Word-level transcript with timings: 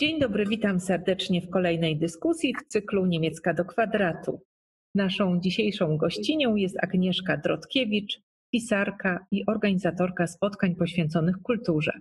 Dzień 0.00 0.20
dobry, 0.20 0.46
witam 0.46 0.80
serdecznie 0.80 1.42
w 1.42 1.50
kolejnej 1.50 1.98
dyskusji 1.98 2.54
w 2.54 2.66
cyklu 2.68 3.06
Niemiecka 3.06 3.54
do 3.54 3.64
kwadratu. 3.64 4.40
Naszą 4.94 5.40
dzisiejszą 5.40 5.96
gościnią 5.96 6.56
jest 6.56 6.76
Agnieszka 6.84 7.36
Drotkiewicz, 7.36 8.20
pisarka 8.52 9.26
i 9.30 9.46
organizatorka 9.46 10.26
spotkań 10.26 10.74
poświęconych 10.74 11.36
kulturze. 11.42 11.92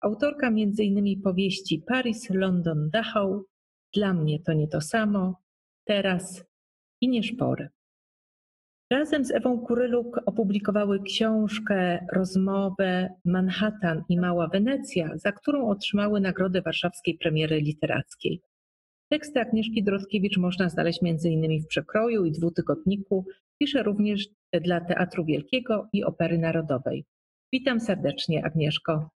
Autorka 0.00 0.46
m.in. 0.48 1.22
powieści 1.22 1.82
Paris, 1.86 2.30
London, 2.30 2.90
Dachau, 2.90 3.44
Dla 3.94 4.12
mnie 4.14 4.40
to 4.40 4.52
nie 4.52 4.68
to 4.68 4.80
samo, 4.80 5.34
Teraz 5.84 6.44
i 7.00 7.08
Nieszpory. 7.08 7.68
Razem 8.90 9.24
z 9.24 9.30
Ewą 9.30 9.58
Kuryluk 9.58 10.20
opublikowały 10.26 11.02
książkę, 11.02 12.06
rozmowę 12.12 13.08
Manhattan 13.24 14.02
i 14.08 14.20
Mała 14.20 14.48
Wenecja, 14.48 15.10
za 15.14 15.32
którą 15.32 15.68
otrzymały 15.68 16.20
Nagrodę 16.20 16.62
Warszawskiej 16.62 17.18
Premiery 17.18 17.60
Literackiej. 17.60 18.40
Teksty 19.12 19.40
Agnieszki 19.40 19.84
Drodkiewicz 19.84 20.38
można 20.38 20.68
znaleźć 20.68 21.00
m.in. 21.02 21.62
w 21.62 21.66
Przekroju 21.66 22.24
i 22.24 22.32
Dwutygodniku. 22.32 23.24
Pisze 23.60 23.82
również 23.82 24.28
dla 24.52 24.80
Teatru 24.80 25.24
Wielkiego 25.24 25.88
i 25.92 26.04
Opery 26.04 26.38
Narodowej. 26.38 27.04
Witam 27.52 27.80
serdecznie, 27.80 28.44
Agnieszko. 28.44 29.10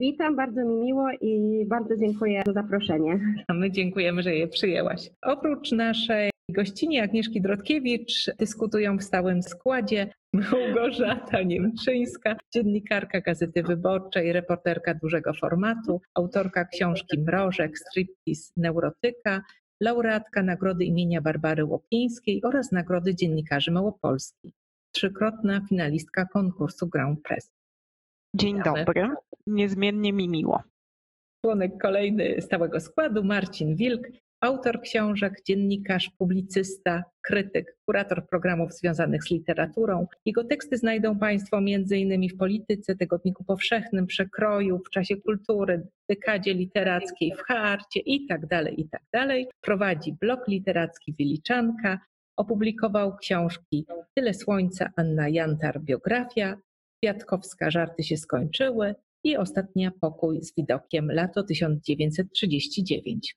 Witam, 0.00 0.36
bardzo 0.36 0.64
mi 0.64 0.74
miło 0.74 1.08
i 1.20 1.64
bardzo 1.66 1.96
dziękuję 1.96 2.42
za 2.46 2.52
zaproszenie. 2.52 3.20
A 3.48 3.54
my 3.54 3.70
dziękujemy, 3.70 4.22
że 4.22 4.34
je 4.34 4.48
przyjęłaś. 4.48 5.10
Oprócz 5.22 5.72
naszej 5.72 6.33
gościni 6.48 7.00
Agnieszki 7.00 7.40
Drodkiewicz 7.40 8.30
dyskutują 8.38 8.98
w 8.98 9.02
stałym 9.02 9.42
składzie 9.42 10.14
Małgorzata 10.32 11.42
Niemczyńska, 11.42 12.36
dziennikarka 12.54 13.20
Gazety 13.20 13.62
Wyborczej, 13.62 14.32
reporterka 14.32 14.94
dużego 14.94 15.34
formatu, 15.34 16.00
autorka 16.14 16.64
książki 16.64 17.18
Mrożek, 17.18 17.78
Striptease, 17.78 18.52
Neurotyka, 18.56 19.42
laureatka 19.80 20.42
Nagrody 20.42 20.84
imienia 20.84 21.20
Barbary 21.20 21.64
Łopińskiej 21.64 22.42
oraz 22.44 22.72
Nagrody 22.72 23.14
Dziennikarzy 23.14 23.70
Małopolski, 23.70 24.52
trzykrotna 24.94 25.60
finalistka 25.68 26.26
konkursu 26.26 26.86
Grand 26.86 27.22
Press. 27.22 27.50
Dzień 28.36 28.56
Witamy. 28.56 28.84
dobry, 28.84 29.08
niezmiennie 29.46 30.12
mi 30.12 30.28
miło. 30.28 30.62
Członek 31.44 31.72
kolejny 31.82 32.36
stałego 32.40 32.80
składu 32.80 33.24
Marcin 33.24 33.76
Wilk, 33.76 34.08
autor 34.40 34.80
książek, 34.80 35.42
dziennikarz, 35.46 36.10
publicysta, 36.18 37.04
krytyk, 37.22 37.76
kurator 37.86 38.28
programów 38.28 38.72
związanych 38.72 39.24
z 39.24 39.30
literaturą. 39.30 40.06
Jego 40.26 40.44
teksty 40.44 40.76
znajdą 40.76 41.18
Państwo 41.18 41.58
m.in. 41.58 42.28
w 42.28 42.36
Polityce, 42.36 42.96
Tygodniku 42.96 43.44
Powszechnym, 43.44 44.06
Przekroju, 44.06 44.78
w 44.78 44.90
Czasie 44.90 45.16
Kultury, 45.16 45.86
Dekadzie 46.08 46.54
Literackiej, 46.54 47.32
w 47.34 47.40
Harcie 47.42 48.00
i 48.00 48.26
tak 48.26 48.46
dalej, 48.46 48.80
i 48.80 48.88
tak. 48.88 49.02
Prowadzi 49.60 50.12
blog 50.12 50.48
literacki 50.48 51.14
Wiliczanka, 51.18 51.98
opublikował 52.36 53.16
książki 53.16 53.86
Tyle 54.14 54.34
Słońca, 54.34 54.90
Anna 54.96 55.28
Jantar, 55.28 55.80
biografia, 55.80 56.56
Kwiatkowska, 57.02 57.70
Żarty 57.70 58.02
się 58.02 58.16
skończyły 58.16 58.94
i 59.24 59.36
Ostatnia 59.36 59.90
Pokój 60.00 60.42
z 60.42 60.54
widokiem, 60.56 61.12
lato 61.12 61.42
1939. 61.42 63.36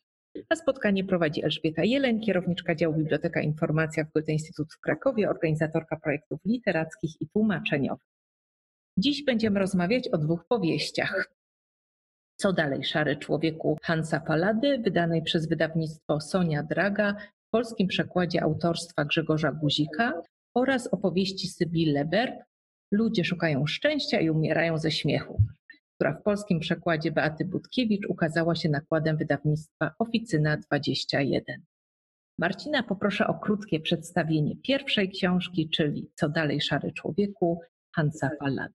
A 0.50 0.56
spotkanie 0.56 1.04
prowadzi 1.04 1.44
Elżbieta 1.44 1.84
Jeleń, 1.84 2.22
kierowniczka 2.22 2.76
działu 2.76 2.96
Biblioteka 2.96 3.42
Informacja 3.42 4.04
w 4.04 4.12
Goethe-Instytut 4.12 4.74
w 4.74 4.80
Krakowie, 4.80 5.30
organizatorka 5.30 6.00
projektów 6.00 6.40
literackich 6.46 7.22
i 7.22 7.28
tłumaczeniowych. 7.28 8.08
Dziś 8.98 9.24
będziemy 9.24 9.60
rozmawiać 9.60 10.08
o 10.08 10.18
dwóch 10.18 10.46
powieściach. 10.48 11.32
Co 12.36 12.54
dalej, 12.54 12.84
Szary 12.84 13.18
Człowieku 13.18 13.78
Hansa 13.84 14.20
Palady, 14.20 14.78
wydanej 14.78 15.22
przez 15.22 15.48
wydawnictwo 15.48 16.22
Sonia 16.22 16.64
Draga 16.64 17.16
w 17.48 17.50
polskim 17.50 17.88
przekładzie 17.88 18.44
autorstwa 18.44 19.06
Grzegorza 19.06 19.52
Guzika 19.52 20.22
oraz 20.54 20.88
opowieści 20.88 21.48
Sybil 21.48 21.94
Leberg 21.94 22.48
Ludzie 22.92 23.26
szukają 23.26 23.68
szczęścia 23.68 24.20
i 24.20 24.30
umierają 24.30 24.78
ze 24.78 24.92
śmiechu, 24.92 25.42
która 25.98 26.14
w 26.14 26.24
polskim 26.24 26.60
przekładzie 26.60 27.12
Beaty 27.12 27.46
Budkiewicz 27.46 28.06
ukazała 28.10 28.56
się 28.56 28.70
nakładem 28.70 29.18
wydawnictwa 29.18 29.92
Oficyna 30.00 30.58
21. 30.58 31.62
Marcina 32.40 32.84
poproszę 32.84 33.28
o 33.28 33.34
krótkie 33.34 33.80
przedstawienie 33.80 34.56
pierwszej 34.64 35.10
książki, 35.10 35.70
czyli 35.70 36.12
Co 36.16 36.30
dalej 36.30 36.62
Szary 36.62 36.92
Człowieku 36.92 37.62
Hansa 37.96 38.30
Pallady. 38.40 38.74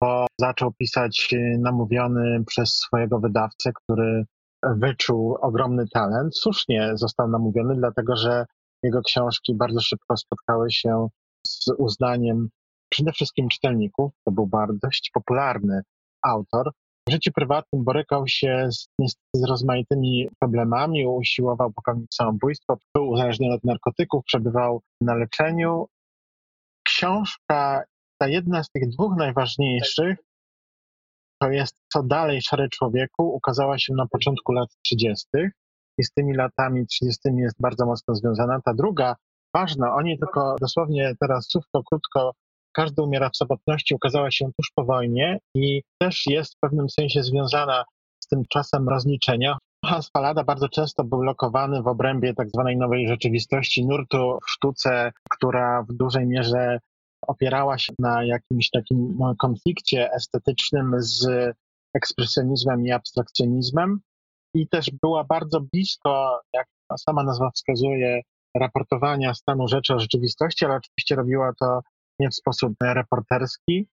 bo 0.00 0.26
zaczął 0.40 0.72
pisać 0.72 1.34
namówiony 1.58 2.44
przez 2.46 2.74
swojego 2.74 3.18
wydawcę, 3.18 3.72
który 3.72 4.24
wyczuł 4.62 5.36
ogromny 5.40 5.88
talent. 5.88 6.36
Słusznie 6.36 6.90
został 6.94 7.28
namówiony, 7.28 7.76
dlatego 7.76 8.16
że 8.16 8.46
jego 8.82 9.02
książki 9.02 9.54
bardzo 9.54 9.80
szybko 9.80 10.16
spotkały 10.16 10.70
się 10.70 11.08
z 11.46 11.68
uznaniem 11.78 12.48
przede 12.88 13.12
wszystkim 13.12 13.48
czytelników. 13.48 14.12
To 14.24 14.32
był 14.32 14.46
bardzo 14.46 14.78
dość 14.82 15.10
popularny 15.14 15.82
autor. 16.22 16.70
W 17.08 17.10
życiu 17.10 17.32
prywatnym 17.32 17.84
borykał 17.84 18.28
się 18.28 18.68
z, 18.70 18.88
z 19.34 19.44
rozmaitymi 19.44 20.28
problemami, 20.40 21.06
usiłował 21.06 21.72
popełnić 21.72 22.14
samobójstwo, 22.14 22.78
był 22.94 23.08
uzależniony 23.08 23.54
od 23.54 23.64
narkotyków, 23.64 24.24
przebywał 24.24 24.82
na 25.00 25.14
leczeniu. 25.14 25.86
Książka, 26.86 27.82
ta 28.18 28.28
jedna 28.28 28.64
z 28.64 28.70
tych 28.70 28.88
dwóch 28.88 29.16
najważniejszych, 29.16 30.18
to 31.42 31.50
jest 31.50 31.76
Co 31.92 32.02
dalej, 32.02 32.42
Szary 32.42 32.68
Człowieku, 32.68 33.34
ukazała 33.34 33.78
się 33.78 33.94
na 33.94 34.06
początku 34.06 34.52
lat 34.52 34.68
30. 34.84 35.26
i 35.98 36.04
z 36.04 36.12
tymi 36.12 36.34
latami 36.34 36.86
30. 36.86 37.20
jest 37.36 37.56
bardzo 37.60 37.86
mocno 37.86 38.14
związana. 38.14 38.60
Ta 38.64 38.74
druga, 38.74 39.16
ważna, 39.54 39.94
o 39.94 40.02
niej 40.02 40.18
tylko 40.18 40.56
dosłownie 40.60 41.14
teraz 41.20 41.48
słówko 41.48 41.82
krótko 41.84 42.32
każdy 42.78 43.02
umiera 43.02 43.30
w 43.30 43.36
samotności 43.36 43.94
ukazała 43.94 44.30
się 44.30 44.50
tuż 44.56 44.72
po 44.74 44.84
wojnie 44.84 45.38
i 45.54 45.82
też 46.00 46.26
jest 46.26 46.54
w 46.54 46.60
pewnym 46.60 46.90
sensie 46.90 47.22
związana 47.22 47.84
z 48.20 48.28
tym 48.28 48.42
czasem 48.48 48.88
rozliczenia. 48.88 49.58
Hans 49.84 50.10
Fallada 50.10 50.44
bardzo 50.44 50.68
często 50.68 51.04
był 51.04 51.22
lokowany 51.22 51.82
w 51.82 51.86
obrębie 51.86 52.34
tak 52.34 52.48
zwanej 52.48 52.76
nowej 52.76 53.08
rzeczywistości, 53.08 53.86
nurtu 53.86 54.38
w 54.46 54.50
sztuce, 54.50 55.12
która 55.30 55.82
w 55.82 55.92
dużej 55.92 56.26
mierze 56.26 56.78
opierała 57.26 57.78
się 57.78 57.92
na 57.98 58.24
jakimś 58.24 58.70
takim 58.70 59.18
konflikcie 59.38 60.12
estetycznym 60.12 60.92
z 60.98 61.26
ekspresjonizmem 61.94 62.86
i 62.86 62.92
abstrakcjonizmem 62.92 64.00
i 64.54 64.68
też 64.68 64.90
była 65.02 65.24
bardzo 65.24 65.60
blisko, 65.72 66.40
jak 66.52 66.66
sama 66.98 67.22
nazwa 67.22 67.50
wskazuje, 67.50 68.20
raportowania 68.56 69.34
stanu 69.34 69.68
rzeczy 69.68 69.94
o 69.94 69.98
rzeczywistości, 69.98 70.64
ale 70.64 70.74
oczywiście 70.74 71.14
robiła 71.14 71.52
to 71.60 71.80
nie 72.18 72.30
w 72.30 72.34
sposób 72.34 72.72
reporterski, 72.80 73.88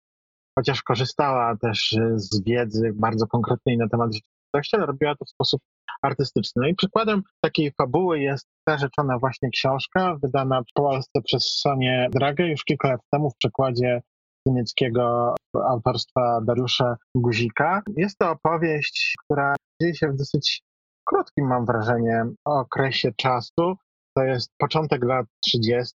chociaż 0.58 0.82
korzystała 0.82 1.56
też 1.56 1.96
z 2.14 2.44
wiedzy 2.44 2.92
bardzo 2.94 3.26
konkretnej 3.26 3.78
na 3.78 3.88
temat 3.88 4.14
rzeczywistości, 4.14 4.76
ale 4.76 4.86
robiła 4.86 5.14
to 5.14 5.24
w 5.24 5.30
sposób 5.30 5.60
artystyczny. 6.02 6.62
No 6.62 6.68
i 6.68 6.74
przykładem 6.74 7.22
takiej 7.40 7.72
fabuły 7.72 8.20
jest 8.20 8.46
ta 8.64 8.78
rzeczona 8.78 9.18
właśnie 9.18 9.50
książka, 9.50 10.16
wydana 10.22 10.62
w 10.62 10.72
Polsce 10.74 11.22
przez 11.24 11.42
Sonię 11.42 12.08
Dragę 12.12 12.46
już 12.48 12.64
kilka 12.64 12.88
lat 12.88 13.00
temu 13.12 13.30
w 13.30 13.36
przekładzie 13.36 14.02
niemieckiego 14.46 15.34
autorstwa 15.68 16.40
Dariusza 16.46 16.96
Guzika. 17.16 17.82
Jest 17.96 18.18
to 18.18 18.30
opowieść, 18.30 19.14
która 19.24 19.54
dzieje 19.80 19.94
się 19.94 20.08
w 20.08 20.16
dosyć 20.16 20.62
krótkim, 21.04 21.46
mam 21.46 21.66
wrażenie, 21.66 22.24
okresie 22.44 23.12
czasu. 23.16 23.74
To 24.16 24.24
jest 24.24 24.50
początek 24.58 25.04
lat 25.04 25.26
30. 25.44 25.94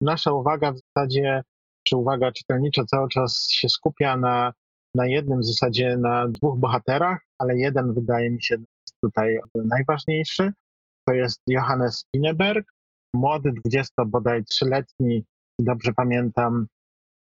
Nasza 0.00 0.32
uwaga 0.32 0.72
w 0.72 0.78
zasadzie 0.78 1.42
czy 1.88 1.96
uwaga 1.96 2.32
czytelnicza 2.32 2.84
cały 2.84 3.08
czas 3.08 3.48
się 3.50 3.68
skupia 3.68 4.16
na, 4.16 4.52
na 4.94 5.06
jednym 5.06 5.40
w 5.40 5.46
zasadzie, 5.46 5.96
na 5.96 6.28
dwóch 6.28 6.58
bohaterach, 6.58 7.18
ale 7.38 7.58
jeden 7.58 7.94
wydaje 7.94 8.30
mi 8.30 8.42
się 8.42 8.56
tutaj 9.04 9.38
najważniejszy. 9.54 10.52
To 11.08 11.14
jest 11.14 11.42
Johannes 11.46 11.98
Spineberg, 11.98 12.66
młody, 13.14 13.52
20 13.64 14.04
bodaj 14.06 14.44
trzyletni, 14.44 15.24
dobrze 15.58 15.92
pamiętam, 15.92 16.66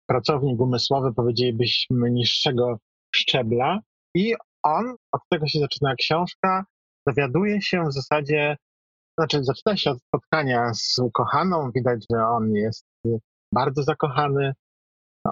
pracownik 0.08 0.60
umysłowy, 0.60 1.14
powiedzielibyśmy 1.14 2.10
niższego 2.10 2.78
szczebla. 3.14 3.78
I 4.14 4.34
on, 4.62 4.96
od 5.12 5.20
tego 5.30 5.46
się 5.46 5.58
zaczyna 5.58 5.94
książka, 5.94 6.64
dowiaduje 7.06 7.62
się 7.62 7.82
w 7.82 7.92
zasadzie, 7.92 8.56
znaczy 9.18 9.44
zaczyna 9.44 9.76
się 9.76 9.90
od 9.90 9.98
spotkania 10.02 10.70
z 10.74 10.98
ukochaną, 10.98 11.70
widać, 11.74 12.04
że 12.12 12.26
on 12.26 12.52
jest 12.54 12.86
bardzo 13.52 13.82
zakochany, 13.82 14.52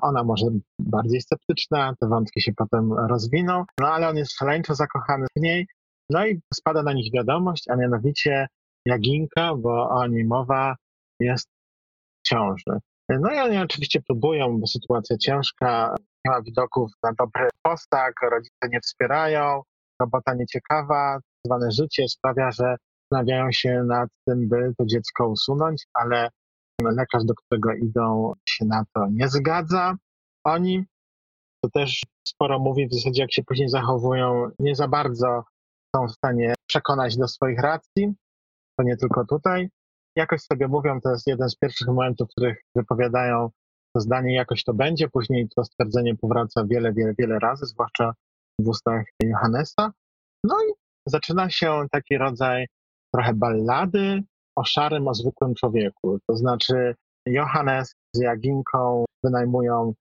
ona 0.03 0.25
może 0.25 0.47
bardziej 0.79 1.21
sceptyczna, 1.21 1.95
te 2.01 2.09
wątki 2.09 2.43
się 2.43 2.53
potem 2.57 2.93
rozwiną, 2.93 3.65
no 3.81 3.89
ale 3.89 4.09
on 4.09 4.17
jest 4.17 4.33
szaleńczo 4.33 4.75
zakochany 4.75 5.27
w 5.37 5.41
niej, 5.41 5.67
no 6.11 6.27
i 6.27 6.41
spada 6.55 6.83
na 6.83 6.93
nich 6.93 7.13
wiadomość, 7.13 7.69
a 7.69 7.77
mianowicie 7.77 8.49
Jaginka, 8.87 9.55
bo 9.55 9.89
o 9.89 10.07
niej 10.07 10.25
mowa, 10.25 10.77
jest 11.21 11.49
w 12.19 12.29
ciąży. 12.29 12.81
No 13.09 13.33
i 13.35 13.39
oni 13.39 13.59
oczywiście 13.59 14.03
próbują, 14.03 14.61
bo 14.61 14.67
sytuacja 14.67 15.17
ciężka, 15.17 15.95
nie 16.25 16.31
ma 16.31 16.43
widoków 16.43 16.91
na 17.03 17.13
dobry 17.19 17.49
postak, 17.63 18.15
rodzice 18.31 18.69
nie 18.69 18.81
wspierają, 18.81 19.63
robota 20.01 20.35
nieciekawa, 20.35 21.19
zwane 21.47 21.71
życie 21.71 22.09
sprawia, 22.09 22.51
że 22.51 22.77
zastanawiają 23.03 23.53
się 23.53 23.85
nad 23.87 24.09
tym, 24.27 24.49
by 24.49 24.73
to 24.79 24.87
dziecko 24.87 25.29
usunąć, 25.29 25.87
ale 25.95 26.29
lekarz, 26.83 27.25
do 27.25 27.35
którego 27.35 27.73
idą, 27.73 28.33
się 28.49 28.65
na 28.65 28.85
to 28.95 29.07
nie 29.11 29.29
zgadza. 29.29 29.97
Oni, 30.45 30.85
to 31.65 31.71
też 31.71 32.03
sporo 32.29 32.59
mówi 32.59 32.89
w 32.89 32.95
zasadzie, 32.95 33.23
jak 33.23 33.33
się 33.33 33.43
później 33.45 33.69
zachowują, 33.69 34.51
nie 34.59 34.75
za 34.75 34.89
bardzo 34.89 35.45
są 35.97 36.07
w 36.07 36.13
stanie 36.13 36.55
przekonać 36.69 37.17
do 37.17 37.29
swoich 37.29 37.59
racji. 37.59 38.15
To 38.79 38.85
nie 38.85 38.97
tylko 38.97 39.25
tutaj. 39.25 39.69
Jakoś 40.17 40.43
sobie 40.43 40.69
mówią, 40.69 41.01
to 41.01 41.11
jest 41.11 41.27
jeden 41.27 41.49
z 41.49 41.57
pierwszych 41.57 41.89
momentów, 41.89 42.29
w 42.29 42.31
których 42.31 42.59
wypowiadają 42.75 43.51
to 43.95 44.01
zdanie, 44.01 44.35
jakoś 44.35 44.65
to 44.65 44.75
będzie. 44.75 45.09
Później 45.09 45.49
to 45.57 45.65
stwierdzenie 45.65 46.17
powraca 46.17 46.65
wiele, 46.65 46.93
wiele, 46.93 47.15
wiele 47.19 47.39
razy, 47.39 47.67
zwłaszcza 47.67 48.15
w 48.61 48.69
ustach 48.69 49.05
Johannesa. 49.23 49.93
No 50.45 50.57
i 50.71 50.73
zaczyna 51.07 51.51
się 51.51 51.87
taki 51.91 52.19
rodzaj 52.19 52.67
trochę 53.15 53.35
ballady 53.35 54.23
o 54.57 54.65
szarym, 54.65 55.09
o 55.09 55.15
zwykłym 55.15 55.55
człowieku. 55.55 56.19
To 56.29 56.37
znaczy 56.37 56.95
Johannes 57.27 57.95
z 58.13 58.21
Jaginką 58.21 59.05
wynajmują, 59.25 59.93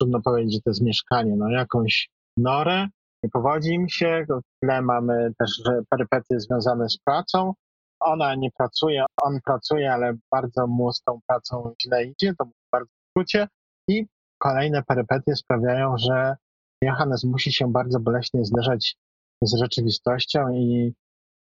trudno 0.00 0.22
powiedzieć, 0.22 0.54
że 0.54 0.60
to 0.60 0.70
jest 0.70 0.82
mieszkanie, 0.82 1.36
no 1.36 1.50
jakąś 1.50 2.08
norę, 2.36 2.88
nie 3.22 3.30
powodzi 3.30 3.70
im 3.70 3.88
się, 3.88 4.26
w 4.28 4.60
tle 4.62 4.82
mamy 4.82 5.32
też 5.38 5.62
perypetie 5.90 6.40
związane 6.40 6.88
z 6.88 6.98
pracą. 6.98 7.52
Ona 8.00 8.34
nie 8.34 8.50
pracuje, 8.50 9.04
on 9.22 9.38
pracuje, 9.44 9.92
ale 9.92 10.16
bardzo 10.30 10.66
mu 10.66 10.92
z 10.92 11.02
tą 11.02 11.20
pracą 11.26 11.72
źle 11.82 12.04
idzie, 12.04 12.34
to 12.38 12.44
bardzo 12.72 12.90
w 12.90 13.10
skrócie. 13.10 13.48
I 13.88 14.06
kolejne 14.38 14.82
perypetie 14.82 15.36
sprawiają, 15.36 15.98
że 15.98 16.36
Johannes 16.82 17.24
musi 17.24 17.52
się 17.52 17.72
bardzo 17.72 18.00
boleśnie 18.00 18.44
zderzać 18.44 18.96
z 19.42 19.58
rzeczywistością 19.58 20.50
i 20.52 20.94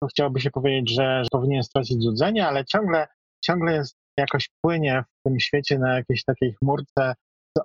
chciałoby 0.08 0.40
się 0.40 0.52
powiedzieć, 0.52 0.96
że, 0.96 1.24
że 1.24 1.30
powinien 1.32 1.64
stracić 1.64 2.04
złudzenie, 2.04 2.48
ale 2.48 2.66
ciągle, 2.66 3.08
ciągle 3.46 3.74
jest 3.74 3.96
jakoś 4.18 4.50
płynie 4.62 5.04
w 5.20 5.24
tym 5.24 5.40
świecie 5.40 5.80
na 5.80 5.96
jakiejś 5.96 6.24
takiej 6.24 6.54
chmurce 6.54 7.14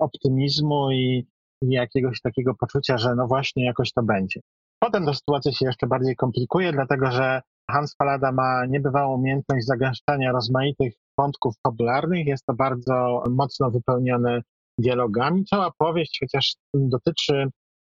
optymizmu 0.01 0.91
i, 0.91 1.27
i 1.63 1.71
jakiegoś 1.71 2.21
takiego 2.21 2.55
poczucia, 2.55 2.99
że 2.99 3.15
no 3.15 3.27
właśnie 3.27 3.65
jakoś 3.65 3.93
to 3.93 4.03
będzie. 4.03 4.41
Potem 4.83 5.07
ta 5.07 5.15
sytuacja 5.15 5.53
się 5.53 5.67
jeszcze 5.67 5.87
bardziej 5.87 6.17
komplikuje, 6.17 6.73
dlatego 6.73 7.11
że 7.11 7.41
Hans 7.71 7.95
Falada 7.97 8.33
ma 8.33 8.67
niebywałą 8.67 9.15
umiejętność 9.15 9.67
zagęszczania 9.67 10.33
rozmaitych 10.33 10.95
wątków 11.19 11.55
fabularnych. 11.67 12.27
Jest 12.27 12.47
to 12.47 12.55
bardzo 12.55 13.23
mocno 13.31 13.71
wypełnione 13.71 14.41
dialogami. 14.79 15.45
Cała 15.45 15.71
powieść, 15.79 16.19
chociaż 16.21 16.55
dotyczy 16.75 17.47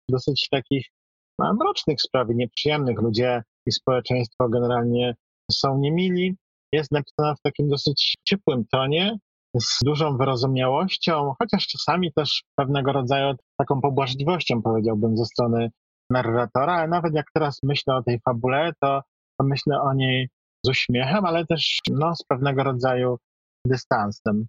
dosyć 0.09 0.49
takich 0.51 0.87
no, 1.39 1.55
mrocznych 1.55 2.03
spraw, 2.03 2.29
nieprzyjemnych. 2.29 2.99
Ludzie 2.99 3.43
i 3.67 3.73
społeczeństwo 3.73 4.49
generalnie 4.49 5.15
są 5.51 5.79
niemili. 5.79 6.37
Jest 6.73 6.93
napisana 6.93 7.35
w 7.35 7.41
takim 7.43 7.69
dosyć 7.69 8.17
ciepłym 8.25 8.65
tonie, 8.73 9.19
z 9.61 9.79
dużą 9.85 10.17
wyrozumiałością, 10.17 11.35
chociaż 11.39 11.67
czasami 11.67 12.13
też 12.13 12.43
pewnego 12.59 12.93
rodzaju 12.93 13.35
taką 13.59 13.81
pobłażliwością, 13.81 14.63
powiedziałbym, 14.63 15.17
ze 15.17 15.25
strony 15.25 15.71
narratora, 16.11 16.73
ale 16.73 16.89
nawet 16.89 17.15
jak 17.15 17.27
teraz 17.35 17.59
myślę 17.63 17.95
o 17.95 18.03
tej 18.03 18.21
fabule, 18.21 18.73
to, 18.83 19.01
to 19.41 19.47
myślę 19.47 19.81
o 19.81 19.95
niej 19.95 20.29
z 20.67 20.69
uśmiechem, 20.69 21.25
ale 21.25 21.47
też 21.47 21.79
no, 21.91 22.15
z 22.15 22.23
pewnego 22.29 22.63
rodzaju 22.63 23.17
dystansem. 23.67 24.47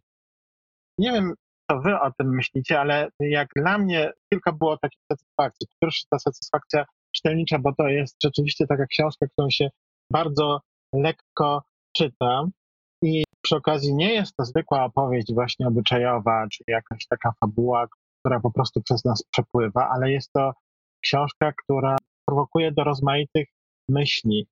Nie 0.97 1.11
wiem, 1.11 1.33
co 1.71 1.79
wy 1.79 1.99
o 1.99 2.11
tym 2.11 2.35
myślicie, 2.35 2.79
ale 2.79 3.09
jak 3.19 3.47
dla 3.55 3.77
mnie 3.77 4.11
kilka 4.33 4.51
było 4.51 4.77
takich 4.77 4.99
satysfakcji. 5.11 5.67
Pierwsza 5.81 6.07
ta 6.09 6.19
satysfakcja 6.19 6.85
czytelnicza, 7.17 7.59
bo 7.59 7.73
to 7.75 7.87
jest 7.87 8.17
rzeczywiście 8.23 8.67
taka 8.67 8.85
książka, 8.85 9.27
którą 9.27 9.49
się 9.49 9.69
bardzo 10.11 10.61
lekko 10.93 11.63
czyta 11.97 12.47
i 13.03 13.23
przy 13.41 13.55
okazji 13.55 13.95
nie 13.95 14.13
jest 14.13 14.35
to 14.35 14.45
zwykła 14.45 14.83
opowieść 14.83 15.33
właśnie 15.33 15.67
obyczajowa, 15.67 16.47
czy 16.51 16.63
jakaś 16.67 17.07
taka 17.07 17.33
fabuła, 17.39 17.87
która 18.19 18.39
po 18.39 18.51
prostu 18.51 18.81
przez 18.81 19.05
nas 19.05 19.23
przepływa, 19.31 19.89
ale 19.89 20.11
jest 20.11 20.31
to 20.31 20.51
książka, 21.03 21.53
która 21.63 21.97
prowokuje 22.27 22.71
do 22.71 22.83
rozmaitych 22.83 23.47
myśli. 23.89 24.47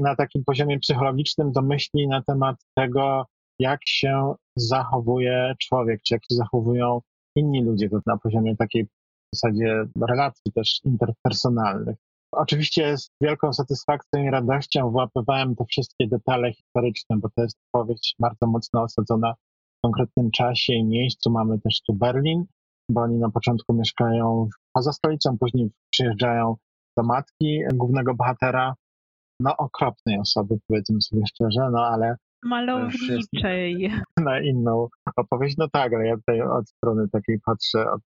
Na 0.00 0.16
takim 0.16 0.44
poziomie 0.44 0.78
psychologicznym 0.78 1.52
do 1.52 1.62
myśli 1.62 2.08
na 2.08 2.22
temat 2.22 2.56
tego, 2.76 3.26
jak 3.58 3.80
się 3.86 4.34
zachowuje 4.56 5.54
człowiek, 5.62 6.02
czy 6.02 6.14
jak 6.14 6.22
się 6.22 6.34
zachowują 6.34 7.00
inni 7.36 7.64
ludzie, 7.64 7.88
to 7.88 7.98
na 8.06 8.18
poziomie 8.18 8.56
takiej 8.56 8.84
w 8.84 8.88
zasadzie 9.34 9.84
relacji 10.08 10.52
też 10.52 10.80
interpersonalnych. 10.84 11.96
Oczywiście 12.32 12.98
z 12.98 13.10
wielką 13.20 13.52
satysfakcją 13.52 14.22
i 14.22 14.30
radością 14.30 14.90
wyłapywałem 14.90 15.56
te 15.56 15.64
wszystkie 15.64 16.08
detale 16.08 16.52
historyczne, 16.52 17.16
bo 17.16 17.28
to 17.36 17.42
jest 17.42 17.58
powieść 17.72 18.14
bardzo 18.18 18.46
mocno 18.46 18.82
osadzona 18.82 19.34
w 19.78 19.80
konkretnym 19.82 20.30
czasie 20.30 20.72
i 20.72 20.84
miejscu. 20.84 21.30
Mamy 21.30 21.60
też 21.60 21.82
tu 21.86 21.94
Berlin, 21.94 22.44
bo 22.90 23.00
oni 23.00 23.18
na 23.18 23.30
początku 23.30 23.74
mieszkają 23.74 24.48
poza 24.72 24.92
stolicą, 24.92 25.38
później 25.38 25.70
przyjeżdżają 25.92 26.56
do 26.96 27.02
matki 27.02 27.60
głównego 27.74 28.14
bohatera, 28.14 28.74
no 29.40 29.56
okropnej 29.56 30.18
osoby, 30.18 30.58
powiedzmy 30.68 31.00
sobie 31.00 31.22
szczerze, 31.26 31.70
no 31.72 31.86
ale 31.86 32.16
malowniczej. 32.44 33.90
Na 34.24 34.40
inną 34.40 34.88
opowieść. 35.16 35.56
No 35.58 35.68
tak, 35.72 35.94
ale 35.94 36.06
ja 36.06 36.16
tutaj 36.16 36.42
od 36.42 36.68
strony 36.68 37.08
takiej 37.08 37.40
patrzę, 37.40 37.90
od 37.90 38.00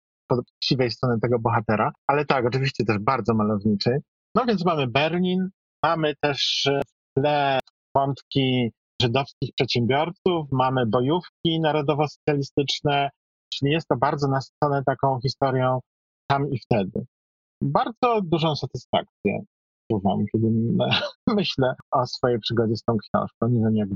siwej 0.63 0.91
strony 0.91 1.19
tego 1.19 1.39
bohatera, 1.39 1.91
ale 2.07 2.25
tak, 2.25 2.45
oczywiście 2.45 2.86
też 2.86 2.98
bardzo 3.00 3.33
malowniczy. 3.33 3.98
No 4.36 4.45
więc 4.45 4.65
mamy 4.65 4.88
Berlin, 4.88 5.50
mamy 5.83 6.13
też 6.21 6.69
w 6.88 7.19
tle 7.19 7.59
wątki 7.95 8.71
żydowskich 9.01 9.50
przedsiębiorców, 9.55 10.48
mamy 10.51 10.86
bojówki 10.86 11.59
narodowo-socjalistyczne, 11.62 13.09
czyli 13.53 13.71
jest 13.71 13.88
to 13.88 13.98
bardzo 13.98 14.27
nasycone 14.27 14.83
taką 14.83 15.19
historią 15.21 15.79
tam 16.27 16.50
i 16.51 16.59
wtedy. 16.59 17.05
Bardzo 17.62 18.21
dużą 18.24 18.55
satysfakcję 18.55 19.39
czuwam, 19.91 20.25
kiedy 20.31 20.48
myślę 21.38 21.75
o 21.91 22.05
swojej 22.07 22.39
przygodzie 22.39 22.75
z 22.75 22.83
tą 22.83 22.98
książką. 22.98 23.48
Nie 23.48 23.59
wiem 23.59 23.75
jak 23.75 23.89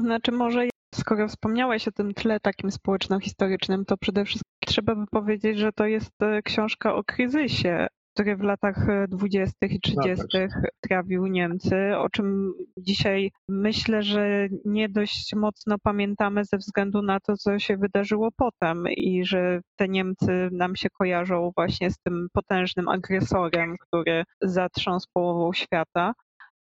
Znaczy 0.00 0.32
może 0.32 0.66
skoro 0.94 1.28
wspomniałeś 1.28 1.88
o 1.88 1.92
tym 1.92 2.14
tle 2.14 2.40
takim 2.40 2.70
społeczno-historycznym, 2.70 3.84
to 3.84 3.96
przede 3.96 4.24
wszystkim 4.24 4.50
trzeba 4.66 4.94
by 4.94 5.06
powiedzieć, 5.06 5.58
że 5.58 5.72
to 5.72 5.86
jest 5.86 6.22
e, 6.22 6.42
książka 6.42 6.94
o 6.94 7.04
kryzysie, 7.04 7.86
który 8.14 8.36
w 8.36 8.40
latach 8.40 8.86
20. 9.08 9.56
E, 9.62 9.66
i 9.66 9.80
30. 9.80 10.24
No 10.34 10.48
trawił 10.80 11.26
Niemcy, 11.26 11.76
o 11.96 12.08
czym 12.08 12.52
dzisiaj 12.78 13.30
myślę, 13.48 14.02
że 14.02 14.48
nie 14.64 14.88
dość 14.88 15.34
mocno 15.34 15.76
pamiętamy 15.82 16.44
ze 16.44 16.58
względu 16.58 17.02
na 17.02 17.20
to, 17.20 17.36
co 17.36 17.58
się 17.58 17.76
wydarzyło 17.76 18.28
potem 18.36 18.84
i 18.88 19.24
że 19.24 19.60
te 19.76 19.88
Niemcy 19.88 20.48
nam 20.52 20.76
się 20.76 20.88
kojarzą 20.90 21.52
właśnie 21.56 21.90
z 21.90 21.98
tym 21.98 22.28
potężnym 22.32 22.88
agresorem, 22.88 23.76
który 23.80 24.24
zatrząsł 24.42 25.06
połową 25.12 25.52
świata 25.52 26.12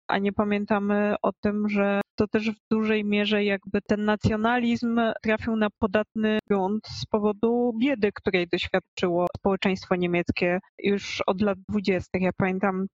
a 0.08 0.18
nie 0.18 0.32
pamiętamy 0.32 1.14
o 1.22 1.32
tym, 1.32 1.68
że 1.68 2.00
to 2.14 2.28
też 2.28 2.50
w 2.50 2.68
dużej 2.70 3.04
mierze 3.04 3.44
jakby 3.44 3.80
ten 3.82 4.04
nacjonalizm 4.04 5.00
trafił 5.22 5.56
na 5.56 5.68
podatny 5.78 6.38
grunt 6.50 6.86
z 6.86 7.06
powodu 7.06 7.72
biedy, 7.80 8.10
której 8.14 8.48
doświadczyło 8.48 9.26
społeczeństwo 9.36 9.96
niemieckie 9.96 10.58
już 10.78 11.22
od 11.26 11.40
lat 11.40 11.58
dwudziestych. 11.68 12.22
Ja 12.22 12.30
pamiętam 12.36 12.86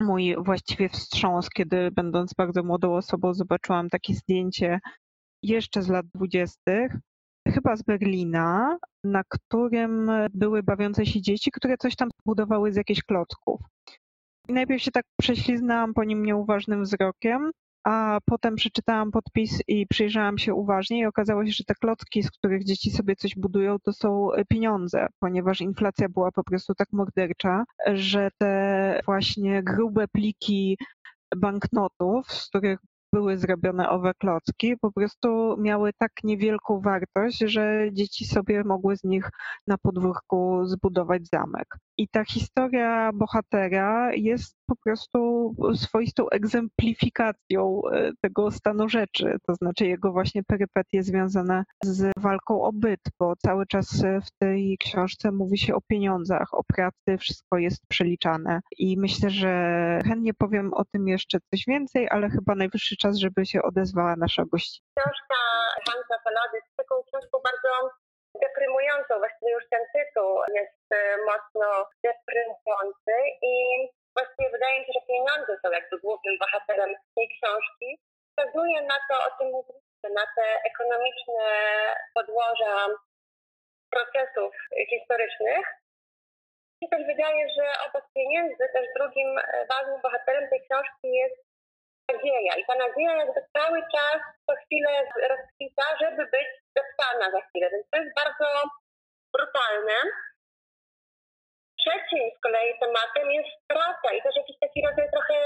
mój 0.00 0.36
właściwie 0.38 0.88
wstrząs, 0.88 1.50
kiedy 1.50 1.90
będąc 1.90 2.34
bardzo 2.34 2.62
młodą 2.62 2.94
osobą 2.94 3.34
zobaczyłam 3.34 3.88
takie 3.88 4.14
zdjęcie 4.14 4.80
jeszcze 5.42 5.82
z 5.82 5.88
lat 5.88 6.06
dwudziestych, 6.14 6.96
chyba 7.48 7.76
z 7.76 7.82
Berlina, 7.82 8.78
na 9.04 9.22
którym 9.28 10.10
były 10.34 10.62
bawiące 10.62 11.06
się 11.06 11.22
dzieci, 11.22 11.50
które 11.50 11.76
coś 11.76 11.96
tam 11.96 12.08
budowały 12.26 12.72
z 12.72 12.76
jakichś 12.76 13.02
klocków. 13.02 13.60
Najpierw 14.48 14.82
się 14.82 14.90
tak 14.90 15.04
prześliznęłam 15.20 15.94
po 15.94 16.04
nim 16.04 16.24
nieuważnym 16.24 16.82
wzrokiem, 16.82 17.50
a 17.84 18.18
potem 18.24 18.56
przeczytałam 18.56 19.10
podpis 19.10 19.62
i 19.68 19.86
przyjrzałam 19.86 20.38
się 20.38 20.54
uważnie 20.54 21.00
i 21.00 21.06
okazało 21.06 21.46
się, 21.46 21.52
że 21.52 21.64
te 21.64 21.74
klocki, 21.74 22.22
z 22.22 22.30
których 22.30 22.64
dzieci 22.64 22.90
sobie 22.90 23.16
coś 23.16 23.34
budują, 23.34 23.78
to 23.78 23.92
są 23.92 24.28
pieniądze, 24.48 25.06
ponieważ 25.20 25.60
inflacja 25.60 26.08
była 26.08 26.32
po 26.32 26.44
prostu 26.44 26.74
tak 26.74 26.88
mordercza, 26.92 27.64
że 27.86 28.28
te 28.38 29.00
właśnie 29.04 29.62
grube 29.62 30.08
pliki 30.08 30.78
banknotów, 31.36 32.32
z 32.32 32.48
których 32.48 32.78
były 33.12 33.38
zrobione 33.38 33.88
owe 33.90 34.12
klocki, 34.14 34.76
po 34.80 34.92
prostu 34.92 35.56
miały 35.58 35.90
tak 35.98 36.12
niewielką 36.24 36.80
wartość, 36.80 37.38
że 37.38 37.88
dzieci 37.92 38.24
sobie 38.24 38.64
mogły 38.64 38.96
z 38.96 39.04
nich 39.04 39.30
na 39.66 39.78
podwórku 39.78 40.66
zbudować 40.66 41.28
zamek. 41.32 41.76
I 41.96 42.08
ta 42.08 42.24
historia 42.24 43.10
bohatera 43.14 44.12
jest 44.14 44.56
po 44.66 44.76
prostu 44.84 45.54
swoistą 45.74 46.28
egzemplifikacją 46.28 47.80
e, 47.92 48.10
tego 48.20 48.50
stanu 48.50 48.88
rzeczy, 48.88 49.36
to 49.46 49.54
znaczy 49.54 49.86
jego 49.86 50.12
właśnie 50.12 50.42
perypetie 50.42 51.02
związane 51.02 51.64
z 51.84 52.12
walką 52.16 52.62
o 52.62 52.72
byt, 52.72 53.00
bo 53.18 53.36
cały 53.36 53.66
czas 53.66 54.02
w 54.26 54.38
tej 54.38 54.78
książce 54.78 55.32
mówi 55.32 55.58
się 55.58 55.74
o 55.74 55.80
pieniądzach, 55.80 56.54
o 56.54 56.64
pracy, 56.64 57.18
wszystko 57.18 57.58
jest 57.58 57.86
przeliczane. 57.88 58.60
I 58.78 58.98
myślę, 58.98 59.30
że 59.30 59.52
chętnie 60.04 60.34
powiem 60.34 60.74
o 60.74 60.84
tym 60.84 61.08
jeszcze 61.08 61.38
coś 61.50 61.64
więcej, 61.66 62.08
ale 62.10 62.30
chyba 62.30 62.54
najwyższy 62.54 62.96
czas, 62.96 63.16
żeby 63.16 63.46
się 63.46 63.62
odezwała 63.62 64.16
nasza 64.16 64.44
gościna. 64.52 64.86
Książka 64.98 65.34
Hansa 65.88 66.14
Falady 66.24 66.56
jest 66.56 66.76
taką 66.76 66.94
książką 67.02 67.38
bardzo 67.44 68.03
deprymującą, 68.46 69.12
właściwie 69.18 69.52
już 69.52 69.64
ten 69.74 69.84
tytuł 69.94 70.30
jest 70.58 70.84
e, 70.92 71.16
mocno 71.30 71.68
deprymujący 72.08 73.14
i 73.52 73.54
właściwie 74.16 74.50
wydaje 74.50 74.74
mi 74.78 74.86
się, 74.86 74.92
że 74.94 75.06
pieniądze 75.12 75.52
są 75.62 75.68
jakby 75.78 75.96
głównym 76.04 76.36
bohaterem 76.42 76.90
tej 77.16 77.28
książki. 77.34 77.88
Wskazuje 78.28 78.82
na 78.82 78.98
to, 79.08 79.14
o 79.26 79.30
czym 79.36 79.48
mówiliśmy, 79.56 80.08
na 80.20 80.26
te 80.36 80.46
ekonomiczne 80.70 81.44
podłoża 82.14 82.74
procesów 83.94 84.52
historycznych. 84.90 85.66
I 86.82 86.88
też 86.88 87.02
wydaje, 87.06 87.48
że 87.56 87.64
obok 87.86 88.04
pieniędzy 88.14 88.64
też 88.72 88.86
drugim 88.96 89.38
e, 89.38 89.66
ważnym 89.72 90.00
bohaterem 90.02 90.48
tej 90.50 90.60
książki 90.66 91.08
jest 91.22 91.53
nadzieja. 92.12 92.52
I 92.56 92.64
ta 92.64 92.74
nadzieja 92.74 93.14
jakby 93.16 93.40
cały 93.56 93.78
czas 93.94 94.18
co 94.46 94.52
chwilę 94.64 94.90
rozkwita, 95.32 95.86
żeby 96.00 96.22
być 96.26 96.48
zeptana 96.76 97.30
za 97.30 97.40
chwilę. 97.46 97.70
Więc 97.70 97.86
to 97.90 97.96
jest 97.98 98.14
bardzo 98.22 98.46
brutalne. 99.36 99.96
Trzecim 101.80 102.24
z 102.36 102.40
kolei 102.44 102.78
tematem 102.80 103.30
jest 103.30 103.52
praca 103.68 104.08
i 104.12 104.22
też 104.22 104.36
jakiś 104.36 104.56
taki 104.60 104.86
rodzaj 104.86 105.08
trochę 105.10 105.36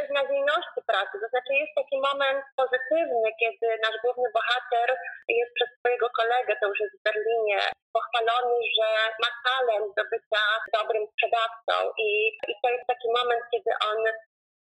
beznadziejności 0.00 0.80
pracy. 0.86 1.14
To 1.22 1.28
znaczy 1.28 1.52
jest 1.62 1.74
taki 1.80 1.96
moment 2.08 2.44
pozytywny, 2.60 3.28
kiedy 3.40 3.66
nasz 3.84 3.96
główny 4.04 4.28
bohater 4.38 4.88
jest 5.28 5.52
przez 5.54 5.68
swojego 5.78 6.06
kolegę, 6.20 6.52
to 6.56 6.66
już 6.68 6.80
jest 6.80 6.96
w 6.98 7.02
Berlinie, 7.08 7.60
pochwalony, 7.96 8.56
że 8.76 8.88
ma 9.22 9.30
talent 9.46 9.88
do 9.96 10.04
bycia 10.10 10.44
dobrym 10.78 11.04
sprzedawcą 11.12 11.74
i, 12.06 12.08
i 12.50 12.52
to 12.62 12.68
jest 12.74 12.86
taki 12.92 13.08
moment, 13.18 13.42
kiedy 13.52 13.70
on 13.90 13.98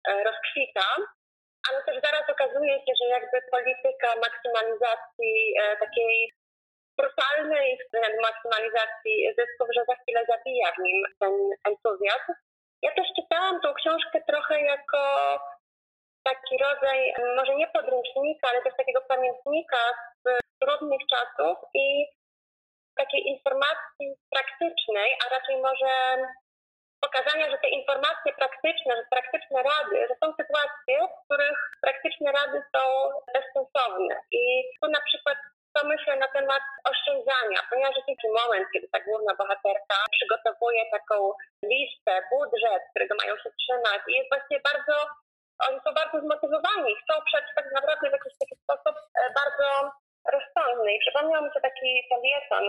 rozkwita, 0.08 0.88
ale 1.68 1.82
też 1.82 1.96
zaraz 2.04 2.30
okazuje 2.30 2.74
się, 2.74 2.92
że 3.00 3.06
jakby 3.08 3.38
polityka 3.50 4.08
maksymalizacji 4.26 5.54
e, 5.62 5.76
takiej 5.76 6.32
brutalnej 6.98 7.78
maksymalizacji 8.22 9.14
zysków, 9.38 9.68
że 9.76 9.82
za 9.88 9.94
chwilę 9.94 10.20
zabija 10.28 10.72
w 10.72 10.78
nim 10.78 10.98
ten 11.20 11.32
entuzjazm. 11.68 12.32
Ja 12.82 12.90
też 12.94 13.06
czytałam 13.16 13.60
tą 13.60 13.74
książkę 13.74 14.22
trochę 14.28 14.60
jako 14.60 15.02
taki 16.24 16.58
rodzaj, 16.58 17.14
może 17.36 17.54
nie 17.54 17.68
podręcznika, 17.68 18.48
ale 18.48 18.62
też 18.62 18.74
takiego 18.76 19.00
pamiętnika 19.08 19.78
z 20.24 20.40
trudnych 20.60 21.00
czasów 21.12 21.56
i 21.74 22.06
takiej 22.96 23.22
informacji 23.26 24.06
praktycznej, 24.30 25.16
a 25.26 25.34
raczej 25.34 25.56
może 25.56 26.16
pokazania, 27.06 27.46
że 27.50 27.58
te 27.58 27.68
informacje 27.68 28.30
praktyczne, 28.40 28.90
że 28.96 29.04
praktyczne 29.14 29.58
rady, 29.72 29.96
że 30.08 30.14
są 30.20 30.26
sytuacje, 30.40 30.96
w 31.08 31.24
których 31.24 31.58
praktyczne 31.86 32.28
rady 32.38 32.58
są 32.74 32.82
bezsensowne. 33.34 34.14
I 34.40 34.42
tu 34.80 34.86
na 34.90 35.02
przykład 35.08 35.38
pomyślę 35.78 36.16
na 36.16 36.28
temat 36.36 36.64
oszczędzania, 36.90 37.58
ponieważ 37.70 37.94
jest 37.96 38.08
taki 38.12 38.28
moment, 38.40 38.66
kiedy 38.72 38.86
ta 38.92 39.00
główna 39.06 39.32
bohaterka 39.40 39.96
przygotowuje 40.16 40.82
taką 40.96 41.16
listę, 41.70 42.12
budżet, 42.32 42.82
którego 42.90 43.14
mają 43.22 43.34
się 43.42 43.50
trzymać 43.60 44.00
i 44.08 44.12
jest 44.18 44.30
właśnie 44.32 44.58
bardzo, 44.70 44.94
oni 45.66 45.78
są 45.84 45.88
bardzo 46.00 46.16
zmotywowani, 46.20 46.90
chcą 47.00 47.14
przetrwać 47.28 47.64
tak 47.72 47.72
naprawdę 47.78 48.04
w 48.08 48.16
jakiś 48.18 48.34
taki 48.42 48.56
sposób 48.64 48.94
e, 49.20 49.20
bardzo 49.40 49.68
rozsądny. 50.34 50.88
I 50.94 51.02
przypomniał 51.04 51.40
mi 51.44 51.50
się 51.54 51.60
taki 51.68 51.88
felieton 52.10 52.64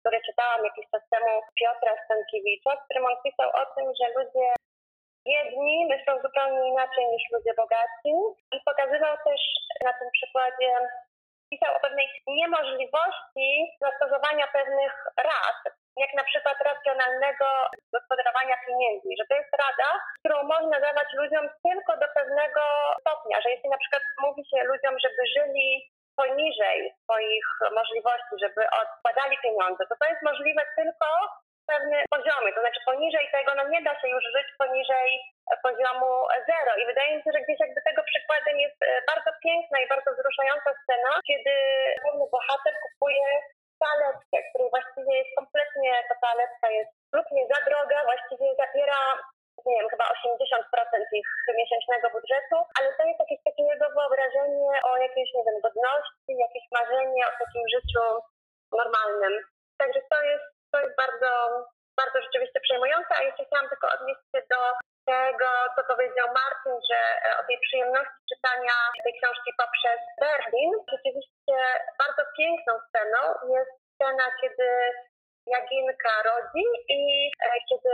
które 0.00 0.18
czytałam 0.26 0.64
jakiś 0.64 0.86
czas 0.92 1.04
temu 1.12 1.30
Piotra 1.58 1.92
Stankiewicza, 2.04 2.70
w 2.76 2.84
którym 2.84 3.06
on 3.06 3.16
pisał 3.24 3.48
o 3.62 3.64
tym, 3.74 3.86
że 3.98 4.06
ludzie 4.18 4.46
biedni 5.26 5.86
myślą 5.92 6.12
zupełnie 6.22 6.68
inaczej 6.68 7.04
niż 7.12 7.24
ludzie 7.32 7.52
bogaci. 7.62 8.12
I 8.54 8.56
pokazywał 8.68 9.14
też 9.26 9.40
na 9.84 9.92
tym 9.98 10.08
przykładzie, 10.16 10.70
pisał 11.50 11.70
o 11.76 11.80
pewnej 11.80 12.06
niemożliwości 12.26 13.48
zastosowania 13.80 14.46
pewnych 14.46 14.94
rad, 15.30 15.60
jak 15.96 16.14
na 16.14 16.24
przykład 16.24 16.58
racjonalnego 16.60 17.46
gospodarowania 17.94 18.56
pieniędzmi, 18.66 19.16
że 19.18 19.24
to 19.28 19.34
jest 19.40 19.52
rada, 19.64 19.90
którą 20.18 20.36
można 20.42 20.80
dawać 20.80 21.08
ludziom 21.20 21.44
tylko 21.66 21.92
do 22.02 22.08
pewnego 22.14 22.62
stopnia, 23.00 23.40
że 23.40 23.50
jeśli 23.50 23.68
na 23.70 23.78
przykład 23.78 24.02
mówi 24.24 24.42
się 24.50 24.58
ludziom, 24.64 24.94
żeby 25.04 25.22
żyli 25.36 25.89
poniżej 26.16 26.78
swoich 27.02 27.46
możliwości, 27.80 28.34
żeby 28.44 28.62
odkładali 28.82 29.36
pieniądze, 29.44 29.82
to 29.86 29.94
to 30.00 30.06
jest 30.10 30.22
możliwe 30.22 30.62
tylko 30.76 31.06
pewne 31.72 31.98
poziomy, 32.14 32.48
to 32.52 32.60
znaczy 32.60 32.80
poniżej 32.90 33.26
tego, 33.36 33.50
no 33.54 33.64
nie 33.72 33.82
da 33.82 33.92
się 34.00 34.08
już 34.08 34.24
żyć 34.36 34.48
poniżej 34.62 35.10
poziomu 35.66 36.10
zero. 36.50 36.72
I 36.80 36.82
wydaje 36.90 37.10
mi 37.16 37.22
się, 37.22 37.30
że 37.34 37.42
gdzieś 37.44 37.58
jakby 37.60 37.80
tego 37.88 38.02
przykładem 38.10 38.56
jest 38.66 38.78
e, 38.82 38.86
bardzo 39.10 39.30
piękna 39.44 39.76
i 39.80 39.90
bardzo 39.92 40.10
wzruszająca 40.12 40.70
scena, 40.80 41.12
kiedy 41.28 41.54
główny 42.02 42.26
bohater 42.34 42.74
kupuje 42.84 43.28
toaletkę, 43.82 44.36
której 44.48 44.70
właściwie 44.76 45.12
jest 45.20 45.32
kompletnie, 45.38 45.92
ta 46.08 46.14
toaletka 46.22 46.66
jest 46.78 46.92
lub 47.16 47.26
nie 47.36 47.44
za 47.52 47.58
droga, 47.68 47.98
właściwie 48.10 48.46
zabiera 48.62 49.00
nie 49.66 49.76
wiem, 49.76 49.88
chyba 49.92 50.04
80% 50.04 51.18
ich 51.20 51.28
miesięcznego 51.60 52.06
budżetu, 52.16 52.56
ale 52.78 52.88
to 52.96 53.02
jest 53.08 53.20
jakieś 53.24 53.40
takie 53.48 53.62
jego 53.72 53.86
wyobrażenie 53.96 54.70
o 54.90 54.90
jakiejś, 55.06 55.28
nie 55.34 55.44
wiem, 55.46 55.58
godności, 55.66 56.30
jakieś 56.46 56.64
marzenie 56.78 57.22
o 57.26 57.32
takim 57.42 57.64
życiu 57.74 58.04
normalnym. 58.82 59.34
Także 59.80 60.00
to 60.12 60.18
jest, 60.30 60.46
to 60.72 60.76
jest 60.80 60.96
bardzo, 60.96 61.30
bardzo 62.00 62.18
rzeczywiście 62.26 62.60
przejmujące, 62.60 63.12
a 63.16 63.22
jeszcze 63.22 63.44
chciałam 63.44 63.68
tylko 63.68 63.86
odnieść 63.96 64.20
się 64.32 64.40
do 64.54 64.60
tego, 65.14 65.48
co 65.76 65.80
powiedział 65.92 66.26
Martin, 66.40 66.74
że 66.88 67.00
e, 67.26 67.28
o 67.40 67.42
tej 67.46 67.58
przyjemności 67.66 68.20
czytania 68.32 68.76
tej 69.04 69.14
książki 69.18 69.50
poprzez 69.62 70.00
Berlin. 70.24 70.72
Rzeczywiście 70.92 71.56
bardzo 72.02 72.22
piękną 72.38 72.72
sceną 72.88 73.20
jest 73.56 73.72
scena, 73.94 74.26
kiedy 74.40 74.68
Jaginka 75.52 76.14
rodzi 76.30 76.64
i 76.88 77.00
e, 77.46 77.48
kiedy 77.68 77.92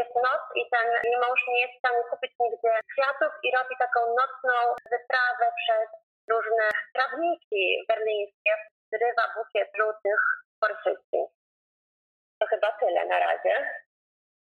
jest 0.00 0.14
noc 0.26 0.42
i 0.60 0.62
ten 0.74 0.86
mąż 1.22 1.40
nie 1.52 1.60
jest 1.62 1.74
w 1.74 1.82
stanie 1.82 2.02
kupić 2.10 2.32
nigdzie 2.40 2.72
kwiatów 2.92 3.32
i 3.44 3.48
robi 3.56 3.74
taką 3.84 4.00
nocną 4.20 4.54
wyprawę 4.92 5.46
przez 5.60 5.86
różne 6.32 6.66
trawniki 6.94 7.62
berlińskie, 7.88 8.52
zrywa 8.92 9.24
bukiet 9.36 9.68
żółtych 9.78 10.20
forsycji. 10.62 11.20
To 12.38 12.46
chyba 12.46 12.68
tyle 12.80 13.06
na 13.06 13.18
razie. 13.18 13.54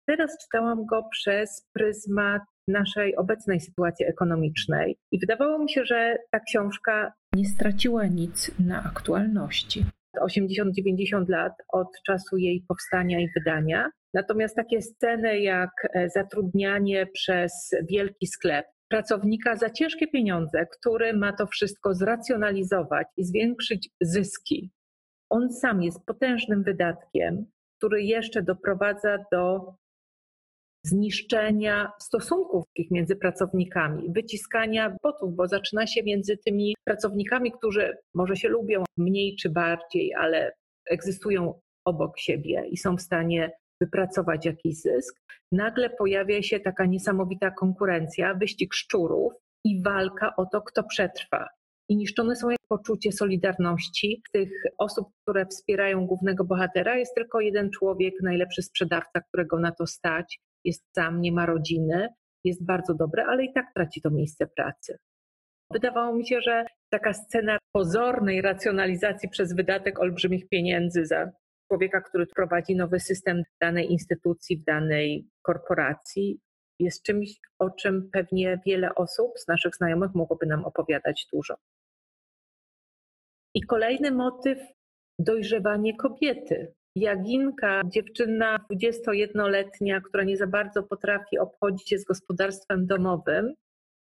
Teraz 0.07 0.37
czytałam 0.41 0.85
go 0.85 1.03
przez 1.11 1.69
pryzmat 1.73 2.41
naszej 2.67 3.15
obecnej 3.15 3.59
sytuacji 3.59 4.05
ekonomicznej 4.05 4.97
i 5.11 5.19
wydawało 5.19 5.59
mi 5.59 5.69
się, 5.69 5.85
że 5.85 6.17
ta 6.31 6.39
książka 6.39 7.13
nie 7.33 7.45
straciła 7.45 8.05
nic 8.05 8.51
na 8.59 8.83
aktualności. 8.91 9.85
80-90 10.17 11.29
lat 11.29 11.53
od 11.74 11.88
czasu 12.05 12.38
jej 12.38 12.65
powstania 12.67 13.19
i 13.19 13.29
wydania, 13.38 13.89
Natomiast 14.15 14.55
takie 14.55 14.81
sceny 14.81 15.39
jak 15.39 15.72
e, 15.93 16.10
zatrudnianie 16.10 17.07
przez 17.13 17.72
wielki 17.89 18.27
sklep 18.27 18.65
pracownika 18.88 19.55
za 19.55 19.69
ciężkie 19.69 20.07
pieniądze, 20.07 20.65
który 20.79 21.13
ma 21.13 21.34
to 21.34 21.48
wszystko 21.48 21.93
zracjonalizować 21.93 23.07
i 23.17 23.24
zwiększyć 23.24 23.89
zyski, 24.01 24.72
on 25.29 25.53
sam 25.53 25.84
jest 25.84 26.05
potężnym 26.05 26.63
wydatkiem, 26.63 27.45
który 27.77 28.03
jeszcze 28.03 28.41
doprowadza 28.41 29.17
do 29.31 29.74
zniszczenia 30.87 31.91
stosunków 31.99 32.63
między 32.91 33.15
pracownikami, 33.15 34.11
wyciskania 34.13 34.95
botów, 35.03 35.35
bo 35.35 35.47
zaczyna 35.47 35.87
się 35.87 36.03
między 36.03 36.37
tymi 36.37 36.75
pracownikami, 36.83 37.51
którzy 37.51 37.97
może 38.13 38.35
się 38.35 38.49
lubią 38.49 38.83
mniej 38.97 39.35
czy 39.35 39.49
bardziej, 39.49 40.13
ale 40.13 40.53
egzystują 40.89 41.59
obok 41.85 42.19
siebie 42.19 42.67
i 42.69 42.77
są 42.77 42.97
w 42.97 43.01
stanie 43.01 43.51
wypracować 43.81 44.45
jakiś 44.45 44.75
zysk. 44.75 45.15
Nagle 45.51 45.89
pojawia 45.89 46.41
się 46.41 46.59
taka 46.59 46.85
niesamowita 46.85 47.51
konkurencja, 47.51 48.33
wyścig 48.33 48.73
szczurów 48.73 49.33
i 49.63 49.83
walka 49.83 50.35
o 50.35 50.45
to, 50.45 50.61
kto 50.61 50.83
przetrwa. 50.83 51.47
I 51.89 51.95
niszczone 51.95 52.35
są 52.35 52.47
poczucie 52.69 53.11
solidarności 53.11 54.21
tych 54.33 54.49
osób, 54.77 55.07
które 55.21 55.45
wspierają 55.45 56.07
głównego 56.07 56.43
bohatera. 56.43 56.97
Jest 56.97 57.15
tylko 57.15 57.39
jeden 57.39 57.71
człowiek, 57.71 58.13
najlepszy 58.23 58.61
sprzedawca, 58.61 59.21
którego 59.21 59.59
na 59.59 59.71
to 59.71 59.87
stać, 59.87 60.39
jest 60.65 60.86
sam, 60.95 61.22
nie 61.22 61.31
ma 61.31 61.45
rodziny, 61.45 62.07
jest 62.43 62.65
bardzo 62.65 62.93
dobry, 62.93 63.24
ale 63.24 63.43
i 63.43 63.53
tak 63.53 63.65
traci 63.75 64.01
to 64.01 64.10
miejsce 64.10 64.48
pracy. 64.48 64.98
Wydawało 65.74 66.15
mi 66.15 66.27
się, 66.27 66.41
że 66.41 66.65
taka 66.89 67.13
scena 67.13 67.57
pozornej 67.72 68.41
racjonalizacji 68.41 69.29
przez 69.29 69.55
wydatek 69.55 70.00
olbrzymich 70.00 70.50
pieniędzy 70.50 71.05
za 71.05 71.31
człowieka, 71.67 72.01
który 72.01 72.27
prowadzi 72.27 72.75
nowy 72.75 73.00
system 73.00 73.43
w 73.43 73.60
danej 73.62 73.91
instytucji, 73.91 74.57
w 74.57 74.63
danej 74.63 75.27
korporacji, 75.41 76.39
jest 76.79 77.03
czymś, 77.03 77.39
o 77.60 77.69
czym 77.69 78.10
pewnie 78.13 78.60
wiele 78.65 78.95
osób 78.95 79.39
z 79.39 79.48
naszych 79.48 79.75
znajomych 79.75 80.15
mogłoby 80.15 80.45
nam 80.45 80.65
opowiadać 80.65 81.27
dużo. 81.34 81.55
I 83.53 83.62
kolejny 83.62 84.12
motyw 84.12 84.60
dojrzewanie 85.19 85.98
kobiety. 85.98 86.74
Jaginka, 86.95 87.81
dziewczyna 87.85 88.59
21-letnia, 88.71 90.01
która 90.01 90.23
nie 90.23 90.37
za 90.37 90.47
bardzo 90.47 90.83
potrafi 90.83 91.39
obchodzić 91.39 91.89
się 91.89 91.97
z 91.97 92.05
gospodarstwem 92.05 92.87
domowym, 92.87 93.53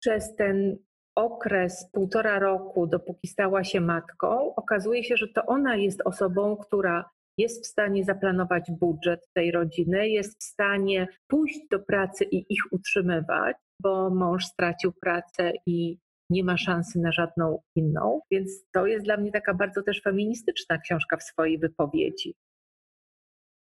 przez 0.00 0.34
ten 0.36 0.76
okres 1.14 1.86
półtora 1.92 2.38
roku, 2.38 2.86
dopóki 2.86 3.28
stała 3.28 3.64
się 3.64 3.80
matką, 3.80 4.54
okazuje 4.54 5.04
się, 5.04 5.16
że 5.16 5.28
to 5.28 5.46
ona 5.46 5.76
jest 5.76 6.02
osobą, 6.04 6.56
która 6.56 7.10
jest 7.38 7.64
w 7.64 7.66
stanie 7.66 8.04
zaplanować 8.04 8.70
budżet 8.80 9.28
tej 9.34 9.50
rodziny, 9.50 10.08
jest 10.08 10.40
w 10.40 10.44
stanie 10.44 11.08
pójść 11.28 11.60
do 11.70 11.78
pracy 11.78 12.24
i 12.24 12.46
ich 12.48 12.62
utrzymywać, 12.72 13.56
bo 13.82 14.10
mąż 14.10 14.44
stracił 14.44 14.92
pracę 15.00 15.52
i 15.66 15.98
nie 16.30 16.44
ma 16.44 16.56
szansy 16.56 16.98
na 17.00 17.12
żadną 17.12 17.58
inną. 17.76 18.20
Więc 18.30 18.64
to 18.72 18.86
jest 18.86 19.04
dla 19.04 19.16
mnie 19.16 19.32
taka 19.32 19.54
bardzo 19.54 19.82
też 19.82 20.02
feministyczna 20.02 20.78
książka 20.78 21.16
w 21.16 21.22
swojej 21.22 21.58
wypowiedzi 21.58 22.34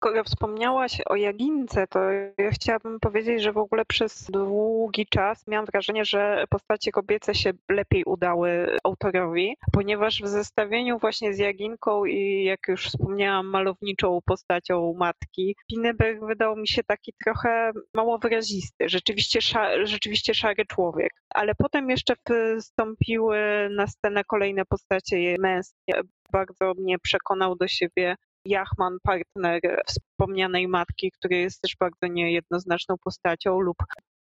skoro 0.03 0.25
wspomniałaś 0.25 1.01
o 1.07 1.17
Jagince, 1.17 1.87
to 1.87 1.99
ja 2.39 2.51
chciałabym 2.51 3.01
powiedzieć, 3.01 3.43
że 3.43 3.53
w 3.53 3.59
ogóle 3.59 3.85
przez 3.85 4.31
długi 4.31 5.07
czas 5.07 5.47
miałam 5.47 5.67
wrażenie, 5.67 6.05
że 6.05 6.45
postacie 6.51 6.93
kobiece 6.93 7.35
się 7.35 7.51
lepiej 7.69 8.05
udały 8.05 8.77
autorowi, 8.85 9.57
ponieważ 9.73 10.23
w 10.23 10.29
zestawieniu 10.29 10.99
właśnie 10.99 11.35
z 11.35 11.39
Jaginką 11.39 12.05
i 12.05 12.45
jak 12.45 12.61
już 12.69 12.87
wspomniałam, 12.87 13.47
malowniczą 13.47 14.19
postacią 14.25 14.95
matki, 14.99 15.57
Pineberg 15.71 16.21
wydał 16.27 16.57
mi 16.57 16.69
się 16.69 16.83
taki 16.83 17.13
trochę 17.25 17.73
mało 17.95 18.19
wyrazisty, 18.19 18.89
rzeczywiście, 18.89 19.39
rzeczywiście 19.83 20.35
szary 20.35 20.67
człowiek. 20.67 21.11
Ale 21.31 21.55
potem 21.55 21.91
jeszcze 21.91 22.15
wstąpiły 22.61 23.39
na 23.77 23.87
scenę 23.87 24.25
kolejne 24.25 24.65
postacie 24.65 25.37
męskie. 25.39 26.01
Bardzo 26.33 26.73
mnie 26.79 26.99
przekonał 26.99 27.57
do 27.57 27.69
siebie 27.69 28.17
Jachman, 28.45 28.99
partner 29.03 29.61
wspomnianej 29.87 30.69
matki, 30.69 31.11
który 31.11 31.37
jest 31.37 31.61
też 31.61 31.77
bardzo 31.81 32.07
niejednoznaczną 32.07 32.95
postacią, 33.05 33.61
lub 33.61 33.77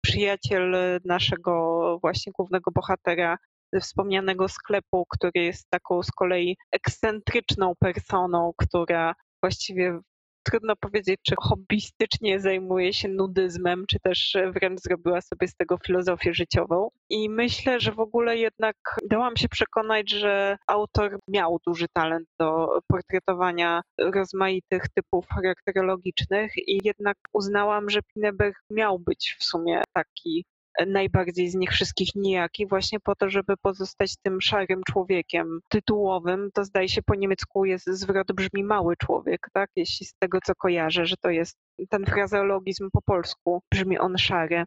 przyjaciel 0.01 0.75
naszego 1.05 1.98
właśnie 2.01 2.31
głównego 2.31 2.72
bohatera 2.72 3.38
ze 3.74 3.79
wspomnianego 3.79 4.48
sklepu, 4.48 5.05
który 5.10 5.43
jest 5.43 5.69
taką 5.69 6.03
z 6.03 6.12
kolei 6.12 6.57
ekscentryczną 6.72 7.74
personą, 7.79 8.53
która 8.57 9.15
właściwie 9.43 10.00
trudno 10.45 10.75
powiedzieć, 10.75 11.19
czy 11.23 11.35
hobbystycznie 11.39 12.39
zajmuje 12.39 12.93
się 12.93 13.07
nudyzmem, 13.07 13.85
czy 13.89 14.00
też 14.00 14.37
wręcz 14.53 14.79
zrobiła 14.79 15.22
sobie 15.22 15.48
z 15.48 15.55
tego 15.55 15.77
filozofię 15.77 16.33
życiową. 16.33 16.89
I 17.09 17.29
myślę, 17.29 17.79
że 17.79 17.91
w 17.91 18.00
ogóle 18.00 18.37
jednak 18.37 18.75
dałam 19.09 19.37
się 19.37 19.50
przekonać, 19.50 20.11
że 20.11 20.57
autor 20.67 21.20
miał 21.27 21.59
duży 21.67 21.85
talent 21.93 22.27
do 22.39 22.79
portretowania 22.87 23.81
rozmaitych 24.00 24.83
typów 24.93 25.25
charakterologicznych 25.27 26.51
i 26.57 26.79
jednak 26.83 27.17
uznałam, 27.33 27.89
że 27.89 28.00
Pineberg 28.13 28.55
miał 28.70 29.00
być 29.00 29.35
w 29.39 29.43
sumie 29.43 29.81
taki 29.93 30.46
najbardziej 30.88 31.50
z 31.50 31.55
nich 31.55 31.72
wszystkich 31.72 32.16
nijaki, 32.16 32.68
właśnie 32.68 33.00
po 33.00 33.16
to, 33.16 33.29
żeby 33.29 33.57
pozostać 33.57 34.16
tym 34.22 34.42
szarym 34.42 34.81
człowiekiem 34.88 35.59
tytułowym. 35.70 36.50
To 36.53 36.64
zdaje 36.64 36.90
się 36.90 37.01
po 37.01 37.16
niemiecku 37.16 37.66
jest 37.66 37.90
zwrot 37.90 38.31
brzmi 38.31 38.64
mały 38.64 38.96
człowiek, 38.98 39.48
tak? 39.53 39.70
Jeśli 39.75 40.05
z 40.05 40.14
tego 40.20 40.40
co 40.46 40.55
kojarzę, 40.55 41.05
że 41.05 41.16
to 41.18 41.29
jest 41.29 41.57
ten 41.90 42.05
frazeologizm 42.05 42.90
po 42.94 43.01
polsku, 43.01 43.61
brzmi 43.72 44.00
on 44.00 44.18
szary. 44.18 44.64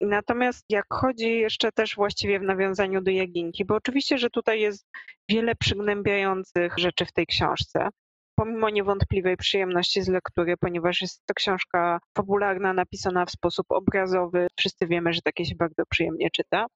Natomiast 0.00 0.64
jak 0.68 0.86
chodzi 0.90 1.38
jeszcze 1.38 1.72
też 1.72 1.94
właściwie 1.96 2.40
w 2.40 2.42
nawiązaniu 2.42 3.02
do 3.02 3.10
Jaginki, 3.10 3.64
bo 3.64 3.74
oczywiście, 3.74 4.18
że 4.18 4.30
tutaj 4.30 4.60
jest 4.60 4.86
wiele 5.28 5.54
przygnębiających 5.54 6.78
rzeczy 6.78 7.06
w 7.06 7.12
tej 7.12 7.26
książce, 7.26 7.88
pomimo 8.36 8.70
niewątpliwej 8.70 9.36
przyjemności 9.36 10.02
z 10.02 10.08
lektury, 10.08 10.56
ponieważ 10.56 11.00
jest 11.00 11.26
to 11.26 11.34
książka 11.34 11.98
fabularna, 12.16 12.72
napisana 12.72 13.26
w 13.26 13.30
sposób 13.30 13.66
obrazowy. 13.68 14.46
Wszyscy 14.58 14.86
wiemy, 14.86 15.12
że 15.12 15.22
takie 15.22 15.44
się 15.44 15.54
bardzo 15.54 15.82
przyjemnie 15.90 16.30
czyta. 16.30 16.66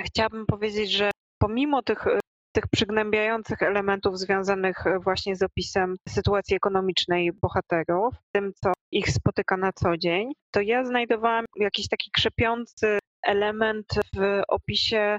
Chciałabym 0.00 0.46
powiedzieć, 0.46 0.90
że 0.90 1.10
pomimo 1.38 1.82
tych 1.82 2.06
tych 2.52 2.66
przygnębiających 2.66 3.62
elementów 3.62 4.18
związanych 4.18 4.84
właśnie 5.04 5.36
z 5.36 5.42
opisem 5.42 5.96
sytuacji 6.08 6.56
ekonomicznej 6.56 7.32
bohaterów, 7.32 8.14
tym 8.32 8.52
co 8.62 8.72
ich 8.92 9.10
spotyka 9.10 9.56
na 9.56 9.72
co 9.72 9.96
dzień, 9.96 10.32
to 10.50 10.60
ja 10.60 10.84
znajdowałam 10.84 11.44
jakiś 11.56 11.88
taki 11.88 12.10
krzepiący 12.10 12.98
element 13.22 13.86
w 14.16 14.42
opisie 14.48 15.18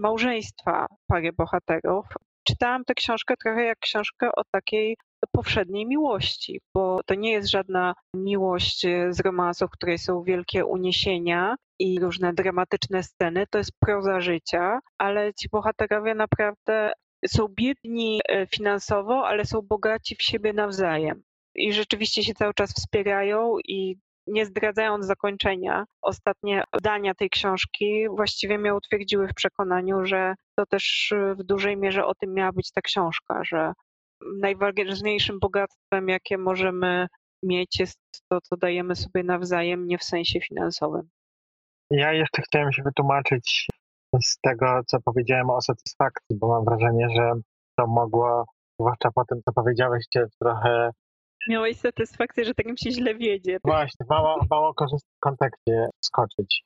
małżeństwa 0.00 0.86
pary 1.06 1.32
bohaterów. 1.32 2.06
Czytałam 2.44 2.84
tę 2.84 2.94
książkę 2.94 3.34
trochę 3.42 3.64
jak 3.64 3.78
książkę 3.78 4.30
o 4.36 4.42
takiej 4.52 4.96
powszedniej 5.32 5.86
miłości, 5.86 6.60
bo 6.74 7.00
to 7.06 7.14
nie 7.14 7.32
jest 7.32 7.50
żadna 7.50 7.94
miłość 8.14 8.86
z 9.10 9.20
romansów, 9.20 9.68
w 9.68 9.76
której 9.76 9.98
są 9.98 10.22
wielkie 10.22 10.66
uniesienia 10.66 11.56
i 11.78 12.00
różne 12.00 12.32
dramatyczne 12.32 13.02
sceny. 13.02 13.46
To 13.50 13.58
jest 13.58 13.72
proza 13.80 14.20
życia, 14.20 14.80
ale 14.98 15.34
ci 15.34 15.48
bohaterowie 15.48 16.14
naprawdę 16.14 16.92
są 17.26 17.48
biedni 17.48 18.20
e, 18.28 18.46
finansowo, 18.46 19.26
ale 19.26 19.44
są 19.44 19.62
bogaci 19.62 20.16
w 20.16 20.22
siebie 20.22 20.52
nawzajem. 20.52 21.22
I 21.54 21.72
rzeczywiście 21.72 22.22
się 22.22 22.34
cały 22.34 22.54
czas 22.54 22.72
wspierają 22.72 23.56
i 23.68 23.98
nie 24.26 24.46
zdradzając 24.46 25.06
zakończenia, 25.06 25.84
ostatnie 26.02 26.64
wydania 26.72 27.14
tej 27.14 27.30
książki 27.30 28.08
właściwie 28.08 28.58
mnie 28.58 28.74
utwierdziły 28.74 29.28
w 29.28 29.34
przekonaniu, 29.34 30.04
że 30.04 30.34
to 30.58 30.66
też 30.66 31.14
w 31.38 31.42
dużej 31.42 31.76
mierze 31.76 32.06
o 32.06 32.14
tym 32.14 32.34
miała 32.34 32.52
być 32.52 32.72
ta 32.72 32.80
książka, 32.80 33.44
że 33.44 33.72
najważniejszym 34.40 35.38
bogactwem, 35.40 36.08
jakie 36.08 36.38
możemy 36.38 37.06
mieć, 37.42 37.80
jest 37.80 37.98
to, 38.28 38.40
co 38.40 38.56
dajemy 38.56 38.96
sobie 38.96 39.22
nawzajem, 39.24 39.86
nie 39.86 39.98
w 39.98 40.04
sensie 40.04 40.40
finansowym. 40.40 41.08
Ja 41.90 42.12
jeszcze 42.12 42.42
chciałem 42.42 42.72
się 42.72 42.82
wytłumaczyć 42.82 43.68
z 44.22 44.40
tego, 44.40 44.80
co 44.86 45.00
powiedziałem 45.04 45.50
o 45.50 45.60
satysfakcji, 45.60 46.36
bo 46.36 46.48
mam 46.48 46.64
wrażenie, 46.64 47.06
że 47.16 47.32
to 47.78 47.86
mogło, 47.86 48.44
zwłaszcza 48.80 49.10
po 49.14 49.24
tym, 49.24 49.40
co 49.44 49.52
powiedziałeś, 49.52 50.04
cię 50.06 50.26
trochę. 50.40 50.90
Miałeś 51.48 51.76
satysfakcję, 51.76 52.44
że 52.44 52.54
tak 52.54 52.66
mi 52.66 52.78
się 52.78 52.90
źle 52.90 53.14
wiedzie. 53.14 53.58
Właśnie, 53.64 54.06
mało, 54.08 54.40
mało 54.50 54.74
korzystnym 54.74 55.16
kontekście 55.20 55.88
skoczyć 56.00 56.64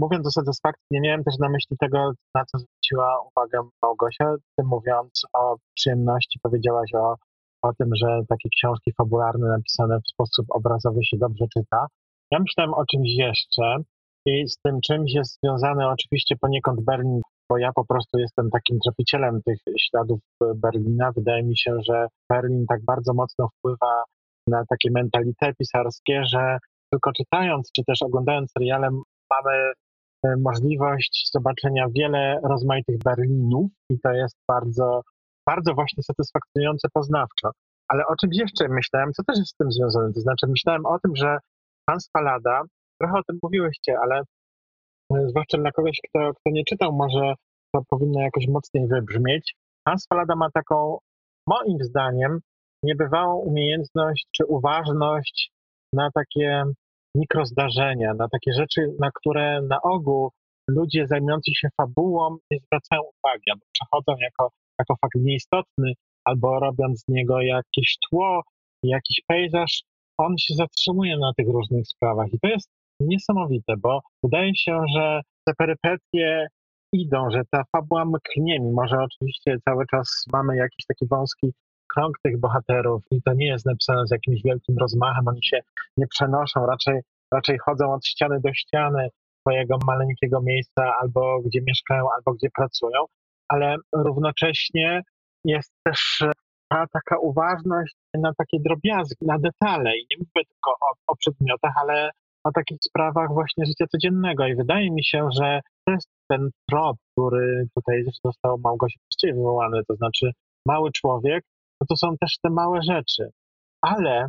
mówiąc 0.00 0.26
o 0.26 0.30
satysfakcji, 0.30 0.86
nie 0.90 1.00
miałem 1.00 1.24
też 1.24 1.34
na 1.38 1.48
myśli 1.48 1.76
tego, 1.80 2.12
na 2.34 2.44
co 2.44 2.58
zwróciła 2.58 3.20
uwagę 3.28 3.68
Małgosia. 3.82 4.34
Ty 4.56 4.64
mówiąc 4.64 5.22
o 5.32 5.56
przyjemności, 5.74 6.40
powiedziałaś 6.42 6.90
o, 6.94 7.14
o 7.62 7.72
tym, 7.78 7.90
że 7.96 8.20
takie 8.28 8.48
książki 8.48 8.92
fabularne 8.98 9.48
napisane 9.48 9.98
w 10.00 10.08
sposób 10.08 10.46
obrazowy 10.50 11.04
się 11.04 11.16
dobrze 11.16 11.44
czyta. 11.54 11.86
Ja 12.30 12.38
myślałem 12.38 12.74
o 12.74 12.84
czymś 12.86 13.08
jeszcze 13.18 13.76
i 14.26 14.48
z 14.48 14.58
tym 14.64 14.80
czymś 14.80 15.14
jest 15.14 15.38
związany 15.42 15.88
oczywiście 15.88 16.36
poniekąd 16.40 16.80
Berlin, 16.84 17.20
bo 17.50 17.58
ja 17.58 17.70
po 17.74 17.84
prostu 17.86 18.18
jestem 18.18 18.50
takim 18.50 18.78
tropicielem 18.84 19.40
tych 19.42 19.58
śladów 19.80 20.20
Berlina. 20.56 21.12
Wydaje 21.16 21.42
mi 21.42 21.58
się, 21.58 21.76
że 21.88 22.06
Berlin 22.30 22.64
tak 22.68 22.84
bardzo 22.84 23.14
mocno 23.14 23.48
wpływa 23.48 24.02
na 24.46 24.64
takie 24.68 24.90
mentalite 24.90 25.52
pisarskie, 25.58 26.24
że 26.24 26.58
tylko 26.92 27.12
czytając, 27.12 27.72
czy 27.72 27.84
też 27.84 28.02
oglądając 28.02 28.52
serialem, 28.52 29.02
mamy 29.30 29.72
możliwość 30.24 31.30
zobaczenia 31.34 31.86
wiele 31.96 32.40
rozmaitych 32.42 32.98
Berlinów 33.04 33.70
i 33.90 34.00
to 34.00 34.12
jest 34.12 34.36
bardzo, 34.48 35.02
bardzo 35.46 35.74
właśnie 35.74 36.02
satysfakcjonujące 36.02 36.88
poznawczo. 36.92 37.50
Ale 37.88 38.06
o 38.06 38.16
czymś 38.16 38.36
jeszcze 38.36 38.68
myślałem, 38.68 39.12
co 39.12 39.22
też 39.24 39.38
jest 39.38 39.50
z 39.50 39.56
tym 39.56 39.72
związane. 39.72 40.12
To 40.12 40.20
znaczy 40.20 40.46
myślałem 40.48 40.86
o 40.86 40.98
tym, 40.98 41.16
że 41.16 41.38
Hans 41.90 42.08
Palada 42.12 42.62
trochę 43.00 43.18
o 43.18 43.22
tym 43.28 43.38
mówiłyście, 43.42 43.94
ale 44.02 44.22
zwłaszcza 45.26 45.58
dla 45.58 45.72
kogoś, 45.72 45.98
kto, 46.08 46.30
kto 46.30 46.50
nie 46.50 46.64
czytał, 46.64 46.92
może 46.92 47.34
to 47.74 47.82
powinno 47.90 48.20
jakoś 48.20 48.46
mocniej 48.48 48.88
wybrzmieć. 48.88 49.54
Hans 49.88 50.06
Fallada 50.08 50.36
ma 50.36 50.50
taką, 50.50 50.98
moim 51.46 51.78
zdaniem, 51.80 52.40
niebywałą 52.82 53.36
umiejętność 53.36 54.26
czy 54.36 54.46
uważność 54.46 55.50
na 55.92 56.08
takie 56.14 56.62
mikrozdarzenia, 57.14 58.14
na 58.14 58.28
takie 58.28 58.52
rzeczy, 58.52 58.80
na 59.00 59.10
które 59.14 59.60
na 59.62 59.82
ogół 59.82 60.30
ludzie 60.68 61.06
zajmujący 61.06 61.50
się 61.54 61.68
fabułą 61.76 62.36
nie 62.50 62.58
zwracają 62.58 63.02
uwagi, 63.02 63.50
albo 63.50 63.64
przechodzą 63.72 64.20
jako, 64.20 64.50
jako 64.78 64.94
fakt 65.00 65.14
nieistotny, 65.14 65.92
albo 66.24 66.60
robiąc 66.60 67.00
z 67.00 67.08
niego 67.08 67.40
jakieś 67.40 67.96
tło, 68.10 68.42
jakiś 68.82 69.20
pejzaż, 69.26 69.82
on 70.18 70.34
się 70.38 70.54
zatrzymuje 70.54 71.18
na 71.18 71.32
tych 71.36 71.48
różnych 71.48 71.88
sprawach. 71.88 72.32
I 72.32 72.38
to 72.40 72.48
jest 72.48 72.68
niesamowite, 73.00 73.74
bo 73.78 74.00
wydaje 74.22 74.56
się, 74.56 74.80
że 74.96 75.20
te 75.46 75.52
perypetie 75.58 76.46
idą, 76.92 77.30
że 77.30 77.42
ta 77.50 77.62
fabuła 77.76 78.04
mknie, 78.04 78.60
mimo 78.60 78.88
że 78.88 78.96
oczywiście 78.98 79.56
cały 79.64 79.84
czas 79.86 80.24
mamy 80.32 80.56
jakiś 80.56 80.86
taki 80.88 81.06
wąski 81.06 81.52
krąg 81.94 82.18
tych 82.22 82.40
bohaterów 82.40 83.02
i 83.10 83.22
to 83.22 83.32
nie 83.32 83.46
jest 83.46 83.66
napisane 83.66 84.06
z 84.06 84.10
jakimś 84.10 84.42
wielkim 84.44 84.78
rozmachem, 84.78 85.28
oni 85.28 85.44
się 85.44 85.60
nie 85.96 86.06
przenoszą, 86.06 86.66
raczej, 86.66 87.00
raczej 87.32 87.58
chodzą 87.58 87.92
od 87.92 88.06
ściany 88.06 88.40
do 88.40 88.54
ściany 88.54 89.08
swojego 89.40 89.78
maleńkiego 89.86 90.40
miejsca, 90.42 90.94
albo 91.00 91.40
gdzie 91.40 91.60
mieszkają, 91.66 92.04
albo 92.16 92.32
gdzie 92.32 92.48
pracują, 92.56 93.04
ale 93.48 93.76
równocześnie 93.94 95.02
jest 95.44 95.72
też 95.84 96.24
ta 96.68 96.86
taka 96.92 97.18
uważność 97.18 97.94
na 98.14 98.32
takie 98.38 98.58
drobiazgi, 98.60 99.26
na 99.26 99.38
detale 99.38 99.98
i 99.98 100.06
nie 100.10 100.16
mówię 100.18 100.46
tylko 100.48 100.70
o, 100.70 101.12
o 101.12 101.16
przedmiotach, 101.16 101.72
ale 101.82 102.10
o 102.44 102.52
takich 102.52 102.78
sprawach 102.80 103.32
właśnie 103.32 103.66
życia 103.66 103.86
codziennego 103.92 104.46
i 104.46 104.54
wydaje 104.54 104.90
mi 104.90 105.04
się, 105.04 105.28
że 105.40 105.60
to 105.86 105.92
jest 105.92 106.08
ten 106.28 106.50
trop, 106.70 106.96
który 107.12 107.66
tutaj 107.74 108.04
został 108.24 108.58
Małgosi 108.58 108.98
właściwie 109.04 109.34
wywołany, 109.34 109.80
to 109.88 109.94
znaczy 109.94 110.30
mały 110.66 110.92
człowiek, 110.92 111.44
no 111.80 111.86
to 111.88 111.96
są 111.96 112.16
też 112.20 112.38
te 112.42 112.50
małe 112.50 112.82
rzeczy. 112.82 113.30
Ale 113.82 114.28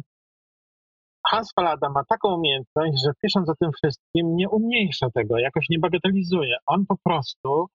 Hans 1.27 1.53
Fallada 1.55 1.89
ma 1.89 2.03
taką 2.09 2.35
umiejętność, 2.35 3.03
że 3.05 3.11
pisząc 3.21 3.49
o 3.49 3.55
tym 3.61 3.71
wszystkim 3.71 4.35
nie 4.35 4.49
umniejsza 4.49 5.07
tego, 5.13 5.37
jakoś 5.37 5.65
nie 5.69 5.79
bagatelizuje. 5.79 6.55
On 6.65 6.85
po 6.85 6.95
prostu 7.03 7.65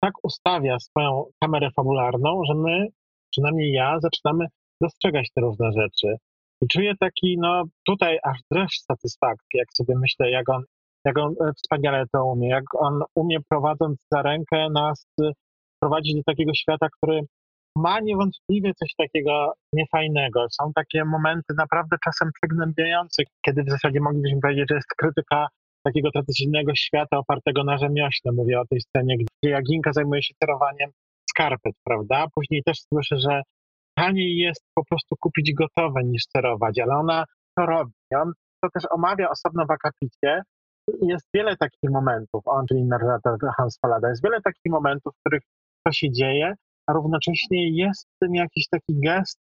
tak 0.00 0.12
ustawia 0.22 0.78
swoją 0.78 1.24
kamerę 1.42 1.68
fabularną, 1.76 2.42
że 2.48 2.54
my, 2.54 2.86
przynajmniej 3.30 3.72
ja, 3.72 3.98
zaczynamy 4.00 4.46
dostrzegać 4.80 5.28
te 5.34 5.40
różne 5.40 5.72
rzeczy. 5.72 6.16
I 6.62 6.66
czuję 6.68 6.92
taki, 7.00 7.36
no 7.38 7.62
tutaj 7.86 8.18
aż 8.24 8.38
dreszcz 8.50 8.80
satysfakcji, 8.80 9.58
jak 9.58 9.68
sobie 9.74 9.94
myślę, 9.98 10.30
jak 10.30 10.48
on, 10.48 10.62
jak 11.04 11.18
on 11.18 11.34
e, 11.40 11.52
wspaniale 11.52 12.04
to 12.12 12.24
umie, 12.24 12.48
jak 12.48 12.64
on 12.78 13.00
umie 13.14 13.38
prowadząc 13.48 13.98
za 14.12 14.22
rękę 14.22 14.70
nas 14.70 15.06
e, 15.22 15.30
prowadzić 15.80 16.14
do 16.14 16.22
takiego 16.26 16.54
świata, 16.54 16.86
który 16.96 17.20
ma 17.76 18.00
niewątpliwie 18.00 18.74
coś 18.74 18.94
takiego 18.98 19.52
niefajnego. 19.72 20.46
Są 20.50 20.72
takie 20.74 21.04
momenty 21.04 21.54
naprawdę 21.58 21.96
czasem 22.04 22.30
przygnębiające, 22.42 23.22
kiedy 23.46 23.62
w 23.62 23.70
zasadzie 23.70 24.00
moglibyśmy 24.00 24.40
powiedzieć, 24.40 24.66
że 24.68 24.74
jest 24.74 24.94
krytyka 24.96 25.46
takiego 25.86 26.10
tradycyjnego 26.10 26.74
świata 26.74 27.18
opartego 27.18 27.64
na 27.64 27.78
rzemiośle. 27.78 28.32
Mówię 28.32 28.60
o 28.60 28.66
tej 28.66 28.80
scenie, 28.80 29.16
gdzie 29.16 29.50
Jaginka 29.50 29.92
zajmuje 29.92 30.22
się 30.22 30.34
sterowaniem 30.34 30.90
skarpet, 31.30 31.74
prawda? 31.84 32.26
Później 32.34 32.62
też 32.66 32.78
słyszę, 32.80 33.16
że 33.18 33.42
taniej 33.98 34.36
jest 34.36 34.64
po 34.74 34.84
prostu 34.84 35.14
kupić 35.20 35.54
gotowe 35.54 36.04
niż 36.04 36.22
sterować, 36.22 36.78
ale 36.78 36.94
ona 36.94 37.24
to 37.58 37.66
robi. 37.66 37.92
On 38.16 38.32
to 38.62 38.68
też 38.74 38.84
omawia 38.90 39.30
osobno 39.30 39.66
w 39.66 39.70
akapicie. 39.70 40.42
Jest 41.02 41.28
wiele 41.34 41.56
takich 41.56 41.90
momentów, 41.90 42.42
on, 42.44 42.66
czyli 42.66 42.84
narrator 42.84 43.38
Hans 43.56 43.78
Fallada, 43.82 44.08
jest 44.08 44.24
wiele 44.24 44.40
takich 44.40 44.72
momentów, 44.72 45.14
w 45.14 45.20
których 45.20 45.42
to 45.86 45.92
się 45.92 46.10
dzieje, 46.10 46.54
a 46.86 46.92
równocześnie 46.92 47.70
jest 47.70 48.06
w 48.06 48.18
tym 48.18 48.34
jakiś 48.34 48.68
taki 48.68 49.00
gest, 49.04 49.38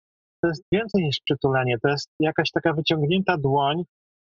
to 0.42 0.48
jest 0.48 0.62
więcej 0.72 1.05
niż 1.05 1.16
przytulenie, 1.24 1.77
to 1.83 1.88
jest 1.88 2.11
jakaś 2.20 2.51
taka 2.51 2.72
wyciągnięta 2.72 3.37
dłoń 3.37 3.83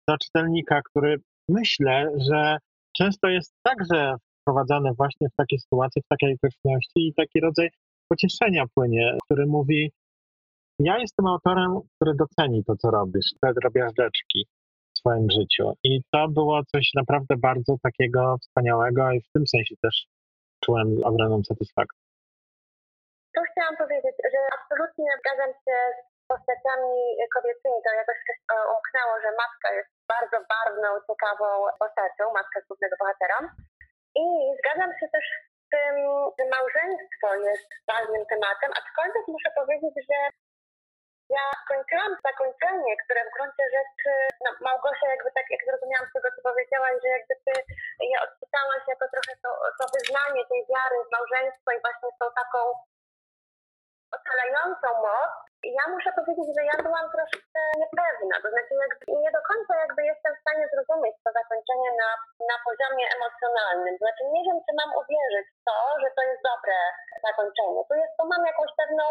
do 0.09 0.19
czytelnika, 0.19 0.81
który 0.83 1.17
myślę, 1.49 2.13
że 2.31 2.59
często 2.97 3.29
jest 3.29 3.55
także 3.63 4.15
wprowadzany 4.41 4.91
właśnie 4.99 5.29
w 5.29 5.37
takie 5.37 5.59
sytuacje, 5.59 6.03
w 6.03 6.09
takiej 6.09 6.35
okoliczności 6.35 7.09
i 7.09 7.15
taki 7.15 7.41
rodzaj 7.41 7.69
pocieszenia 8.09 8.65
płynie, 8.75 9.17
który 9.25 9.47
mówi, 9.47 9.91
ja 10.79 10.99
jestem 10.99 11.27
autorem, 11.27 11.81
który 11.97 12.15
doceni 12.15 12.65
to, 12.65 12.77
co 12.77 12.91
robisz, 12.91 13.27
te 13.41 13.53
drobiażdżeczki 13.63 14.47
w 14.95 14.99
swoim 14.99 15.31
życiu. 15.31 15.73
I 15.85 16.01
to 16.13 16.29
było 16.29 16.63
coś 16.65 16.91
naprawdę 16.95 17.37
bardzo 17.37 17.77
takiego 17.83 18.37
wspaniałego 18.41 19.13
i 19.13 19.21
w 19.21 19.33
tym 19.35 19.47
sensie 19.47 19.75
też 19.83 20.07
czułem 20.65 20.97
ogromną 21.05 21.45
satysfakcję. 21.45 22.00
Tu 23.41 23.53
chciałam 23.53 23.77
powiedzieć, 23.85 24.17
że 24.33 24.41
absolutnie 24.57 25.09
zgadzam 25.21 25.53
się 25.65 25.77
z 25.97 26.01
postaciami 26.33 26.95
kobiecymi. 27.35 27.79
To 27.85 27.91
jakoś 28.03 28.19
e, 28.29 28.55
umknęło, 28.75 29.15
że 29.25 29.31
matka 29.43 29.69
jest 29.79 29.91
bardzo 30.13 30.39
barwną, 30.53 30.89
ciekawą 31.09 31.47
postacią, 31.83 32.23
matka 32.39 32.59
głównego 32.69 32.97
bohatera. 33.01 33.39
I 34.23 34.25
zgadzam 34.59 34.93
się 34.99 35.07
też 35.15 35.27
z 35.63 35.65
tym, 35.75 35.95
że 36.37 36.45
małżeństwo 36.57 37.29
jest 37.49 37.69
ważnym 37.93 38.25
tematem, 38.33 38.71
aczkolwiek 38.81 39.25
muszę 39.35 39.51
powiedzieć, 39.61 39.95
że 40.11 40.19
ja 41.37 41.45
skończyłam 41.65 42.13
zakończenie, 42.29 42.93
które 43.03 43.21
w 43.25 43.35
gruncie 43.35 43.65
rzeczy, 43.77 44.13
no 44.45 44.49
Małgosia 44.67 45.07
jakby 45.15 45.31
tak, 45.37 45.47
jak 45.55 45.63
zrozumiałam 45.67 46.07
z 46.09 46.13
tego, 46.15 46.29
co 46.35 46.41
powiedziałaś, 46.49 46.95
że 47.03 47.09
jakby 47.17 47.35
ty 47.45 47.55
je 48.13 48.17
odczytałaś 48.27 48.83
jako 48.93 49.05
trochę 49.15 49.33
to, 49.45 49.51
to 49.79 49.85
wyznanie 49.95 50.43
tej 50.51 50.63
wiary 50.73 50.97
w 51.03 51.13
małżeństwo 51.17 51.69
i 51.73 51.83
właśnie 51.85 52.09
tą 52.21 52.27
taką 52.43 52.61
ocalającą 54.17 54.89
moc, 55.07 55.33
ja 55.79 55.85
muszę 55.95 56.11
powiedzieć, 56.19 56.49
że 56.57 56.63
ja 56.71 56.77
byłam 56.87 57.07
troszkę 57.15 57.61
niepewna, 57.83 58.35
to 58.43 58.49
znaczy 58.53 58.73
nie 59.25 59.31
do 59.37 59.43
końca 59.51 59.73
jakby 59.85 60.01
jestem 60.11 60.33
w 60.35 60.43
stanie 60.45 60.65
zrozumieć 60.73 61.15
to 61.25 61.31
zakończenie 61.41 61.91
na, 62.03 62.11
na 62.51 62.57
poziomie 62.67 63.07
emocjonalnym. 63.17 63.95
To 63.99 64.03
znaczy 64.05 64.25
nie 64.35 64.43
wiem, 64.47 64.59
czy 64.65 64.73
mam 64.81 64.91
uwierzyć 65.01 65.47
w 65.53 65.61
to, 65.69 65.77
że 66.03 66.09
to 66.17 66.23
jest 66.31 66.43
dobre 66.51 66.77
zakończenie. 67.27 67.81
Tu, 67.89 67.95
jest, 68.03 68.13
tu 68.19 68.25
mam 68.33 68.43
jakąś 68.51 68.71
pewną 68.81 69.05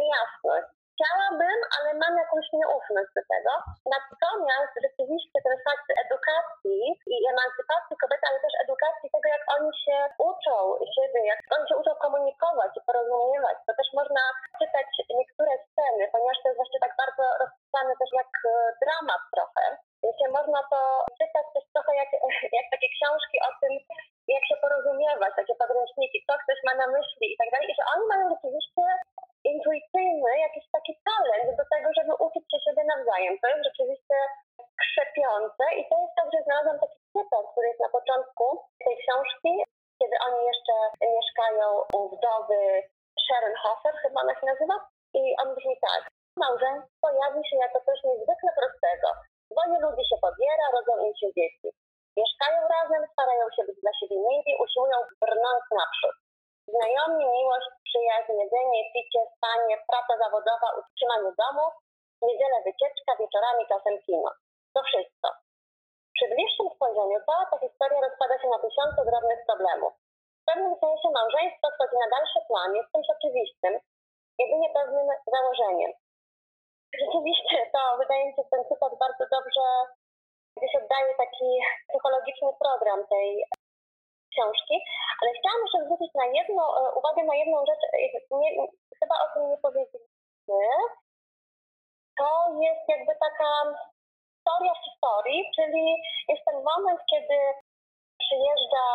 niejasność. 0.00 0.68
Chciałabym, 0.96 1.58
ale 1.76 1.88
mam 2.02 2.14
jakąś 2.22 2.46
nieufność 2.52 3.10
do 3.16 3.22
tego. 3.32 3.52
Natomiast 3.96 4.72
rzeczywiście 4.86 5.38
ten 5.46 5.56
fakt 5.66 5.88
edukacji 6.04 6.80
i 7.14 7.16
emancypacji 7.32 7.94
kobiety, 8.02 8.24
ale 8.28 8.38
też 8.44 8.54
edukacji 8.64 9.08
tego, 9.14 9.28
jak 9.36 9.44
oni 9.56 9.70
się 9.84 9.96
uczą 10.30 10.56
siebie, 10.94 11.20
jak 11.32 11.40
oni 11.56 11.64
się 11.68 11.76
uczą 11.80 11.92
komunikować 12.04 12.70
i 12.76 12.84
porozumiewać, 12.88 13.56
to 13.66 13.72
też 13.78 13.88
można 14.00 14.22
czytać 14.60 14.88
niektóre 15.20 15.52
sceny, 15.66 16.02
ponieważ 16.12 16.36
to 16.38 16.48
jest 16.48 16.60
właśnie 16.62 16.80
tak 16.84 16.92
bardzo 17.02 17.24
rozpisane 17.42 17.92
też 18.00 18.10
jak 18.20 18.32
e, 18.44 18.52
dramat 18.82 19.22
trochę. 19.34 19.64
Więc 20.06 20.18
można 20.38 20.60
to 20.72 20.80
czytać 21.18 21.46
też 21.54 21.64
trochę 21.74 21.92
jak, 22.02 22.10
jak 22.58 22.66
takie 22.74 22.88
książki 22.96 23.36
o 23.48 23.50
tym, 23.60 23.72
jak 24.34 24.44
się 24.48 24.56
porozumiewać, 24.64 25.32
takie 25.40 25.54
podręczniki, 25.62 26.18
co 26.26 26.32
ktoś 26.42 26.58
ma 26.66 26.74
na 26.82 26.86
myśli 26.96 27.26
i 27.32 27.36
tak 27.40 27.48
dalej. 27.52 27.66
I 27.70 27.76
że 27.78 27.84
oni 27.94 28.04
mają 28.12 28.24
rzeczywiście 28.34 28.84
intuicyjny 29.52 30.30
jakiś 30.46 30.64
taki 30.76 30.92
talent 31.08 31.48
do 31.60 31.64
tego, 31.72 31.88
żeby 31.98 32.12
uczyć 32.24 32.44
się 32.50 32.58
siebie 32.64 32.84
nawzajem. 32.92 33.34
To 33.42 33.46
jest 33.48 33.64
rzeczywiście 33.68 34.16
krzepiące 34.82 35.64
i 35.78 35.82
to 35.88 35.94
jest 36.02 36.14
tak, 36.18 36.28
że 36.32 36.44
znalazłam 36.46 36.78
taki 36.84 36.98
cytat, 37.14 37.44
który 37.52 37.66
jest 37.70 37.82
na 37.86 37.90
początku 37.96 38.44
tej 38.84 38.94
książki, 39.02 39.52
kiedy 40.00 40.16
oni 40.26 40.40
jeszcze 40.50 40.74
mieszkają 41.16 41.66
u 41.96 41.98
wdowy 42.12 42.60
Sharon 43.24 43.56
Hofer, 43.62 43.94
chyba 44.02 44.20
ona 44.20 44.34
się 44.38 44.46
nazywa, 44.52 44.76
i 45.20 45.22
on 45.42 45.48
brzmi 45.56 45.76
tak. 45.88 46.02
Małżeństwo 46.44 47.06
jawi 47.22 47.42
się 47.48 47.56
jako 47.64 47.78
coś 47.86 47.98
niezwykle 48.04 48.50
prostego. 48.60 49.08
Dwoje 49.56 49.78
ludzi 49.84 50.04
się 50.10 50.16
pobiera, 50.26 50.64
rodzą 50.76 50.92
im 51.06 51.14
się 51.20 51.28
dzieci. 51.36 51.68
Mieszkają 52.20 52.58
razem, 52.76 53.02
starają 53.12 53.44
się 53.56 53.62
być 53.68 53.78
dla 53.84 53.92
siebie 53.98 54.18
mili, 54.28 54.52
usiłują 54.64 54.98
brnąć 55.22 55.64
naprzód. 55.80 56.16
Znajomi, 56.74 57.24
miłość, 57.36 57.68
przyjaźń, 57.88 58.32
jedzenie, 58.42 58.80
picie, 58.92 59.22
spanie, 59.34 59.74
praca 59.90 60.14
zawodowa, 60.22 60.68
utrzymanie 60.80 61.30
domu, 61.42 61.64
niedzielę 62.26 62.56
wycieczka, 62.68 63.12
wieczorami 63.20 63.62
czasem 63.72 63.94
kino. 64.06 64.30
To 64.74 64.80
wszystko. 64.88 65.28
Przy 66.14 66.26
bliższym 66.32 66.68
spojrzeniu 66.74 67.18
cała 67.26 67.44
ta 67.50 67.56
historia 67.64 68.00
rozpada 68.06 68.34
się 68.40 68.48
na 68.54 68.58
tysiące 68.64 69.00
drobnych 69.10 69.40
problemów. 69.48 69.92
W 70.40 70.44
pewnym 70.48 70.74
sensie 70.82 71.08
małżeństwo 71.18 71.66
wchodzi 71.70 71.96
na 72.02 72.08
dalszy 72.14 72.40
plan, 72.48 72.70
jest 72.78 72.92
czymś 72.92 73.06
oczywistym, 73.16 73.74
jedynie 74.40 74.68
pewnym 74.78 75.06
założeniem. 75.34 75.92
Rzeczywiście 77.00 77.56
to, 77.74 77.80
wydaje 78.02 78.22
mi 78.26 78.34
się, 78.36 78.42
ten 78.50 78.62
cytat 78.70 78.92
bardzo 79.04 79.24
dobrze 79.36 79.66
gdzieś 80.56 80.74
oddaje 80.82 81.10
taki 81.24 81.48
psychologiczny 81.88 82.50
program 82.62 83.00
tej 83.14 83.28
książki, 84.32 84.76
ale 85.20 85.28
chciałam 85.36 85.62
jeszcze 85.64 85.84
zwrócić 85.84 86.12
na 86.14 86.26
jedną, 86.38 86.62
e, 86.80 86.80
uwagę 86.98 87.22
na 87.24 87.36
jedną 87.42 87.58
rzecz, 87.70 87.82
nie, 88.40 88.50
chyba 89.00 89.14
o 89.24 89.26
tym 89.32 89.42
nie 89.50 89.58
powiedzieliśmy. 89.66 90.60
To 92.18 92.28
jest 92.64 92.84
jakby 92.88 93.12
taka 93.26 93.50
historia 94.34 94.72
w 94.74 94.84
historii, 94.88 95.50
czyli 95.56 95.84
jest 96.28 96.44
ten 96.48 96.58
moment, 96.70 97.00
kiedy 97.12 97.38
przyjeżdża 98.22 98.86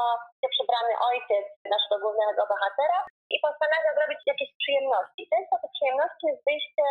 przebrany 0.53 0.93
ojciec 1.09 1.45
naszego 1.73 1.95
głównego 2.03 2.41
bohatera 2.51 2.99
i 3.33 3.35
postanawia 3.45 3.91
zrobić 3.97 4.21
jakieś 4.25 4.49
przyjemności. 4.61 5.29
Często 5.33 5.55
te 5.61 5.67
przyjemności 5.75 6.23
jest 6.27 6.43
wyjście 6.47 6.85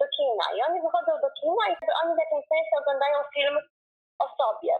do 0.00 0.06
kina 0.16 0.46
i 0.56 0.58
oni 0.68 0.78
wychodzą 0.86 1.12
do 1.24 1.30
kina 1.38 1.64
i 1.70 1.74
oni 2.02 2.12
w 2.14 2.22
jakimś 2.24 2.46
sensie 2.52 2.74
oglądają 2.80 3.18
film 3.34 3.56
o 4.24 4.26
sobie. 4.38 4.72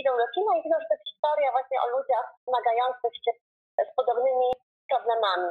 Idą 0.00 0.10
do 0.22 0.26
kina 0.34 0.50
i 0.54 0.62
widzą, 0.62 0.76
że 0.80 0.86
to 0.88 0.94
jest 0.94 1.08
historia 1.12 1.50
właśnie 1.56 1.78
o 1.84 1.86
ludziach 1.94 2.26
zmagających 2.48 3.14
się 3.24 3.32
z 3.88 3.90
podobnymi 3.98 4.48
problemami. 4.90 5.50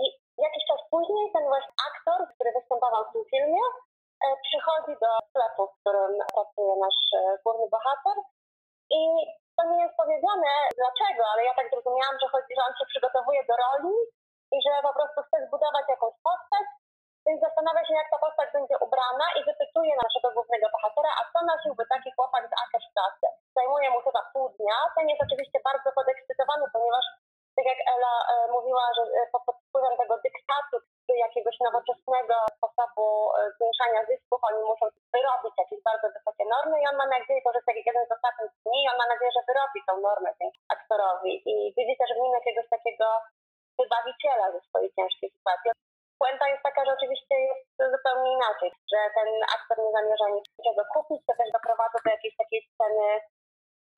jakiś 0.46 0.64
czas 0.68 0.80
później 0.90 1.32
ten 1.34 1.44
właśnie 1.52 1.74
aktor, 1.88 2.18
który 2.34 2.50
występował 2.58 3.02
w 3.04 3.12
tym 3.12 3.24
filmie, 3.32 3.64
e, 4.24 4.26
przychodzi 4.46 4.94
do 5.02 5.10
sklepu, 5.28 5.62
w 5.66 5.76
którym 5.80 6.12
pracuje 6.34 6.74
nasz 6.84 7.00
e, 7.18 7.20
główny 7.44 7.66
bohater 7.74 8.16
i 8.98 9.00
to 9.56 9.62
nie 9.70 9.78
jest 9.84 9.96
powiedziane 10.02 10.50
dlaczego, 10.80 11.22
ale 11.32 11.44
ja 11.44 11.54
tak 11.54 11.70
zrozumiałam, 11.70 12.16
że 12.20 12.28
chodzi, 12.32 12.52
że 12.56 12.62
on 12.68 12.74
się 12.78 12.86
przygotowuje 12.92 13.40
do 13.50 13.54
roli 13.64 13.94
i 14.54 14.56
że 14.64 14.72
po 14.88 14.92
prostu 14.96 15.18
chce 15.22 15.36
zbudować 15.46 15.86
jakąś 15.88 16.14
postać, 16.28 16.66
więc 17.26 17.38
zastanawia 17.40 17.82
się, 17.86 17.94
jak 18.00 18.10
ta 18.10 18.18
postać 18.26 18.48
będzie 18.56 18.76
ubrana 18.86 19.26
i 19.38 19.40
wypytuje 19.50 19.92
naszego 20.04 20.28
głównego 20.36 20.66
bohatera, 20.74 21.10
a 21.20 21.22
co 21.32 21.38
nosiłby 21.52 21.84
taki 21.94 22.10
chłopak 22.16 22.44
z 22.50 22.52
Akersztaty. 22.62 23.26
Zajmuje 23.56 23.88
mu 23.90 24.00
chyba 24.06 24.22
pół 24.32 24.46
dnia. 24.56 24.76
Ten 24.96 25.08
jest 25.10 25.22
oczywiście 25.26 25.58
bardzo 25.68 25.88
podekscytowany, 25.98 26.64
ponieważ 26.74 27.06
tak 27.56 27.66
jak 27.72 27.80
Ela 27.94 28.14
e, 28.22 28.34
mówiła, 28.56 28.84
że 28.96 29.02
e, 29.02 29.20
pod 29.32 29.56
wpływem 29.68 29.94
tego 29.96 30.14
dyktatu 30.26 30.76
jakiegoś 31.26 31.56
nowoczesnego 31.66 32.34
sposobu 32.56 33.04
e, 33.32 33.50
zmniejszania 33.54 34.00
zysków, 34.10 34.40
oni 34.50 34.60
muszą 34.70 34.86
wyrobić 35.14 35.54
jakieś 35.62 35.80
bardzo 35.90 36.06
wysokie 36.16 36.44
normy 36.54 36.76
i 36.80 36.88
on 36.90 36.96
ma 36.96 37.06
nadzieję, 37.06 37.40
to 37.42 37.52
jest 37.54 37.66
taki 37.70 37.82
jeden 37.86 38.06
z 38.06 38.12
ostatnich 38.16 38.52
dni, 38.64 38.80
on 38.90 38.96
ma 39.00 39.06
nadzieję, 39.12 39.32
że 39.36 39.46
wyrobi 39.48 39.80
tą 39.88 39.92
normę 40.08 40.30
tym 40.38 40.50
aktorowi 40.76 41.32
i 41.52 41.54
widzi 41.76 41.94
też 42.00 42.10
w 42.14 42.22
nim 42.22 42.32
jakiegoś 42.38 42.66
takiego 42.76 43.06
wybawiciela 43.78 44.46
ze 44.52 44.60
swojej 44.60 44.90
ciężkiej 44.96 45.30
sytuacji. 45.30 45.70
Puenta 46.20 46.46
jest 46.48 46.62
taka, 46.62 46.80
że 46.84 46.92
oczywiście 46.98 47.34
jest 47.48 47.66
zupełnie 47.94 48.30
inaczej, 48.32 48.70
że 48.92 49.00
ten 49.16 49.28
aktor 49.56 49.76
nie 49.84 49.92
zamierza 49.98 50.26
niczego 50.36 50.82
kupić, 50.94 51.20
to 51.26 51.32
też 51.38 51.48
doprowadza 51.52 51.98
do 52.04 52.10
jakiejś 52.10 52.36
takiej 52.36 52.60
sceny 52.68 53.06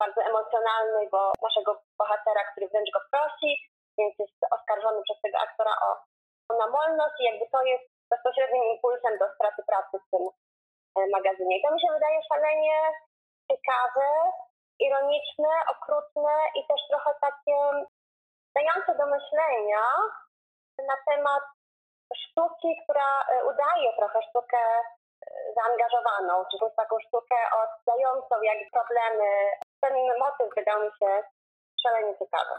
bardzo 0.01 0.21
emocjonalnej, 0.29 1.05
bo 1.13 1.21
naszego 1.47 1.71
bohatera, 1.99 2.41
który 2.51 2.65
wręcz 2.67 2.91
go 2.95 3.01
prosi, 3.11 3.51
więc 3.97 4.13
jest 4.19 4.37
oskarżony 4.57 4.99
przez 5.03 5.21
tego 5.21 5.37
aktora 5.45 5.73
o, 5.87 5.89
o 6.49 6.51
namolność 6.63 7.15
i 7.19 7.23
jakby 7.29 7.45
to 7.53 7.59
jest 7.71 7.85
bezpośrednim 8.11 8.63
impulsem 8.63 9.13
do 9.17 9.27
straty 9.35 9.61
pracy 9.69 9.95
w 9.99 10.09
tym 10.11 10.23
e, 10.97 10.99
magazynie. 11.15 11.57
I 11.57 11.61
to 11.63 11.69
mi 11.73 11.81
się 11.81 11.89
wydaje 11.93 12.19
szalenie 12.31 12.77
ciekawe, 13.51 14.09
ironiczne, 14.79 15.53
okrutne 15.73 16.35
i 16.57 16.67
też 16.67 16.81
trochę 16.89 17.11
takie 17.27 17.57
dające 18.55 18.91
do 18.99 19.05
myślenia 19.15 19.85
na 20.89 20.95
temat 21.07 21.43
sztuki, 22.21 22.69
która 22.83 23.07
e, 23.31 23.45
udaje 23.51 23.87
trochę 23.97 24.19
sztukę 24.29 24.57
e, 24.57 24.83
zaangażowaną, 25.55 26.33
czy 26.51 26.57
taką 26.75 26.95
sztukę 27.07 27.35
oddającą 27.61 28.35
jak 28.43 28.57
problemy. 28.77 29.29
Ten 29.81 29.93
motyw 30.19 30.55
wydał 30.57 30.83
mi 30.83 30.91
się 30.99 31.09
szalenie 31.83 32.13
ciekawy. 32.19 32.55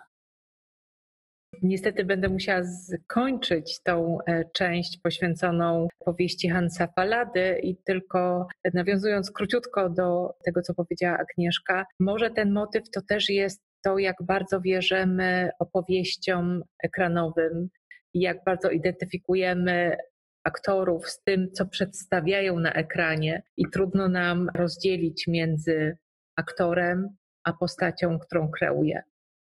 Niestety 1.63 2.05
będę 2.05 2.29
musiała 2.29 2.61
skończyć 2.65 3.83
tą 3.83 4.19
e, 4.27 4.45
część 4.45 5.01
poświęconą 5.03 5.89
powieści 6.05 6.49
Hansa 6.49 6.87
Falady 6.87 7.59
i 7.63 7.77
tylko 7.77 8.47
nawiązując 8.75 9.31
króciutko 9.31 9.89
do 9.89 10.35
tego, 10.45 10.63
co 10.63 10.75
powiedziała 10.75 11.19
Agnieszka, 11.19 11.87
może 12.01 12.31
ten 12.31 12.53
motyw 12.53 12.91
to 12.91 13.01
też 13.09 13.31
jest 13.31 13.63
to, 13.85 13.99
jak 13.99 14.17
bardzo 14.21 14.61
wierzymy 14.61 15.51
opowieściom 15.59 16.63
ekranowym, 16.85 17.69
i 18.15 18.21
jak 18.21 18.45
bardzo 18.45 18.71
identyfikujemy 18.71 19.97
aktorów 20.45 21.09
z 21.09 21.23
tym, 21.23 21.53
co 21.53 21.67
przedstawiają 21.67 22.59
na 22.59 22.73
ekranie, 22.73 23.43
i 23.57 23.65
trudno 23.73 24.09
nam 24.09 24.49
rozdzielić 24.55 25.27
między 25.27 25.97
aktorem 26.37 27.09
a 27.45 27.53
postacią, 27.53 28.19
którą 28.19 28.51
kreuje. 28.51 29.03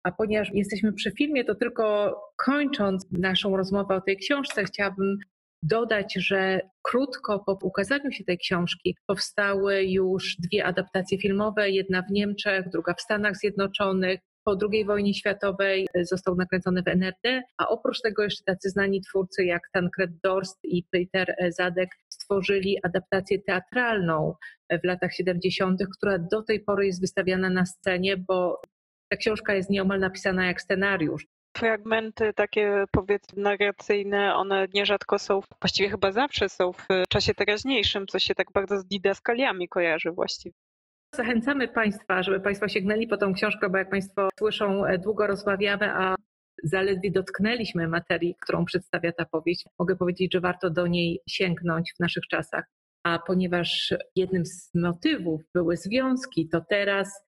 A 0.05 0.12
ponieważ 0.12 0.51
jesteśmy 0.55 0.92
przy 0.92 1.11
filmie, 1.11 1.45
to 1.45 1.55
tylko 1.55 2.16
kończąc 2.37 3.07
naszą 3.12 3.57
rozmowę 3.57 3.95
o 3.95 4.01
tej 4.01 4.16
książce, 4.16 4.64
chciałabym 4.64 5.19
dodać, 5.62 6.14
że 6.16 6.61
krótko 6.83 7.38
po 7.38 7.59
ukazaniu 7.62 8.12
się 8.12 8.25
tej 8.25 8.38
książki 8.38 8.97
powstały 9.07 9.85
już 9.85 10.37
dwie 10.37 10.64
adaptacje 10.64 11.19
filmowe, 11.19 11.71
jedna 11.71 12.03
w 12.03 12.11
Niemczech, 12.11 12.69
druga 12.69 12.95
w 12.95 13.01
Stanach 13.01 13.37
Zjednoczonych. 13.37 14.21
Po 14.49 14.57
II 14.73 14.85
wojnie 14.85 15.15
światowej 15.15 15.87
został 16.03 16.37
nakręcony 16.37 16.83
w 16.83 16.89
NRD, 16.89 17.43
a 17.59 17.69
oprócz 17.69 18.01
tego 18.01 18.23
jeszcze 18.23 18.45
tacy 18.45 18.71
znani 18.71 19.01
twórcy 19.01 19.45
jak 19.45 19.63
Tancred 19.73 20.11
Dorst 20.23 20.59
i 20.65 20.85
Peter 20.91 21.37
Zadek 21.49 21.91
stworzyli 22.09 22.79
adaptację 22.83 23.39
teatralną 23.43 24.35
w 24.83 24.85
latach 24.85 25.13
70., 25.13 25.83
która 25.97 26.19
do 26.19 26.43
tej 26.43 26.61
pory 26.61 26.87
jest 26.87 27.01
wystawiana 27.01 27.51
na 27.51 27.67
scenie, 27.67 28.17
bo 28.17 28.61
ta 29.09 29.17
książka 29.17 29.55
jest 29.55 29.71
nieomal 29.71 30.01
napisana 30.01 30.47
jak 30.47 30.63
scenariusz. 30.63 31.27
Fragmenty 31.57 32.33
takie 32.33 32.85
powiedzmy 32.91 33.43
narracyjne, 33.43 34.35
one 34.35 34.67
nierzadko 34.75 35.19
są, 35.19 35.41
właściwie 35.61 35.91
chyba 35.91 36.13
zawsze 36.13 36.49
są 36.49 36.73
w 36.73 36.87
czasie 37.09 37.35
teraźniejszym, 37.35 38.07
co 38.07 38.19
się 38.19 38.35
tak 38.35 38.53
bardzo 38.53 38.79
z 38.79 38.87
didaskaliami 38.87 39.69
kojarzy 39.69 40.11
właściwie. 40.11 40.55
Zachęcamy 41.14 41.69
Państwa, 41.69 42.23
żeby 42.23 42.40
Państwo 42.40 42.69
sięgnęli 42.69 43.09
po 43.09 43.16
tą 43.16 43.35
książkę, 43.35 43.71
bo 43.71 43.79
jak 43.79 43.90
Państwo 43.90 44.29
słyszą, 44.38 44.87
e, 44.87 44.99
długo 44.99 45.27
rozmawiamy, 45.27 45.90
a 45.90 46.14
zaledwie 46.64 47.11
dotknęliśmy 47.11 47.88
materii, 47.88 48.37
którą 48.40 48.64
przedstawia 48.64 49.12
ta 49.12 49.25
powieść. 49.25 49.64
Mogę 49.79 49.97
powiedzieć, 49.97 50.33
że 50.33 50.40
warto 50.40 50.71
do 50.71 50.87
niej 50.87 51.21
sięgnąć 51.29 51.92
w 51.97 52.01
naszych 52.01 52.27
czasach. 52.27 52.64
A 53.05 53.19
ponieważ 53.19 53.95
jednym 54.16 54.47
z 54.47 54.75
motywów 54.75 55.42
były 55.55 55.77
związki, 55.77 56.49
to 56.49 56.61
teraz 56.71 57.27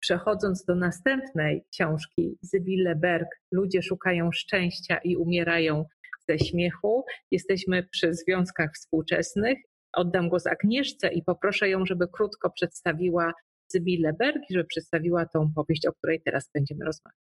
przechodząc 0.00 0.64
do 0.64 0.74
następnej 0.74 1.64
książki 1.72 2.38
Zybille 2.42 2.94
Berg, 2.96 3.28
Ludzie 3.52 3.82
szukają 3.82 4.32
szczęścia 4.32 4.98
i 5.04 5.16
umierają 5.16 5.84
ze 6.28 6.38
śmiechu. 6.38 7.04
Jesteśmy 7.30 7.82
przy 7.82 8.14
związkach 8.14 8.70
współczesnych 8.74 9.58
Oddam 9.92 10.28
głos 10.28 10.46
Agnieszce 10.46 11.08
i 11.08 11.22
poproszę 11.22 11.68
ją, 11.68 11.86
żeby 11.86 12.08
krótko 12.08 12.50
przedstawiła 12.50 13.32
Zybille 13.72 14.12
Berg 14.20 14.42
żeby 14.50 14.64
przedstawiła 14.72 15.22
tą 15.34 15.38
powieść, 15.58 15.86
o 15.86 15.92
której 15.98 16.18
teraz 16.26 16.42
będziemy 16.54 16.82
rozmawiać. 16.90 17.24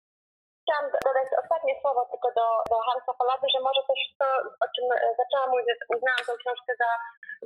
Chciałam 0.61 0.87
dodać 1.07 1.29
ostatnie 1.43 1.73
słowo 1.81 2.01
tylko 2.11 2.29
do, 2.39 2.47
do 2.71 2.77
Hansa 2.87 3.13
Polady, 3.19 3.45
że 3.53 3.59
może 3.67 3.81
też 3.89 4.01
to, 4.21 4.27
o 4.65 4.67
czym 4.73 4.85
e, 4.91 4.97
zaczęłam 5.21 5.49
mówić, 5.51 5.67
uznałam 5.95 6.23
tę 6.27 6.33
książkę 6.41 6.71
za 6.83 6.89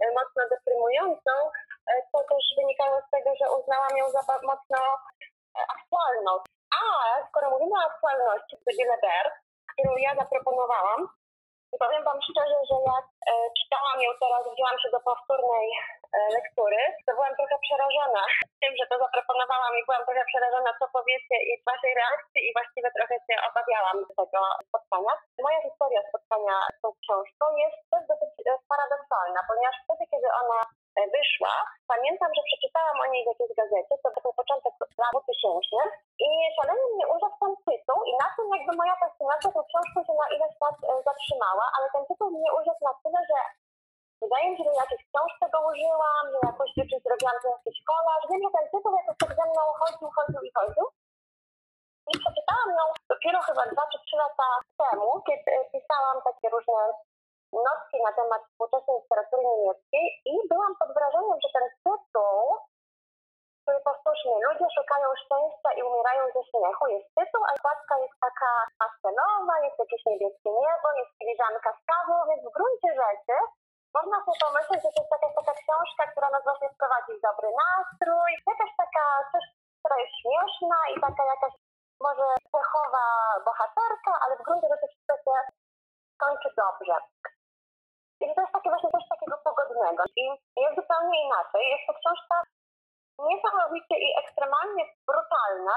e, 0.02 0.06
mocno 0.17 0.41
deprymującą, 0.54 1.34
e, 1.89 1.93
to 2.12 2.17
też 2.30 2.45
wynikało 2.60 2.95
z 3.02 3.10
tego, 3.15 3.30
że 3.39 3.45
uznałam 3.58 3.93
ją 4.02 4.06
za 4.15 4.21
mocno 4.52 4.80
aktualną. 5.78 6.32
A 6.80 6.82
skoro 7.28 7.45
mówimy 7.54 7.76
o 7.78 7.88
aktualności 7.91 8.56
Zybille 8.65 8.97
Berg, 9.06 9.34
którą 9.71 9.91
ja 10.06 10.12
zaproponowałam, 10.21 11.02
i 11.73 11.75
powiem 11.84 12.03
Wam 12.07 12.19
szczerze, 12.27 12.57
że 12.69 12.77
jak 12.91 13.05
e, 13.29 13.34
czytałam 13.60 13.97
ją 14.05 14.10
teraz, 14.21 14.43
wzięłam 14.53 14.77
się 14.81 14.89
do 14.95 14.99
powtórnej 15.10 15.67
e, 16.15 16.17
lektury, 16.38 16.79
to 17.05 17.12
byłam 17.17 17.36
trochę 17.39 17.55
przerażona 17.65 18.23
tym, 18.62 18.73
że 18.79 18.86
to 18.91 18.95
zaproponowałam 19.05 19.73
i 19.75 19.86
byłam 19.88 20.03
trochę 20.05 20.23
przerażona, 20.31 20.71
co 20.79 20.86
powiecie 20.97 21.36
i 21.49 21.51
Waszej 21.69 21.93
reakcji 22.01 22.39
i 22.47 22.53
właściwie 22.57 22.89
trochę 22.97 23.15
się 23.25 23.36
obawiałam 23.49 23.97
tego 24.19 24.41
spotkania. 24.67 25.13
Moja 25.45 25.60
historia 25.67 26.01
spotkania 26.10 26.55
z 26.75 26.77
tą 26.84 26.89
książką 27.01 27.43
jest 27.63 27.77
też 27.91 28.03
dosyć 28.12 28.31
e, 28.39 28.51
paradoksalna, 28.71 29.39
ponieważ 29.49 29.75
wtedy, 29.84 30.03
kiedy 30.12 30.27
ona 30.41 30.60
wyszła, 31.15 31.54
pamiętam, 31.93 32.30
że 32.36 32.41
przeczytałam 32.49 32.97
o 33.04 33.06
niej 33.12 33.23
w 33.23 33.32
jakiejś 33.32 33.51
gazecie, 33.62 33.93
to 34.04 34.21
był 34.23 34.34
początek 34.41 34.73
lat 35.04 35.13
2000 35.13 35.77
i 36.25 36.27
szalenie 36.56 36.86
mnie 36.93 37.06
urzekł 37.13 37.38
ten 37.43 37.54
tytuł 37.67 37.99
i 38.10 38.12
na 38.23 38.27
tym 38.36 38.45
jakby 38.56 38.71
moja 38.82 38.95
fascynacja 39.04 39.49
tą 39.56 39.62
książką 39.69 39.97
się 40.08 40.13
na 40.21 40.27
ileś 40.36 40.54
lat 40.63 40.77
e, 40.89 40.91
zatrzymała, 41.10 41.65
ale 41.75 41.86
ten 41.95 42.04
tytuł 42.10 42.27
mnie 42.38 42.49
urzekł 42.60 42.82
na 42.89 42.93
tyle, 43.04 43.19
że 43.30 43.39
wydaje 44.23 44.45
mi 44.49 44.56
się, 44.58 44.63
że 44.67 44.82
jakiejś 44.84 45.04
książce 45.10 45.43
go 45.54 45.60
użyłam, 45.69 46.25
że 46.32 46.39
jakoś 46.49 46.69
czy 46.89 46.97
zrobiłam 47.04 47.38
to 47.41 47.47
jakiś 47.58 47.77
kolarz. 47.89 48.23
Wiem, 48.30 48.41
że 48.45 48.51
ten 48.56 48.65
tytuł 48.73 48.91
jakoś 48.99 49.17
tak 49.21 49.32
ze 49.39 49.45
mną 49.51 49.62
chodził, 49.80 50.08
chodził 50.17 50.41
i 50.47 50.51
chodził. 50.58 50.86
I 52.12 52.13
przeczytałam 52.21 52.69
ją 52.80 52.84
dopiero 53.13 53.39
chyba 53.47 53.63
dwa 53.71 53.84
czy 53.91 53.97
trzy 54.06 54.17
lata 54.23 54.47
temu, 54.82 55.08
kiedy 55.27 55.51
pisałam 55.73 56.17
takie 56.27 56.47
różne 56.56 56.80
notki 57.67 57.97
na 58.07 58.11
temat 58.19 58.41
współczesnej 58.45 58.97
literatury 59.01 59.43
niemieckiej 59.43 60.05
i 60.31 60.33
byłam 60.51 60.73
pod 60.81 60.89
wrażeniem, 60.97 61.37
że 61.43 61.49
ten 61.57 61.67
tytuł, 61.85 62.41
który 63.61 63.79
powtórzmy, 63.89 64.35
ludzie 64.47 64.67
szukają 64.77 65.07
szczęścia 65.23 65.69
i 65.77 65.81
umierają 65.89 66.23
ze 66.35 66.41
śmiechu, 66.49 66.83
jest 66.95 67.09
tytuł, 67.17 67.41
a 67.45 67.51
okładka 67.59 67.93
jest 68.03 68.17
taka 68.27 68.51
pastelowa, 68.81 69.55
jest 69.65 69.79
jakieś 69.83 70.01
niebieskie 70.05 70.49
niebo, 70.61 70.87
jest 70.99 71.11
filiżanka 71.17 71.69
z 71.77 71.81
kawą, 71.91 72.15
więc 72.29 72.41
w 72.45 72.55
gruncie 72.57 72.89
rzeczy 73.01 73.37
można 73.97 74.17
sobie 74.25 74.39
pomyśleć, 74.45 74.81
że 74.83 74.91
to 74.93 74.99
jest 75.01 75.11
jakaś 75.13 75.33
taka 75.39 75.53
książka, 75.61 76.03
która 76.11 76.27
nas 76.29 76.43
właśnie 76.47 76.69
wprowadzi 76.69 77.11
w 77.15 77.23
dobry 77.27 77.49
nastrój, 77.63 78.29
jakaś 78.51 78.71
taka 78.83 79.03
coś, 79.31 79.45
która 79.79 79.95
jest 80.01 80.15
śmieszna 80.21 80.79
i 80.93 80.95
taka 81.05 81.23
jakaś 81.33 81.53
może 82.07 82.27
pechowa 82.57 83.05
bohaterka, 83.45 84.11
ale 84.23 84.33
w 84.37 84.45
gruncie 84.45 84.67
rzeczy 84.71 84.87
wszystko 84.87 85.15
się 85.23 85.33
kończy 86.23 86.49
dobrze. 86.57 86.95
I 88.29 88.36
to 88.36 88.41
jest 88.41 88.53
takie 88.57 88.69
właśnie 88.69 88.91
coś 88.91 89.05
takiego 89.13 89.36
pogodnego. 89.47 90.03
I 90.21 90.23
jest 90.63 90.75
zupełnie 90.79 91.17
inaczej. 91.27 91.62
Jest 91.73 91.86
to 91.88 91.93
książka 92.01 92.36
niesamowicie 93.29 93.95
i 94.05 94.07
ekstremalnie 94.21 94.84
brutalna. 95.07 95.75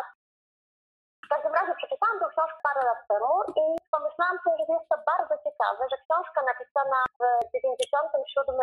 W 1.24 1.28
każdym 1.32 1.54
razie 1.58 1.74
przeczytałam 1.74 2.18
tę 2.20 2.26
książkę 2.32 2.58
parę 2.66 2.82
lat 2.88 3.00
temu 3.10 3.32
i 3.62 3.64
pomyślałam 3.94 4.38
sobie, 4.44 4.62
że 4.66 4.72
jest 4.78 4.88
to 4.92 4.98
bardzo 5.10 5.34
ciekawe, 5.44 5.82
że 5.90 5.96
książka 6.04 6.40
napisana 6.50 6.98
w 7.20 7.22
1997 7.52 8.56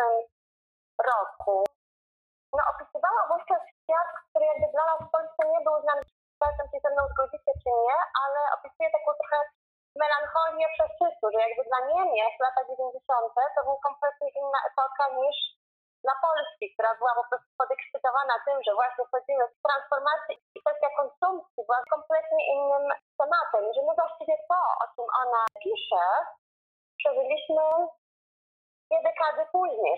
roku 1.10 1.56
no, 2.56 2.62
opisywała 2.72 3.22
wówczas 3.30 3.62
świat, 3.78 4.08
który 4.28 4.44
jakby 4.50 4.66
dla 4.74 4.84
nas 4.90 5.00
w 5.06 5.12
Polsce 5.14 5.40
nie 5.52 5.60
był 5.66 5.76
znany, 5.84 6.02
czasem 6.42 6.66
się 6.70 6.78
ze 6.84 6.90
mną 6.90 7.02
zgodzicie 7.12 7.52
czy 7.62 7.70
nie, 7.86 7.98
ale 8.22 8.40
opisuje 8.56 8.88
taką 8.96 9.10
trochę 9.20 9.38
melancholię 10.00 10.66
przesytu, 10.74 11.24
że 11.32 11.38
jakby 11.46 11.62
dla 11.70 11.80
Niemiec 11.90 12.34
lata 12.44 12.62
90. 12.68 13.34
to 13.56 13.60
był 13.68 13.76
kompletnie 13.86 14.28
inna 14.40 14.58
epoka 14.70 15.04
niż 15.20 15.36
dla 16.04 16.14
Polski, 16.24 16.66
która 16.74 16.90
była 16.98 17.12
po 17.20 17.24
prostu 17.28 17.50
podekscytowana 17.62 18.34
tym, 18.46 18.56
że 18.66 18.72
właśnie 18.78 19.04
wchodzimy 19.04 19.44
w 19.48 19.62
transformację 19.66 20.32
i 20.54 20.58
kwestia 20.62 20.88
konsumpcji 21.00 21.62
była 21.66 21.80
kompletnie 21.94 22.42
innym 22.54 22.84
tematem. 23.20 23.64
Że 23.74 23.80
my 23.86 23.92
właściwie 24.00 24.36
to, 24.50 24.60
o 24.82 24.86
czym 24.94 25.06
ona 25.22 25.42
pisze, 25.64 26.04
przeżyliśmy 27.00 27.64
dwie 28.84 29.00
dekady 29.08 29.42
później. 29.56 29.96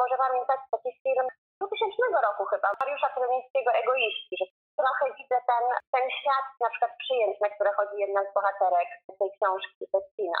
Może 0.00 0.16
pamiętać 0.24 0.60
taki 0.72 0.90
film 1.02 1.26
2000 1.60 2.20
roku 2.28 2.42
chyba, 2.52 2.68
Mariusza 2.80 3.08
Kronińskiego 3.14 3.70
Egoiści, 3.80 4.34
że 4.40 4.46
trochę 4.80 5.04
widzę 5.18 5.38
ten, 5.50 5.64
ten 5.94 6.04
świat 6.18 6.46
na 6.60 6.70
przykład 6.70 6.92
przyjęć, 7.02 7.40
na 7.40 7.50
które 7.54 7.70
chodzi 7.78 7.96
jedna 8.04 8.20
z 8.24 8.34
bohaterek 8.34 8.88
tej 9.18 9.30
książki, 9.36 9.84
Testina. 9.92 10.40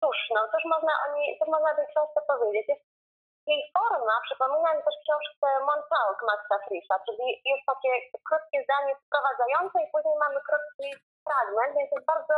Cóż, 0.00 0.18
no 0.34 0.40
cóż 0.52 0.64
można 0.74 0.92
o 1.04 1.06
niej, 1.14 1.38
cóż 1.38 1.48
można 1.48 1.74
tej 1.74 1.86
książce 1.86 2.20
powiedzieć? 2.32 2.68
Jest 2.68 2.84
jej 3.46 3.62
forma 3.76 4.14
przypomina 4.26 4.70
mi 4.74 4.82
też 4.86 4.96
książkę 5.04 5.48
Montauk 5.68 6.18
Maxa 6.28 6.56
Frisza, 6.64 6.96
czyli 7.06 7.26
jest 7.50 7.64
takie 7.72 7.90
krótkie 8.28 8.58
zdanie 8.64 8.92
wprowadzające 8.96 9.76
i 9.82 9.90
później 9.92 10.16
mamy 10.24 10.38
krótki 10.48 10.86
fragment, 11.26 11.72
więc 11.76 11.90
jest 11.92 12.06
bardzo 12.12 12.36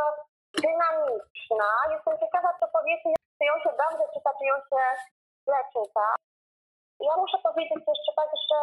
dynamiczna. 0.64 1.68
Jestem 1.94 2.14
ciekawa, 2.22 2.50
co 2.60 2.66
powiecie, 2.76 3.08
czy 3.36 3.44
ją 3.50 3.54
się 3.64 3.70
dobrze 3.82 4.04
czyta, 4.14 4.30
czy 4.38 4.44
ją 4.50 4.56
się 4.68 4.80
źle 5.44 5.60
czyta. 5.74 6.06
Ja 7.08 7.14
muszę 7.22 7.38
powiedzieć 7.46 7.82
jeszcze 7.92 8.12
tak, 8.20 8.30
że 8.48 8.58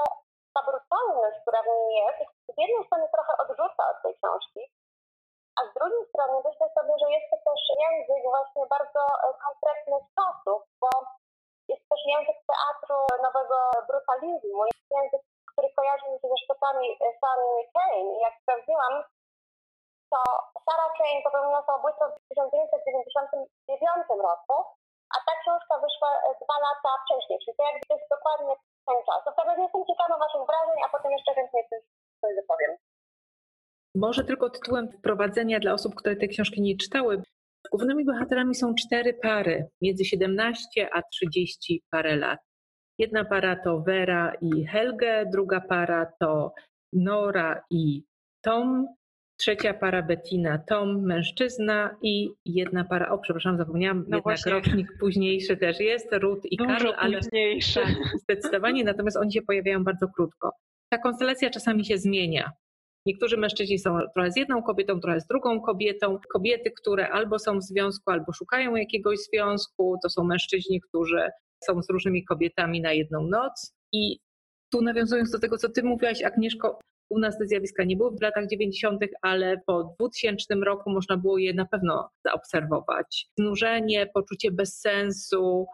brutalność, 0.68 1.38
która 1.42 1.60
w 1.64 1.68
niej 1.68 1.94
jest, 2.04 2.20
z 2.56 2.58
jednej 2.64 2.86
strony 2.86 3.06
trochę 3.16 3.34
odrzuca 3.44 3.84
od 3.92 3.98
tej 4.04 4.14
książki, 4.20 4.62
a 5.58 5.60
z 5.70 5.72
drugiej 5.78 6.04
strony 6.12 6.36
myślę 6.48 6.66
sobie, 6.78 6.94
że 7.02 7.08
jest 7.16 7.28
to 7.32 7.38
też 7.48 7.62
język 7.84 8.24
właśnie 8.36 8.64
bardzo 8.76 9.02
e, 9.16 9.28
konkretnych 9.46 10.04
czasów, 10.18 10.60
bo 10.82 10.90
jest 11.72 11.86
też 11.90 12.02
język 12.14 12.38
teatru 12.52 13.00
nowego 13.26 13.58
brutalizmu, 13.90 14.62
jest 14.72 14.88
język, 14.98 15.24
który 15.52 15.68
kojarzy 15.78 16.06
mi 16.12 16.18
się 16.20 16.28
ze 16.34 16.38
sztukami 16.44 16.86
Sary 17.22 17.50
Kane. 17.76 18.12
Jak 18.26 18.34
sprawdziłam, 18.42 18.94
to 20.12 20.20
Sarah 20.66 20.94
Kane 20.98 21.22
popełniła 21.26 21.62
samobójstwo 21.66 22.06
w 22.10 22.28
1999 22.30 24.08
roku, 24.30 24.56
a 25.16 25.18
ta 25.26 25.34
książka 25.42 25.74
wyszła 25.84 26.10
e, 26.12 26.30
dwa 26.44 26.58
lata 26.66 26.92
wcześniej, 27.04 27.40
czyli 27.40 27.58
to 27.58 27.64
jakby 27.64 27.86
jest 27.90 28.10
dokładnie 28.16 28.54
ten 28.90 29.00
czas. 29.08 29.20
Natomiast 29.30 29.60
jestem 29.66 29.84
ciekawa 29.90 30.16
Waszych 30.24 30.46
wrażeń, 30.50 30.78
a 30.86 30.88
potem 30.94 31.12
jeszcze 31.18 31.32
chętnie 31.38 31.62
coś, 31.70 31.82
coś. 32.22 32.34
Może 33.96 34.24
tylko 34.24 34.50
tytułem 34.50 34.92
wprowadzenia 34.92 35.60
dla 35.60 35.74
osób, 35.74 35.96
które 35.96 36.16
tej 36.16 36.30
książki 36.30 36.62
nie 36.62 36.78
czytały. 36.78 37.22
Głównymi 37.72 38.06
bohaterami 38.06 38.56
są 38.56 38.76
cztery 38.76 39.14
pary, 39.14 39.70
między 39.82 40.06
17 40.06 40.90
a 40.94 41.02
30 41.02 41.84
parę 41.92 42.16
lat. 42.16 42.40
Jedna 42.98 43.26
para 43.26 43.56
to 43.64 43.80
Vera 43.80 44.34
i 44.42 44.66
Helge, 44.66 45.26
druga 45.26 45.62
para 45.62 46.12
to 46.20 46.54
Nora 46.94 47.64
i 47.70 48.04
Tom, 48.42 48.88
trzecia 49.40 49.74
para 49.74 50.02
Bettina, 50.02 50.58
Tom, 50.58 51.06
mężczyzna 51.06 51.98
i 52.02 52.30
jedna 52.46 52.84
para, 52.84 53.10
o 53.12 53.18
przepraszam, 53.18 53.58
zapomniałam, 53.58 53.98
No 53.98 54.04
jednak 54.04 54.24
właśnie. 54.24 54.52
rocznik 54.52 54.88
późniejszy 55.00 55.58
też 55.58 55.80
jest, 55.80 56.08
Ruth 56.12 56.42
i 56.46 56.58
Karl, 56.58 56.72
Dużo 56.74 56.96
ale 56.96 57.18
późniejszy. 57.18 57.80
tak, 57.80 57.96
zdecydowanie, 58.22 58.84
natomiast 58.84 59.18
oni 59.18 59.34
się 59.34 59.42
pojawiają 59.42 59.84
bardzo 59.84 60.08
krótko. 60.08 60.52
Ta 60.94 60.98
konstelacja 60.98 61.50
czasami 61.50 61.86
się 61.86 61.98
zmienia. 61.98 62.52
Niektórzy 63.06 63.38
mężczyźni 63.38 63.80
są 63.80 64.00
trochę 64.14 64.32
z 64.32 64.38
jedną 64.38 64.64
kobietą, 64.64 65.00
trochę 65.00 65.20
z 65.20 65.28
drugą 65.28 65.62
kobietą. 65.62 66.20
Kobiety, 66.34 66.72
które 66.72 67.10
albo 67.10 67.40
są 67.40 67.60
w 67.60 67.64
związku, 67.64 68.12
albo 68.12 68.34
szukają 68.34 68.76
jakiegoś 68.76 69.18
związku, 69.20 69.98
to 70.04 70.10
są 70.10 70.24
mężczyźni, 70.24 70.82
którzy 70.82 71.30
są 71.64 71.82
z 71.84 71.90
różnymi 71.90 72.26
kobietami 72.26 72.82
na 72.82 72.94
jedną 72.94 73.28
noc. 73.28 73.74
I 73.94 74.20
tu 74.72 74.82
nawiązując 74.82 75.32
do 75.32 75.40
tego, 75.40 75.58
co 75.58 75.70
ty 75.70 75.84
mówiłaś, 75.84 76.24
Agnieszko, 76.24 76.80
u 77.10 77.20
nas 77.20 77.38
te 77.38 77.48
zjawiska 77.48 77.84
nie 77.84 77.98
były 77.98 78.12
w 78.12 78.22
latach 78.22 78.48
90., 78.48 79.02
ale 79.22 79.62
po 79.66 79.84
2000 80.00 80.56
roku 80.56 80.90
można 80.90 81.18
było 81.18 81.38
je 81.38 81.54
na 81.54 81.66
pewno 81.66 82.10
zaobserwować. 82.26 83.28
Znużenie, 83.38 84.08
poczucie 84.14 84.52
bezsensu, 84.52 85.66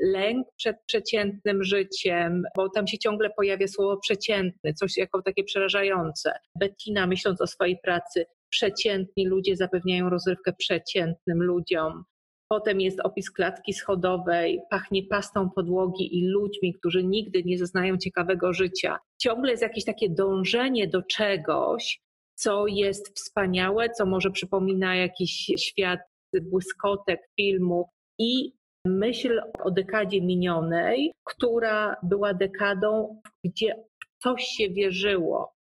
lęk 0.00 0.46
przed 0.56 0.76
przeciętnym 0.86 1.64
życiem, 1.64 2.42
bo 2.56 2.68
tam 2.68 2.86
się 2.86 2.98
ciągle 2.98 3.30
pojawia 3.30 3.68
słowo 3.68 3.96
przeciętny, 3.96 4.74
coś 4.74 4.96
jako 4.96 5.22
takie 5.22 5.44
przerażające. 5.44 6.32
Bettina, 6.60 7.06
myśląc 7.06 7.40
o 7.40 7.46
swojej 7.46 7.78
pracy, 7.82 8.26
przeciętni 8.50 9.26
ludzie 9.26 9.56
zapewniają 9.56 10.10
rozrywkę 10.10 10.52
przeciętnym 10.52 11.42
ludziom. 11.42 12.04
Potem 12.52 12.80
jest 12.80 13.00
opis 13.00 13.30
klatki 13.30 13.72
schodowej, 13.72 14.60
pachnie 14.70 15.02
pastą 15.02 15.50
podłogi 15.50 16.18
i 16.18 16.26
ludźmi, 16.26 16.74
którzy 16.74 17.04
nigdy 17.04 17.42
nie 17.44 17.58
zeznają 17.58 17.96
ciekawego 17.98 18.52
życia. 18.52 18.98
Ciągle 19.18 19.50
jest 19.50 19.62
jakieś 19.62 19.84
takie 19.84 20.08
dążenie 20.08 20.88
do 20.88 21.02
czegoś, 21.02 22.00
co 22.34 22.66
jest 22.66 23.18
wspaniałe, 23.18 23.90
co 23.90 24.06
może 24.06 24.30
przypomina 24.30 24.96
jakiś 24.96 25.52
świat 25.58 26.00
błyskotek 26.42 27.20
filmów 27.40 27.86
i 28.18 28.52
myśl 28.86 29.40
o 29.64 29.70
dekadzie 29.70 30.20
minionej, 30.22 31.12
która 31.24 31.96
była 32.02 32.34
dekadą, 32.34 33.20
gdzie 33.44 33.74
coś 34.22 34.44
się 34.44 34.70
wierzyło, 34.70 35.52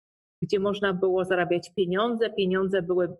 gdzie 0.42 0.60
można 0.60 0.92
było 0.92 1.24
zarabiać 1.24 1.70
pieniądze, 1.76 2.30
pieniądze 2.30 2.82
były 2.82 3.16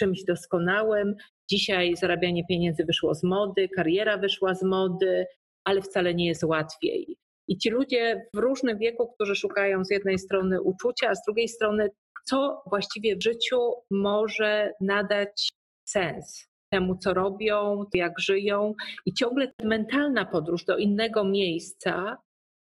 czymś 0.00 0.24
doskonałym. 0.24 1.14
Dzisiaj 1.50 1.96
zarabianie 1.96 2.46
pieniędzy 2.46 2.84
wyszło 2.84 3.14
z 3.14 3.22
mody, 3.22 3.68
kariera 3.68 4.18
wyszła 4.18 4.54
z 4.54 4.62
mody, 4.62 5.26
ale 5.64 5.82
wcale 5.82 6.14
nie 6.14 6.26
jest 6.26 6.44
łatwiej. 6.44 7.16
I 7.48 7.58
ci 7.58 7.70
ludzie 7.70 8.26
w 8.34 8.38
różnym 8.38 8.78
wieku, 8.78 9.12
którzy 9.14 9.34
szukają 9.36 9.84
z 9.84 9.90
jednej 9.90 10.18
strony 10.18 10.62
uczucia, 10.62 11.08
a 11.10 11.14
z 11.14 11.24
drugiej 11.26 11.48
strony, 11.48 11.90
co 12.24 12.62
właściwie 12.66 13.16
w 13.16 13.22
życiu 13.22 13.58
może 13.90 14.72
nadać 14.80 15.48
sens 15.88 16.50
temu, 16.72 16.96
co 16.96 17.14
robią, 17.14 17.84
jak 17.94 18.20
żyją, 18.20 18.74
i 19.06 19.12
ciągle 19.12 19.52
mentalna 19.62 20.24
podróż 20.24 20.64
do 20.64 20.76
innego 20.76 21.24
miejsca, 21.24 22.16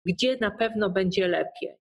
gdzie 0.05 0.37
na 0.41 0.51
pewno 0.51 0.89
będzie 0.89 1.27
lepiej. 1.27 1.75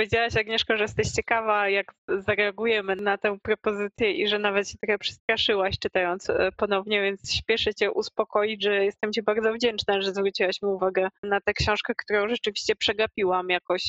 Powiedziałaś, 0.00 0.36
Agnieszko, 0.36 0.76
że 0.76 0.84
jesteś 0.84 1.10
ciekawa, 1.10 1.68
jak 1.68 1.92
zareagujemy 2.08 2.96
na 2.96 3.18
tę 3.18 3.38
propozycję 3.42 4.12
i 4.12 4.28
że 4.28 4.38
nawet 4.38 4.68
się 4.68 4.78
trochę 4.78 4.98
przestraszyłaś 4.98 5.78
czytając 5.78 6.30
e, 6.30 6.52
ponownie, 6.56 7.02
więc 7.02 7.32
śpieszę 7.32 7.74
cię 7.74 7.92
uspokoić, 7.92 8.62
że 8.62 8.84
jestem 8.84 9.12
ci 9.12 9.22
bardzo 9.22 9.52
wdzięczna, 9.52 10.02
że 10.02 10.12
zwróciłaś 10.12 10.62
mi 10.62 10.68
uwagę 10.68 11.08
na 11.22 11.40
tę 11.40 11.54
książkę, 11.54 11.92
którą 11.96 12.28
rzeczywiście 12.28 12.76
przegapiłam 12.76 13.48
jakoś 13.48 13.82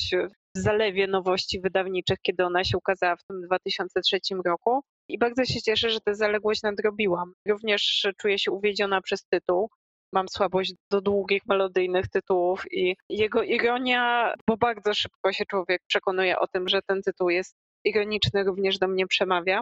w 0.56 0.58
zalewie 0.58 1.06
nowości 1.06 1.60
wydawniczych, 1.60 2.18
kiedy 2.22 2.44
ona 2.44 2.64
się 2.64 2.78
ukazała 2.78 3.16
w 3.16 3.24
tym 3.24 3.42
2003 3.42 4.18
roku. 4.46 4.80
I 5.08 5.18
bardzo 5.18 5.44
się 5.44 5.62
cieszę, 5.62 5.90
że 5.90 6.00
tę 6.00 6.14
zaległość 6.14 6.62
nadrobiłam. 6.62 7.32
Również 7.48 8.06
czuję 8.20 8.38
się 8.38 8.50
uwiedziona 8.50 9.00
przez 9.00 9.26
tytuł 9.26 9.70
mam 10.12 10.28
słabość 10.28 10.74
do 10.90 11.00
długich, 11.00 11.42
melodyjnych 11.46 12.08
tytułów 12.08 12.72
i 12.72 12.96
jego 13.08 13.42
ironia, 13.42 14.34
bo 14.46 14.56
bardzo 14.56 14.94
szybko 14.94 15.32
się 15.32 15.44
człowiek 15.46 15.82
przekonuje 15.86 16.38
o 16.38 16.46
tym, 16.46 16.68
że 16.68 16.82
ten 16.82 17.02
tytuł 17.02 17.30
jest 17.30 17.56
ironiczny, 17.84 18.44
również 18.44 18.78
do 18.78 18.88
mnie 18.88 19.06
przemawia. 19.06 19.60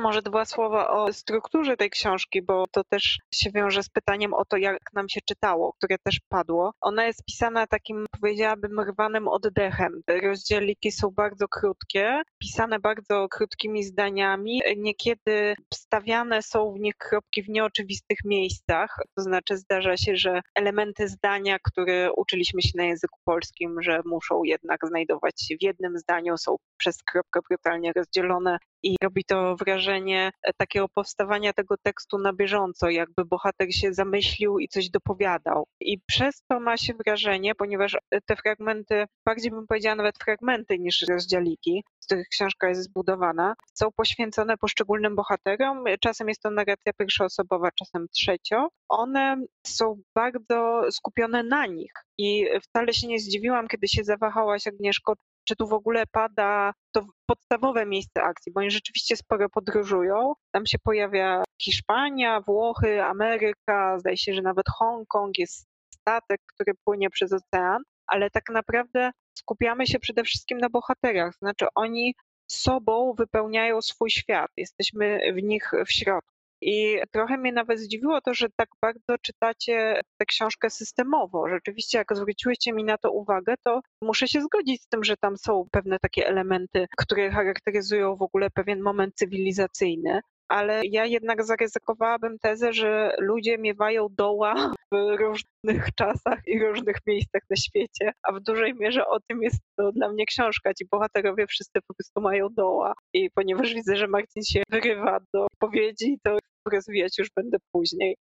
Może 0.00 0.22
dwa 0.22 0.44
słowa 0.44 0.90
o 0.90 1.12
strukturze 1.12 1.76
tej 1.76 1.90
książki, 1.90 2.42
bo 2.42 2.66
to 2.66 2.84
też 2.84 3.18
się 3.34 3.50
wiąże 3.50 3.82
z 3.82 3.88
pytaniem 3.88 4.34
o 4.34 4.44
to, 4.44 4.56
jak 4.56 4.92
nam 4.92 5.08
się 5.08 5.20
czytało, 5.28 5.72
które 5.72 5.98
też 5.98 6.20
padło. 6.28 6.72
Ona 6.80 7.06
jest 7.06 7.24
pisana 7.24 7.66
takim, 7.66 8.06
powiedziałabym, 8.20 8.80
rwanym 8.80 9.28
oddechem. 9.28 10.02
Te 10.06 10.20
rozdzieliki 10.20 10.92
są 10.92 11.10
bardzo 11.10 11.48
krótkie, 11.48 12.22
pisane 12.38 12.78
bardzo 12.78 13.28
krótkimi 13.30 13.84
zdaniami. 13.84 14.60
Niekiedy 14.76 15.54
wstawiane 15.74 16.42
są 16.42 16.72
w 16.72 16.80
nich 16.80 16.96
kropki 16.96 17.42
w 17.42 17.48
nieoczywistych 17.48 18.18
miejscach. 18.24 18.96
To 19.16 19.22
znaczy 19.22 19.56
zdarza 19.56 19.96
się, 19.96 20.16
że 20.16 20.40
elementy 20.54 21.08
zdania, 21.08 21.56
które 21.62 22.12
uczyliśmy 22.12 22.62
się 22.62 22.72
na 22.74 22.84
języku 22.84 23.18
polskim, 23.24 23.82
że 23.82 24.00
muszą 24.04 24.44
jednak 24.44 24.86
znajdować 24.86 25.42
się 25.42 25.56
w 25.56 25.62
jednym 25.62 25.98
zdaniu, 25.98 26.38
są 26.38 26.56
przez 26.76 27.02
kropkę 27.02 27.40
brutalnie 27.48 27.92
rozdzielone 27.96 28.58
i 28.82 28.96
robi 29.02 29.24
to 29.24 29.56
wrażenie 29.56 30.30
e, 30.42 30.52
takiego 30.52 30.88
powstawania 30.88 31.52
tego 31.52 31.74
tekstu 31.82 32.18
na 32.18 32.32
bieżąco, 32.32 32.90
jakby 32.90 33.24
bohater 33.24 33.74
się 33.74 33.94
zamyślił 33.94 34.58
i 34.58 34.68
coś 34.68 34.90
dopowiadał. 34.90 35.66
I 35.80 36.00
przez 36.06 36.42
to 36.48 36.60
ma 36.60 36.76
się 36.76 36.94
wrażenie, 36.94 37.54
ponieważ 37.54 37.94
e, 37.94 38.20
te 38.20 38.36
fragmenty, 38.36 39.04
bardziej 39.26 39.50
bym 39.50 39.66
powiedziała 39.66 39.96
nawet 39.96 40.18
fragmenty 40.18 40.78
niż 40.78 41.04
rozdziałiki, 41.10 41.84
z 42.00 42.06
których 42.06 42.28
książka 42.28 42.68
jest 42.68 42.82
zbudowana, 42.82 43.54
są 43.74 43.92
poświęcone 43.92 44.56
poszczególnym 44.56 45.16
bohaterom. 45.16 45.84
Czasem 46.00 46.28
jest 46.28 46.42
to 46.42 46.50
narracja 46.50 46.92
pierwszoosobowa, 46.92 47.70
czasem 47.70 48.06
trzecio. 48.08 48.68
One 48.88 49.36
są 49.66 50.02
bardzo 50.14 50.82
skupione 50.90 51.42
na 51.42 51.66
nich 51.66 51.92
i 52.18 52.46
wcale 52.62 52.94
się 52.94 53.06
nie 53.06 53.18
zdziwiłam, 53.18 53.68
kiedy 53.68 53.88
się 53.88 54.04
zawahałaś, 54.04 54.66
Agnieszko, 54.66 55.14
czy 55.44 55.56
tu 55.56 55.66
w 55.66 55.72
ogóle 55.72 56.04
pada 56.12 56.72
to 56.92 57.06
podstawowe 57.26 57.86
miejsce 57.86 58.22
akcji, 58.22 58.52
bo 58.52 58.60
oni 58.60 58.70
rzeczywiście 58.70 59.16
sporo 59.16 59.48
podróżują. 59.48 60.32
Tam 60.50 60.66
się 60.66 60.78
pojawia 60.78 61.44
Hiszpania, 61.62 62.40
Włochy, 62.40 63.02
Ameryka, 63.02 63.98
zdaje 63.98 64.16
się, 64.16 64.34
że 64.34 64.42
nawet 64.42 64.66
Hongkong, 64.68 65.38
jest 65.38 65.66
statek, 65.92 66.40
który 66.54 66.72
płynie 66.84 67.10
przez 67.10 67.32
ocean, 67.32 67.82
ale 68.06 68.30
tak 68.30 68.44
naprawdę 68.50 69.10
skupiamy 69.38 69.86
się 69.86 69.98
przede 69.98 70.24
wszystkim 70.24 70.58
na 70.58 70.68
bohaterach, 70.68 71.34
znaczy 71.42 71.66
oni 71.74 72.14
sobą 72.50 73.14
wypełniają 73.18 73.82
swój 73.82 74.10
świat, 74.10 74.50
jesteśmy 74.56 75.20
w 75.34 75.42
nich 75.42 75.72
w 75.86 75.92
środku. 75.92 76.39
I 76.62 76.98
trochę 77.12 77.38
mnie 77.38 77.52
nawet 77.52 77.78
zdziwiło 77.78 78.20
to, 78.20 78.34
że 78.34 78.46
tak 78.56 78.68
bardzo 78.82 79.18
czytacie 79.22 80.00
tę 80.18 80.26
książkę 80.26 80.70
systemowo. 80.70 81.48
Rzeczywiście, 81.48 81.98
jak 81.98 82.16
zwróciłyście 82.16 82.72
mi 82.72 82.84
na 82.84 82.98
to 82.98 83.12
uwagę, 83.12 83.54
to 83.64 83.80
muszę 84.02 84.28
się 84.28 84.40
zgodzić 84.40 84.82
z 84.82 84.88
tym, 84.88 85.04
że 85.04 85.16
tam 85.16 85.36
są 85.36 85.64
pewne 85.70 85.98
takie 85.98 86.26
elementy, 86.26 86.86
które 86.96 87.30
charakteryzują 87.30 88.16
w 88.16 88.22
ogóle 88.22 88.50
pewien 88.50 88.80
moment 88.80 89.14
cywilizacyjny 89.14 90.20
ale 90.50 90.80
ja 90.84 91.06
jednak 91.06 91.44
zaryzykowałabym 91.44 92.38
tezę, 92.38 92.72
że 92.72 93.14
ludzie 93.18 93.58
miewają 93.58 94.06
doła 94.10 94.72
w 94.92 95.16
różnych 95.18 95.94
czasach 95.94 96.38
i 96.46 96.58
różnych 96.58 96.96
miejscach 97.06 97.42
na 97.50 97.56
świecie, 97.56 98.12
a 98.22 98.32
w 98.32 98.40
dużej 98.40 98.74
mierze 98.74 99.06
o 99.06 99.20
tym 99.20 99.42
jest 99.42 99.60
to 99.76 99.92
dla 99.92 100.08
mnie 100.12 100.26
książka. 100.26 100.74
Ci 100.74 100.86
bohaterowie 100.90 101.46
wszyscy 101.46 101.80
po 101.88 101.94
prostu 101.94 102.20
mają 102.20 102.48
doła 102.48 102.94
i 103.14 103.30
ponieważ 103.34 103.74
widzę, 103.74 103.96
że 103.96 104.08
Marcin 104.08 104.42
się 104.42 104.62
wyrywa 104.70 105.18
do 105.34 105.46
powiedzi, 105.58 106.18
to 106.24 106.38
rozwijać 106.72 107.18
już 107.18 107.28
będę 107.36 107.58
później. 107.72 108.16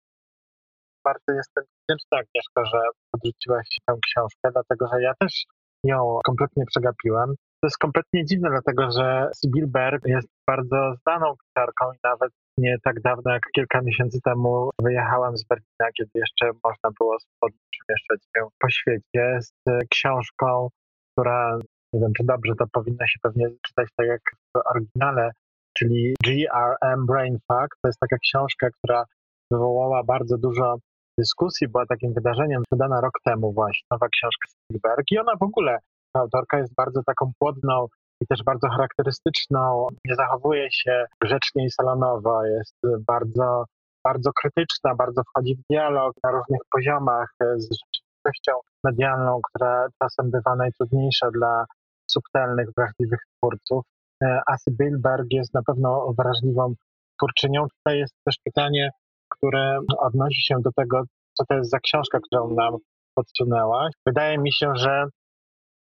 Bardzo 1.03 1.31
jestem 1.31 1.63
wdzięczna, 1.63 2.17
Agnieszko, 2.17 2.65
że 2.65 2.79
podrzuciłaś 3.11 3.67
tę 3.87 3.95
książkę, 4.05 4.51
dlatego 4.51 4.87
że 4.93 5.01
ja 5.01 5.13
też 5.19 5.45
ją 5.83 6.19
kompletnie 6.25 6.63
przegapiłem. 6.65 7.29
To 7.61 7.67
jest 7.67 7.77
kompletnie 7.77 8.25
dziwne, 8.25 8.49
dlatego 8.49 8.91
że 8.91 9.29
Sibyl 9.41 9.67
Berg 9.67 10.05
jest 10.05 10.27
bardzo 10.47 10.93
znaną 11.01 11.33
pisarką 11.41 11.93
i 11.93 11.97
nawet 12.03 12.31
nie 12.57 12.75
tak 12.83 13.01
dawno 13.01 13.33
jak 13.33 13.43
kilka 13.55 13.81
miesięcy 13.81 14.19
temu 14.23 14.69
wyjechałam 14.81 15.37
z 15.37 15.43
Berlina, 15.43 15.91
kiedy 15.97 16.11
jeszcze 16.15 16.45
można 16.63 16.89
było 16.99 17.17
swobodnie 17.19 17.59
przemieszczać 17.71 18.19
się 18.23 18.47
po 18.59 18.69
świecie 18.69 19.39
z 19.41 19.53
książką, 19.89 20.69
która, 21.11 21.59
nie 21.93 21.99
wiem 21.99 22.13
czy 22.17 22.23
dobrze, 22.23 22.53
to 22.59 22.65
powinno 22.71 23.07
się 23.07 23.19
pewnie 23.21 23.47
czytać 23.67 23.89
tak 23.97 24.07
jak 24.07 24.21
w 24.55 24.59
oryginale, 24.65 25.31
czyli 25.77 26.15
GRM 26.23 27.05
Brainfuck. 27.05 27.69
To 27.81 27.87
jest 27.87 27.99
taka 27.99 28.17
książka, 28.17 28.67
która 28.69 29.05
wywołała 29.51 30.03
bardzo 30.03 30.37
dużo 30.37 30.75
dyskusji, 31.19 31.67
była 31.67 31.85
takim 31.85 32.13
wydarzeniem 32.13 32.63
wydana 32.71 33.01
rok 33.01 33.13
temu 33.25 33.53
właśnie, 33.53 33.87
nowa 33.91 34.07
książka 34.09 34.47
Spielberg 34.49 35.11
i 35.11 35.17
ona 35.17 35.35
w 35.35 35.43
ogóle, 35.43 35.77
ta 36.13 36.19
autorka 36.19 36.57
jest 36.57 36.75
bardzo 36.75 37.03
taką 37.03 37.31
płodną 37.39 37.87
i 38.21 38.27
też 38.27 38.43
bardzo 38.43 38.69
charakterystyczną, 38.69 39.87
nie 40.05 40.15
zachowuje 40.15 40.67
się 40.71 41.05
grzecznie 41.21 41.65
i 41.65 41.71
salonowo, 41.71 42.45
jest 42.45 42.75
bardzo, 43.07 43.65
bardzo 44.03 44.31
krytyczna, 44.41 44.95
bardzo 44.95 45.21
wchodzi 45.23 45.55
w 45.55 45.61
dialog 45.69 46.13
na 46.23 46.31
różnych 46.31 46.61
poziomach 46.71 47.29
z 47.55 47.63
rzeczywistością 47.63 48.59
medialną, 48.83 49.39
która 49.49 49.87
czasem 50.03 50.31
bywa 50.31 50.55
najtrudniejsza 50.55 51.31
dla 51.31 51.65
subtelnych, 52.11 52.67
wrażliwych 52.77 53.19
twórców. 53.37 53.83
E, 54.23 54.41
Asy 54.47 54.71
Bilberg 54.71 55.25
jest 55.31 55.53
na 55.53 55.63
pewno 55.63 56.13
wrażliwą 56.17 56.73
twórczynią. 57.17 57.67
Tutaj 57.77 57.99
jest 57.99 58.13
też 58.25 58.35
pytanie, 58.43 58.89
które 59.29 59.79
odnosi 59.99 60.41
się 60.41 60.55
do 60.59 60.71
tego, 60.71 61.03
co 61.33 61.45
to 61.45 61.55
jest 61.55 61.69
za 61.69 61.79
książka, 61.79 62.19
którą 62.19 62.53
nam 62.53 62.77
podsunęłaś. 63.15 63.93
Wydaje 64.05 64.37
mi 64.37 64.53
się, 64.53 64.71
że 64.75 65.05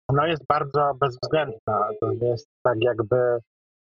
ona 0.10 0.28
jest 0.28 0.44
bardzo 0.50 0.92
bezwzględna. 1.00 1.90
To 2.02 2.12
jest 2.22 2.48
tak 2.64 2.78
jakby 2.82 3.40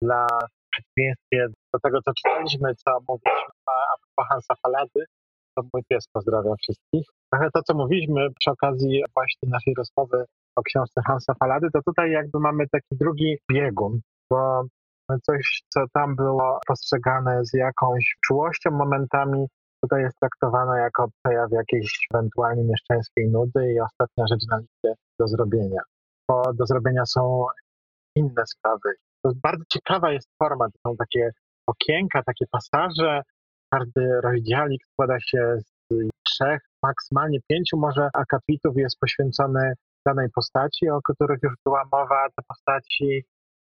dla 0.02 0.26
przeciwieństwie 0.70 1.46
do 1.74 1.80
tego, 1.82 1.98
co 2.02 2.12
czytaliśmy, 2.14 2.74
co 2.74 2.90
mówiliśmy 3.08 3.52
a 3.66 3.94
propos 4.00 4.28
Hansa 4.28 4.54
Falady, 4.62 5.04
to 5.56 5.62
mój 5.72 5.82
pies 5.88 6.08
pozdrawia 6.12 6.54
wszystkich. 6.62 7.06
Trochę 7.32 7.48
to, 7.54 7.62
co 7.62 7.74
mówiliśmy 7.74 8.28
przy 8.40 8.50
okazji 8.50 9.04
właśnie 9.14 9.48
naszej 9.48 9.74
rozmowy 9.74 10.24
o 10.56 10.62
książce 10.62 11.00
Hansa 11.06 11.34
Falady, 11.34 11.68
to 11.72 11.80
tutaj 11.86 12.10
jakby 12.10 12.40
mamy 12.40 12.68
taki 12.68 12.92
drugi 13.00 13.36
biegun, 13.52 14.00
bo 14.30 14.62
coś, 15.22 15.62
co 15.68 15.80
tam 15.94 16.16
było 16.16 16.60
postrzegane 16.66 17.44
z 17.44 17.54
jakąś 17.54 18.16
czułością 18.26 18.70
momentami, 18.70 19.46
tutaj 19.82 20.02
jest 20.02 20.18
traktowane 20.20 20.80
jako 20.80 21.08
przejaw 21.22 21.50
jakiejś 21.52 22.06
ewentualnie 22.14 22.64
mieszczańskiej 22.64 23.28
nudy 23.30 23.72
i 23.72 23.80
ostatnia 23.80 24.24
rzecz 24.30 24.46
na 24.50 24.58
liście 24.58 25.02
do 25.20 25.28
zrobienia. 25.28 25.80
Bo 26.28 26.42
do 26.54 26.66
zrobienia 26.66 27.06
są 27.06 27.46
inne 28.14 28.46
sprawy. 28.46 28.94
To 29.24 29.30
bardzo 29.42 29.64
ciekawa 29.68 30.12
jest 30.12 30.28
forma, 30.42 30.66
to 30.66 30.90
są 30.90 30.96
takie 30.96 31.30
okienka, 31.66 32.22
takie 32.22 32.44
pasaże. 32.50 33.22
Każdy 33.72 34.20
rozdziałik 34.20 34.80
składa 34.92 35.16
się 35.20 35.56
z 35.58 35.94
trzech, 36.26 36.60
maksymalnie 36.82 37.38
pięciu 37.48 37.76
może 37.76 38.08
akapitów 38.14 38.76
jest 38.76 38.98
poświęcony 39.00 39.72
danej 40.06 40.28
postaci, 40.34 40.88
o 40.90 41.00
których 41.02 41.38
już 41.42 41.54
była 41.64 41.82
mowa. 41.92 42.26
Te 42.36 42.42
postaci 42.48 43.24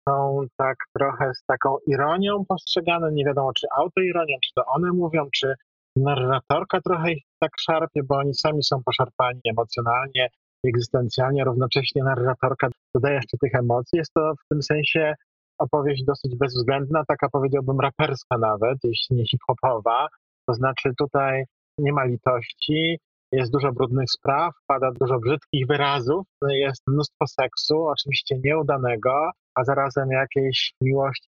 są 0.09 0.45
tak 0.57 0.77
trochę 0.97 1.33
z 1.33 1.43
taką 1.45 1.77
ironią 1.87 2.45
postrzegane. 2.47 3.11
Nie 3.11 3.25
wiadomo, 3.25 3.53
czy 3.53 3.67
autoironią, 3.77 4.35
czy 4.45 4.51
to 4.55 4.65
one 4.65 4.91
mówią, 4.91 5.25
czy 5.33 5.53
narratorka 5.95 6.81
trochę 6.81 7.11
ich 7.11 7.23
tak 7.39 7.51
szarpie, 7.59 8.01
bo 8.03 8.15
oni 8.15 8.33
sami 8.33 8.63
są 8.63 8.83
poszarpani 8.83 9.41
emocjonalnie, 9.49 10.27
egzystencjalnie, 10.67 11.43
równocześnie 11.43 12.03
narratorka 12.03 12.67
dodaje 12.95 13.15
jeszcze 13.15 13.37
tych 13.37 13.55
emocji. 13.55 13.97
Jest 13.97 14.13
to 14.13 14.33
w 14.45 14.47
tym 14.49 14.61
sensie 14.61 15.13
opowieść 15.59 16.03
dosyć 16.05 16.35
bezwzględna, 16.35 17.03
taka 17.07 17.29
powiedziałbym 17.29 17.79
raperska 17.79 18.37
nawet, 18.37 18.77
jeśli 18.83 19.15
nie 19.15 19.25
hip-hopowa. 19.25 20.07
To 20.47 20.53
znaczy 20.53 20.91
tutaj 20.97 21.43
nie 21.77 21.93
ma 21.93 22.03
litości, 22.03 22.99
jest 23.31 23.51
dużo 23.51 23.71
brudnych 23.71 24.11
spraw, 24.11 24.53
pada 24.67 24.91
dużo 25.01 25.19
brzydkich 25.19 25.67
wyrazów, 25.67 26.25
jest 26.49 26.81
mnóstwo 26.87 27.27
seksu, 27.27 27.87
oczywiście 27.87 28.35
nieudanego, 28.43 29.31
a 29.55 29.63
zarazem 29.63 30.11
jakiejś 30.11 30.73
miłości, 30.81 31.29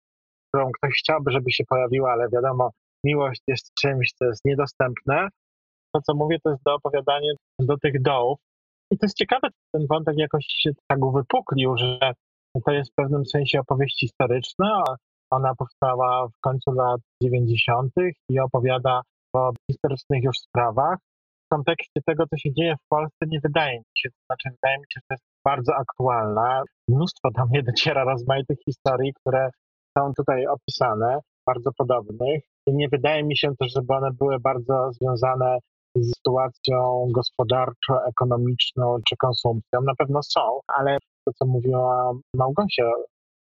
którą 0.47 0.71
ktoś 0.71 0.93
chciałby, 0.99 1.31
żeby 1.31 1.51
się 1.51 1.63
pojawiła, 1.69 2.11
ale 2.11 2.29
wiadomo, 2.33 2.71
miłość 3.03 3.41
jest 3.47 3.73
czymś, 3.81 4.13
co 4.19 4.25
jest 4.25 4.45
niedostępne. 4.45 5.27
To, 5.95 6.01
co 6.01 6.13
mówię, 6.15 6.37
to 6.43 6.49
jest 6.49 6.63
do 6.65 6.75
opowiadania 6.75 7.31
do 7.59 7.77
tych 7.77 8.01
dołów. 8.01 8.39
I 8.91 8.97
to 8.97 9.05
jest 9.05 9.17
ciekawe, 9.17 9.47
ten 9.73 9.87
wątek 9.87 10.17
jakoś 10.17 10.45
się 10.45 10.71
tak 10.87 11.05
uwypuklił, 11.05 11.77
że 11.77 12.13
to 12.65 12.71
jest 12.71 12.91
w 12.91 12.95
pewnym 12.95 13.25
sensie 13.25 13.59
opowieść 13.59 13.99
historyczna. 13.99 14.83
Ona 15.31 15.55
powstała 15.55 16.27
w 16.27 16.39
końcu 16.41 16.71
lat 16.71 17.01
90. 17.23 17.93
i 18.29 18.39
opowiada 18.39 19.01
o 19.33 19.51
historycznych 19.71 20.23
już 20.23 20.37
sprawach. 20.37 20.97
Kontekście 21.49 22.01
tego, 22.05 22.23
co 22.27 22.37
się 22.37 22.53
dzieje 22.53 22.75
w 22.75 22.87
Polsce, 22.89 23.25
nie 23.27 23.39
wydaje 23.43 23.77
mi 23.77 23.95
się, 23.97 24.09
to 24.09 24.17
znaczy 24.25 24.49
wydaje 24.49 24.77
mi 24.77 24.85
się, 24.89 24.99
że 24.99 25.13
jest 25.13 25.23
bardzo 25.45 25.75
aktualna. 25.75 26.63
Mnóstwo 26.87 27.29
do 27.31 27.45
mnie 27.45 27.63
dociera 27.63 28.03
rozmaitych 28.03 28.57
historii, 28.65 29.13
które 29.13 29.49
są 29.97 30.13
tutaj 30.17 30.47
opisane, 30.47 31.19
bardzo 31.45 31.71
podobnych. 31.77 32.43
I 32.67 32.73
nie 32.73 32.89
wydaje 32.89 33.23
mi 33.23 33.37
się 33.37 33.55
też, 33.59 33.71
żeby 33.75 33.93
one 33.93 34.09
były 34.11 34.39
bardzo 34.39 34.91
związane 34.91 35.57
z 35.95 36.15
sytuacją 36.15 37.07
gospodarczo-ekonomiczną 37.11 38.97
czy 39.09 39.15
konsumpcją. 39.17 39.81
Na 39.81 39.95
pewno 39.97 40.23
są, 40.23 40.59
ale 40.67 40.97
to, 41.25 41.33
co 41.33 41.45
mówiła 41.45 42.11
Małgosia, 42.33 42.91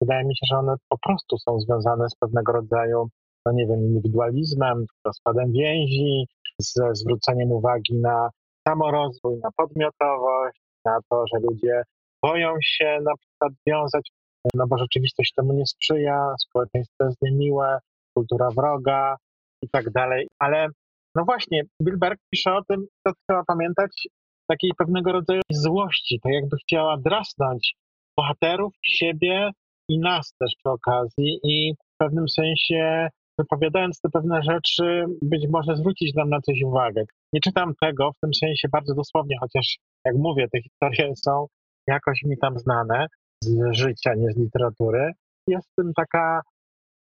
wydaje 0.00 0.24
mi 0.24 0.36
się, 0.36 0.46
że 0.50 0.58
one 0.58 0.74
po 0.88 0.98
prostu 0.98 1.38
są 1.38 1.60
związane 1.60 2.08
z 2.08 2.14
pewnego 2.20 2.52
rodzaju 2.52 3.08
no 3.46 3.52
nie 3.52 3.66
wiem, 3.66 3.80
indywidualizmem, 3.80 4.84
rozpadem 5.04 5.52
więzi, 5.52 6.26
ze 6.60 6.94
zwróceniem 6.94 7.52
uwagi 7.52 7.94
na 7.94 8.30
samorozwój, 8.68 9.38
na 9.42 9.50
podmiotowość, 9.56 10.60
na 10.84 10.98
to, 11.10 11.24
że 11.32 11.40
ludzie 11.40 11.82
boją 12.22 12.54
się 12.62 12.98
na 13.02 13.12
przykład 13.16 13.52
wiązać, 13.66 14.10
no 14.54 14.66
bo 14.66 14.78
rzeczywistość 14.78 15.32
temu 15.36 15.52
nie 15.52 15.66
sprzyja, 15.66 16.34
społeczeństwo 16.38 17.04
jest 17.04 17.22
niemiłe, 17.22 17.78
kultura 18.14 18.48
wroga 18.56 19.16
i 19.62 19.68
tak 19.68 19.90
dalej. 19.90 20.28
Ale 20.38 20.68
no 21.14 21.24
właśnie, 21.24 21.62
Bilberg 21.82 22.20
pisze 22.30 22.54
o 22.54 22.64
tym, 22.68 22.86
to 23.06 23.12
trzeba 23.26 23.44
pamiętać, 23.46 24.08
takiej 24.50 24.70
pewnego 24.78 25.12
rodzaju 25.12 25.40
złości, 25.52 26.20
tak 26.22 26.32
jakby 26.32 26.56
chciała 26.56 26.96
drasnąć 26.96 27.74
bohaterów, 28.16 28.72
siebie 28.82 29.50
i 29.88 29.98
nas 29.98 30.34
też 30.40 30.52
przy 30.58 30.70
okazji 30.70 31.40
i 31.42 31.74
w 31.74 31.96
pewnym 31.98 32.28
sensie 32.28 33.08
wypowiadając 33.38 34.00
te 34.00 34.08
pewne 34.10 34.42
rzeczy, 34.42 35.04
być 35.22 35.46
może 35.48 35.76
zwrócić 35.76 36.14
nam 36.14 36.28
na 36.28 36.40
coś 36.40 36.62
uwagę. 36.62 37.04
Nie 37.32 37.40
czytam 37.40 37.74
tego 37.80 38.12
w 38.12 38.20
tym 38.20 38.34
sensie 38.34 38.68
bardzo 38.72 38.94
dosłownie, 38.94 39.36
chociaż 39.40 39.78
jak 40.04 40.14
mówię, 40.16 40.46
te 40.52 40.62
historie 40.62 41.12
są 41.16 41.46
jakoś 41.88 42.22
mi 42.22 42.38
tam 42.38 42.58
znane 42.58 43.06
z 43.44 43.72
życia, 43.72 44.14
nie 44.14 44.32
z 44.32 44.36
literatury. 44.36 45.12
Jest 45.46 45.68
w 45.72 45.74
tym 45.74 45.92
taka 45.96 46.40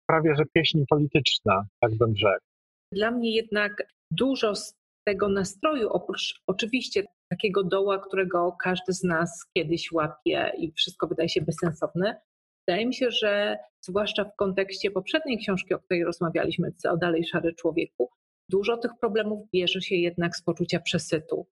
prawie 0.10 0.36
że 0.36 0.44
pieśń 0.54 0.84
polityczna, 0.90 1.66
tak 1.82 1.96
bym 1.98 2.16
rzekł. 2.16 2.46
Dla 2.94 3.12
mnie 3.12 3.36
jednak 3.36 3.84
dużo 4.12 4.56
z 4.56 4.74
tego 5.08 5.30
nastroju, 5.30 5.90
oprócz 5.90 6.42
oczywiście 6.48 7.04
takiego 7.32 7.64
doła, 7.64 8.00
którego 8.00 8.56
każdy 8.64 8.94
z 8.94 9.04
nas 9.04 9.46
kiedyś 9.58 9.92
łapie 9.92 10.52
i 10.58 10.72
wszystko 10.72 11.08
wydaje 11.08 11.30
się 11.30 11.42
bezsensowne, 11.42 12.22
wydaje 12.70 12.88
mi 12.88 12.94
się, 12.94 13.12
że 13.12 13.58
zwłaszcza 13.82 14.24
w 14.24 14.36
kontekście 14.36 14.92
poprzedniej 14.92 15.38
książki, 15.38 15.74
o 15.74 15.80
której 15.80 16.04
rozmawialiśmy, 16.04 16.72
o 16.90 16.98
Dalej 16.98 17.26
Szary 17.26 17.54
Człowieku, 17.54 18.10
dużo 18.50 18.78
tych 18.78 18.92
problemów 19.02 19.50
bierze 19.54 19.82
się 19.82 19.96
jednak 19.96 20.36
z 20.36 20.42
poczucia 20.42 20.80
przesytu. 20.80 21.48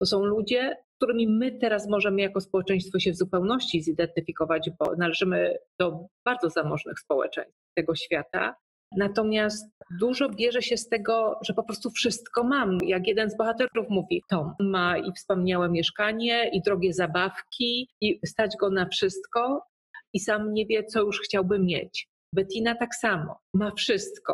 To 0.00 0.06
są 0.06 0.24
ludzie, 0.24 0.76
z 0.92 0.96
którymi 0.96 1.28
my 1.28 1.52
teraz 1.52 1.88
możemy 1.88 2.22
jako 2.22 2.40
społeczeństwo 2.40 2.98
się 2.98 3.12
w 3.12 3.16
zupełności 3.16 3.82
zidentyfikować, 3.82 4.70
bo 4.78 4.96
należymy 4.96 5.58
do 5.78 6.06
bardzo 6.24 6.50
zamożnych 6.50 7.00
społeczeństw 7.00 7.58
tego 7.76 7.94
świata. 7.94 8.56
Natomiast 8.96 9.66
dużo 10.00 10.28
bierze 10.28 10.62
się 10.62 10.76
z 10.76 10.88
tego, 10.88 11.38
że 11.42 11.54
po 11.54 11.62
prostu 11.62 11.90
wszystko 11.90 12.44
mam. 12.44 12.78
Jak 12.84 13.06
jeden 13.06 13.30
z 13.30 13.36
bohaterów 13.36 13.86
mówi, 13.90 14.22
Tom 14.28 14.54
ma 14.60 14.98
i 14.98 15.12
wspaniałe 15.12 15.68
mieszkanie, 15.68 16.50
i 16.52 16.62
drogie 16.62 16.92
zabawki, 16.92 17.88
i 18.00 18.20
stać 18.26 18.56
go 18.60 18.70
na 18.70 18.86
wszystko, 18.86 19.62
i 20.16 20.18
sam 20.28 20.42
nie 20.56 20.64
wie, 20.70 20.80
co 20.92 20.98
już 21.06 21.16
chciałby 21.24 21.56
mieć. 21.70 21.94
Bettina 22.36 22.72
tak 22.82 22.92
samo, 23.04 23.30
ma 23.60 23.68
wszystko. 23.80 24.32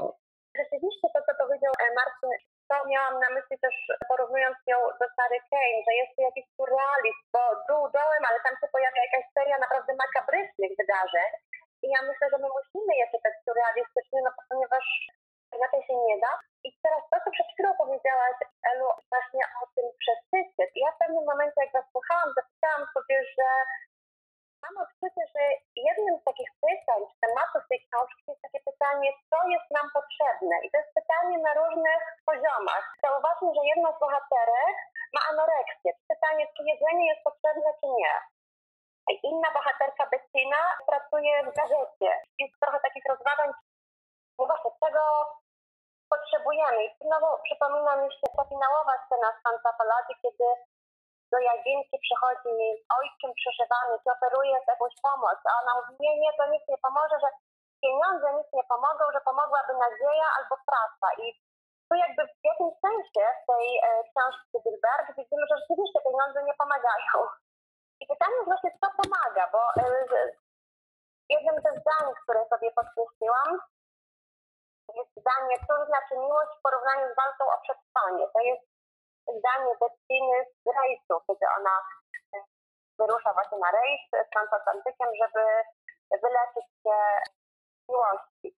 Rzeczywiście 0.60 1.06
to, 1.14 1.20
co 1.26 1.32
powiedział 1.42 1.72
e, 1.84 1.86
Marcin, 1.98 2.32
to 2.70 2.74
miałam 2.92 3.16
na 3.24 3.30
myśli 3.36 3.56
też 3.64 3.76
porównując 4.10 4.58
ją 4.72 4.78
do 5.00 5.06
Sary 5.16 5.38
Kane, 5.50 5.78
że 5.86 5.92
jest 6.00 6.12
tu 6.14 6.20
jakiś 6.28 6.46
surrealizm, 6.56 7.22
bo 7.34 7.42
dół 7.68 7.82
dołem, 7.98 8.22
ale 8.28 8.38
tam 8.46 8.54
się 8.60 8.66
pojawia 8.74 9.00
jakaś 9.06 9.24
seria 9.36 9.56
naprawdę 9.64 9.92
makabrycznych 10.04 10.72
wydarzeń. 10.80 11.30
I 11.84 11.86
ja 11.94 12.00
myślę, 12.08 12.24
że 12.32 12.38
my 12.42 12.48
musimy 12.58 12.92
je 13.00 13.06
czytać 13.12 13.34
surrealistycznie, 13.44 14.18
no 14.26 14.30
ponieważ 14.50 14.86
inaczej 15.56 15.80
się 15.86 15.94
nie 16.08 16.18
da. 16.24 16.32
I 16.66 16.68
teraz 16.84 17.02
to, 17.10 17.16
co 17.24 17.28
przed 17.36 17.48
chwilą 17.52 17.70
powiedziałaś, 17.82 18.36
Elu, 18.70 18.88
właśnie 19.12 19.42
o 19.60 19.62
tym 19.74 19.86
przesycie. 20.02 20.62
I 20.76 20.78
ja 20.84 20.90
w 20.92 21.00
pewnym 21.02 21.24
momencie, 21.32 21.58
jak 21.64 21.72
was 21.78 21.86
słuchałam, 21.94 22.30
zapytałam 22.38 22.82
sobie, 22.94 23.16
że 23.36 23.46
mam 24.62 24.74
odczucie, 24.84 25.22
że 25.34 25.42
jednym 25.88 26.14
z 26.18 26.24
takich 26.28 26.50
pytań, 26.66 27.00
czy 27.08 27.16
tematów 27.24 27.62
tej 27.68 27.80
książki 27.86 28.22
jest 28.28 28.42
takie 28.46 28.60
pytanie, 28.70 29.08
co 29.30 29.38
jest 29.54 29.68
nam 29.76 29.86
potrzebne. 29.96 30.54
I 30.64 30.70
to 30.70 30.76
jest 30.80 30.94
pytanie 31.00 31.36
na 31.46 31.52
różnych 31.60 32.02
poziomach. 32.30 32.84
Zauważmy, 33.04 33.48
że 33.56 33.62
jedna 33.72 33.88
z 33.92 33.98
bohaterek 34.04 34.76
ma 35.14 35.20
anoreksję. 35.32 35.90
Pytanie, 36.14 36.44
czy 36.54 36.62
jedzenie 36.70 37.04
jest 37.12 37.22
potrzebne, 37.28 37.68
czy 37.80 37.88
nie. 38.00 38.14
Inna 39.30 39.48
bohaterka 39.56 40.04
Bettina 40.12 40.62
pracuje 40.90 41.32
w 41.46 41.54
gazecie. 41.60 42.10
Jest 42.42 42.54
trochę 42.60 42.78
takich 42.80 43.04
rozważań, 43.12 43.50
no 44.38 44.46
właśnie, 44.46 44.70
czego 44.84 45.02
potrzebujemy. 46.12 46.84
I 46.84 46.90
znowu 47.06 47.26
przypomina 47.44 47.92
mi 47.96 48.12
się 48.12 48.26
ta 48.36 48.44
finałowa 48.44 48.94
scena 49.04 49.28
z 49.32 49.42
Fantafaladi, 49.42 50.14
kiedy 50.22 50.44
do 51.32 51.38
Jaginki 51.48 51.96
przychodzi 52.06 52.54
ojczym 52.98 53.32
przeżywany, 53.40 53.92
ci 54.02 54.08
oferuje 54.16 54.56
jakąś 54.72 54.94
pomoc, 55.06 55.38
a 55.50 55.52
ona 55.60 55.72
mówi, 55.76 55.92
nie, 56.00 56.12
nie, 56.22 56.30
to 56.38 56.44
nic 56.52 56.64
nie 56.68 56.78
pomoże, 56.86 57.16
że 57.24 57.28
pieniądze 57.82 58.26
nic 58.38 58.48
nie 58.52 58.64
pomogą, 58.72 59.04
że 59.14 59.20
pomogłaby 59.28 59.72
nadzieja 59.84 60.28
albo 60.38 60.54
praca. 60.68 61.06
I 61.24 61.26
tu 61.88 61.94
jakby 62.04 62.22
w 62.26 62.44
jakimś 62.50 62.74
sensie 62.86 63.22
w 63.38 63.42
tej 63.50 63.66
e, 63.78 63.88
książce 64.10 64.56
Bilberg 64.64 65.06
widzimy, 65.18 65.44
że 65.46 65.56
rzeczywiście 65.60 65.98
pieniądze 66.06 66.38
nie 66.44 66.54
pomagają. 66.62 67.14
I 68.00 68.04
pytanie 68.12 68.36
jest 68.36 68.50
właśnie, 68.52 68.70
co 68.80 68.86
pomaga, 69.00 69.44
bo 69.54 69.60
e, 69.82 69.84
jednym 71.34 71.56
ze 71.64 71.70
zdań, 71.80 72.04
które 72.22 72.40
sobie 72.52 72.68
podkreśliłam, 72.78 73.50
jest 74.98 75.12
zdanie, 75.20 75.54
co 75.66 75.72
znaczy 75.86 76.14
miłość 76.24 76.52
w 76.58 76.62
porównaniu 76.62 77.06
z 77.12 77.16
walką 77.16 77.44
o 77.54 77.56
przetrwanie. 77.64 78.24
To 78.34 78.40
jest 78.40 78.71
zdanie 79.38 79.72
Bettiny 79.80 80.38
z 80.64 80.66
rejsu, 80.78 81.14
kiedy 81.26 81.46
ona 81.58 81.74
e, 82.34 82.38
wyrusza 82.98 83.32
właśnie 83.32 83.58
na 83.58 83.70
rejs 83.70 84.02
transatlantykiem, 84.32 85.08
żeby 85.22 85.44
wyleczyć 86.22 86.66
się 86.82 86.96
miłości. 87.88 88.48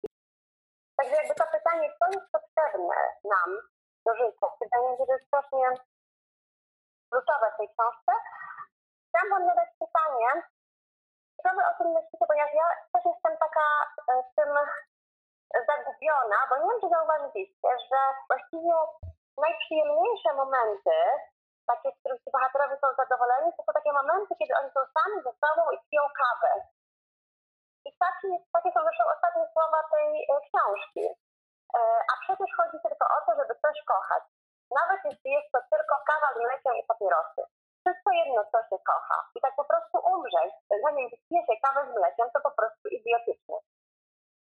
Także 0.96 1.14
jakby 1.14 1.34
to 1.34 1.46
pytanie, 1.56 1.92
co 1.98 2.04
jest 2.14 2.32
potrzebne 2.32 2.98
nam 3.24 3.50
do 4.06 4.12
życia, 4.16 4.46
wydaje 4.60 4.90
mi 4.90 4.96
się, 4.98 5.04
że 5.06 5.12
jest 5.12 5.26
strasznie 5.26 5.66
kluczowe 7.10 7.46
w 7.52 7.56
tej 7.56 7.68
książce. 7.74 8.12
Chciałam 9.08 9.30
wam 9.30 9.48
zadać 9.48 9.70
pytanie, 9.82 10.30
co 11.42 11.48
wy 11.56 11.62
o 11.70 11.74
tym 11.78 11.88
myślicie, 11.96 12.26
ponieważ 12.28 12.52
ja 12.54 12.66
też 12.92 13.04
jestem 13.12 13.34
taka 13.44 13.66
e, 14.10 14.22
w 14.28 14.34
tym 14.36 14.50
zagubiona, 15.68 16.38
bo 16.48 16.54
nie 16.56 16.66
wiem, 16.70 16.80
czy 16.80 16.88
zauważyliście, 16.88 17.68
że 17.90 18.00
właściwie 18.28 18.74
najprzyjemniejsze 19.42 20.30
momenty, 20.42 20.96
takie, 21.66 21.88
w 21.92 21.98
których 22.00 22.20
ci 22.24 22.30
bohaterowie 22.30 22.76
są 22.80 22.86
zadowoleni, 23.00 23.48
to 23.56 23.62
są 23.62 23.72
takie 23.78 23.92
momenty, 24.00 24.32
kiedy 24.38 24.52
oni 24.60 24.70
są 24.76 24.80
sami 24.96 25.16
ze 25.26 25.32
sobą 25.42 25.62
i 25.74 25.78
piją 25.88 26.04
kawę. 26.22 26.52
I 27.88 27.90
taki, 28.04 28.28
takie 28.54 28.70
są 28.74 28.80
zresztą 28.84 29.04
ostatnie 29.14 29.44
słowa 29.54 29.78
tej 29.94 30.08
e, 30.22 30.34
książki. 30.46 31.04
E, 31.78 31.80
a 32.10 32.14
przecież 32.24 32.50
chodzi 32.58 32.78
tylko 32.84 33.04
o 33.16 33.18
to, 33.26 33.30
żeby 33.40 33.54
coś 33.64 33.76
kochać. 33.92 34.22
Nawet 34.78 35.00
jeśli 35.04 35.30
jest 35.36 35.50
to 35.52 35.58
tylko 35.72 35.94
kawa 36.10 36.28
z 36.34 36.38
mlekiem 36.44 36.74
i 36.76 36.86
papierosy. 36.90 37.42
Wszystko 37.80 38.10
jedno, 38.20 38.40
co 38.52 38.58
się 38.68 38.78
kocha. 38.90 39.18
I 39.36 39.40
tak 39.40 39.54
po 39.56 39.64
prostu 39.64 39.96
umrzeć, 40.12 40.52
zanim 40.84 41.10
wypije 41.10 41.40
się 41.46 41.54
kawę 41.64 41.80
z 41.88 41.90
mlekiem, 41.98 42.26
to 42.34 42.40
po 42.40 42.52
prostu 42.58 42.88
idiotyczne. 42.88 43.56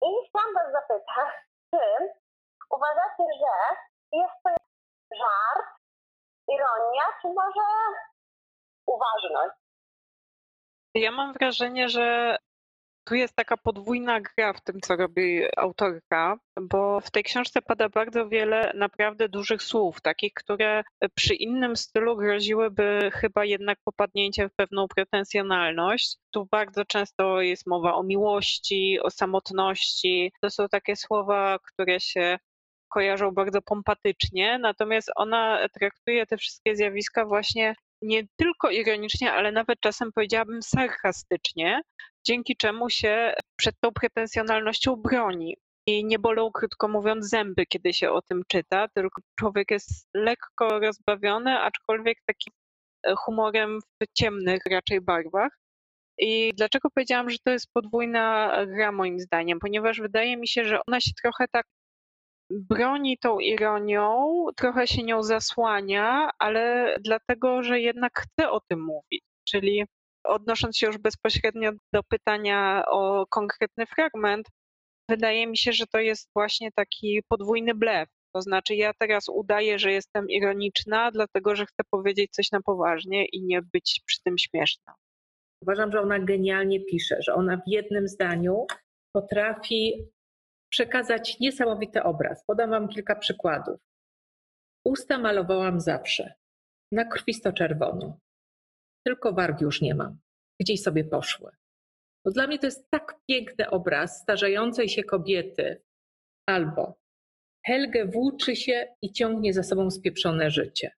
I 0.08 0.10
chciałam 0.26 0.54
was 0.54 0.72
zapytać, 0.72 1.30
czy 1.72 1.82
uważacie, 2.78 3.26
że 3.42 3.54
jest 4.12 4.38
to 4.44 4.50
żart, 5.18 5.68
ironia, 6.47 7.03
czy 7.22 7.28
może 7.28 7.68
uważność? 8.86 9.55
Ja 10.95 11.11
mam 11.11 11.34
wrażenie, 11.34 11.89
że 11.89 12.38
tu 13.05 13.16
jest 13.16 13.36
taka 13.36 13.57
podwójna 13.57 14.22
gra 14.22 14.53
w 14.53 14.61
tym, 14.61 14.82
co 14.82 14.95
robi 14.95 15.43
autorka, 15.57 16.38
bo 16.61 16.99
w 16.99 17.11
tej 17.11 17.24
książce 17.24 17.61
pada 17.61 17.89
bardzo 17.89 18.30
wiele 18.30 18.72
naprawdę 18.76 19.30
dużych 19.30 19.64
słów, 19.64 20.01
takich, 20.01 20.34
które 20.34 20.84
przy 21.16 21.36
innym 21.36 21.76
stylu 21.76 22.18
groziłyby 22.18 23.11
chyba 23.14 23.45
jednak 23.45 23.80
popadnięciem 23.84 24.49
w 24.49 24.55
pewną 24.55 24.88
pretensjonalność. 24.88 26.18
Tu 26.32 26.45
bardzo 26.51 26.86
często 26.86 27.41
jest 27.41 27.68
mowa 27.68 27.93
o 27.93 28.03
miłości, 28.03 28.99
o 29.01 29.09
samotności. 29.09 30.34
To 30.41 30.49
są 30.49 30.68
takie 30.68 30.95
słowa, 30.95 31.57
które 31.64 31.99
się 31.99 32.39
kojarzą 32.94 33.32
bardzo 33.32 33.62
pompatycznie, 33.62 34.60
natomiast 34.60 35.12
ona 35.16 35.68
traktuje 35.80 36.26
te 36.26 36.38
wszystkie 36.38 36.76
zjawiska 36.76 37.26
właśnie 37.26 37.76
nie 38.02 38.24
tylko 38.36 38.70
ironicznie, 38.70 39.34
ale 39.34 39.52
nawet 39.52 39.80
czasem 39.80 40.12
powiedziałabym 40.12 40.62
sarkastycznie, 40.62 41.82
dzięki 42.28 42.56
czemu 42.58 42.89
się 42.89 43.34
przed 43.56 43.76
tą 43.80 43.91
pretensjonalnością 43.91 44.96
broni. 44.96 45.58
I 45.88 46.06
nie 46.06 46.20
bolą, 46.20 46.52
krótko 46.52 46.88
mówiąc, 46.88 47.30
zęby, 47.30 47.66
kiedy 47.66 47.94
się 47.94 48.12
o 48.12 48.22
tym 48.22 48.41
czyta, 48.48 48.88
tylko 48.88 49.22
człowiek 49.39 49.72
jest 49.72 50.08
lekko 50.14 50.80
rozbawiony, 50.80 51.60
aczkolwiek 51.60 52.18
takim 52.26 52.54
e, 53.04 53.14
humorem 53.16 53.80
w 53.82 54.06
ciemnych 54.14 54.62
raczej 54.72 55.02
barwach. 55.02 55.60
I 56.18 56.54
dlaczego 56.58 56.89
powiedziałam, 56.89 57.30
że 57.30 57.38
to 57.44 57.52
jest 57.52 57.68
podwójna 57.74 58.58
gra 58.68 58.91
moim 58.91 59.20
zdaniem? 59.20 59.60
Ponieważ 59.60 60.02
wydaje 60.02 60.38
mi 60.38 60.48
się, 60.48 60.66
że 60.66 60.80
ona 60.88 61.02
się 61.02 61.12
trochę 61.22 61.46
tak 61.52 61.66
broni 62.50 63.18
tą 63.18 63.39
ironią, 63.39 64.46
trochę 64.56 64.88
się 64.88 65.04
nią 65.04 65.24
zasłania, 65.24 66.30
ale 66.39 66.96
dlatego, 67.00 67.64
że 67.64 67.80
jednak 67.80 68.20
chce 68.20 68.52
o 68.52 68.60
tym 68.60 68.84
mówić. 68.84 69.24
Czyli 69.48 69.86
odnosząc 70.24 70.78
się 70.78 70.88
już 70.88 70.98
bezpośrednio 70.98 71.72
do 71.94 72.04
pytania 72.04 72.84
o 72.88 73.26
konkretny 73.30 73.86
fragment, 73.86 74.48
Wydaje 75.10 75.48
mi 75.48 75.58
się, 75.58 75.74
że 75.74 75.88
to 75.88 76.00
jest 76.00 76.30
właśnie 76.36 76.72
taki 76.72 77.22
podwójny 77.28 77.76
blef. 77.76 78.10
To 78.36 78.41
znaczy, 78.41 78.76
ja 78.76 78.94
teraz 79.00 79.30
udaję, 79.30 79.80
że 79.80 79.91
jestem 79.91 80.30
ironiczna, 80.30 81.12
dlatego 81.12 81.56
że 81.56 81.66
chcę 81.66 81.84
powiedzieć 81.91 82.32
coś 82.32 82.52
na 82.52 82.62
poważnie 82.62 83.26
i 83.26 83.44
nie 83.44 83.62
być 83.62 84.02
przy 84.06 84.24
tym 84.24 84.38
śmieszna. 84.38 84.94
Uważam, 85.62 85.91
że 85.91 86.02
ona 86.02 86.20
genialnie 86.20 86.86
pisze, 86.86 87.18
że 87.20 87.34
ona 87.34 87.58
w 87.58 87.68
jednym 87.68 88.08
zdaniu 88.08 88.66
potrafi 89.16 89.94
przekazać 90.74 91.40
niesamowity 91.40 92.04
obraz. 92.04 92.46
Podam 92.46 92.70
Wam 92.70 92.88
kilka 92.88 93.16
przykładów. 93.16 93.80
Usta 94.86 95.18
malowałam 95.18 95.80
zawsze, 95.80 96.34
na 96.92 97.06
krwisto 97.06 97.54
czerwono. 97.54 98.20
Tylko 99.06 99.34
warg 99.34 99.62
już 99.62 99.82
nie 99.82 99.96
mam. 99.96 100.20
Gdzieś 100.62 100.82
sobie 100.82 101.04
poszły. 101.04 101.52
Bo 102.26 102.32
dla 102.32 102.48
mnie 102.48 102.60
to 102.60 102.68
jest 102.68 102.90
tak 102.90 103.16
piękny 103.28 103.70
obraz 103.70 104.22
starzejącej 104.22 104.90
się 104.90 105.04
kobiety. 105.04 105.82
Albo 106.50 107.00
Helge 107.68 108.06
włóczy 108.06 108.56
się 108.56 108.96
i 109.02 109.12
ciągnie 109.12 109.54
za 109.54 109.64
sobą 109.64 109.92
spieprzone 109.92 110.52
życie. 110.52 110.92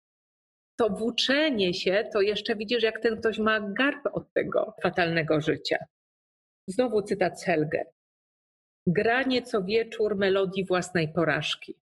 To 0.80 0.90
włóczenie 0.90 1.74
się, 1.74 2.10
to 2.14 2.22
jeszcze 2.22 2.56
widzisz, 2.56 2.84
jak 2.84 3.00
ten 3.02 3.18
ktoś 3.18 3.40
ma 3.40 3.60
garb 3.60 4.08
od 4.14 4.34
tego 4.34 4.76
fatalnego 4.84 5.42
życia. 5.42 5.78
Znowu 6.68 7.02
cytat 7.02 7.42
z 7.42 7.46
Helge. 7.46 7.86
Granie 8.88 9.42
co 9.42 9.64
wieczór 9.64 10.16
melodii 10.16 10.66
własnej 10.66 11.14
porażki. 11.14 11.76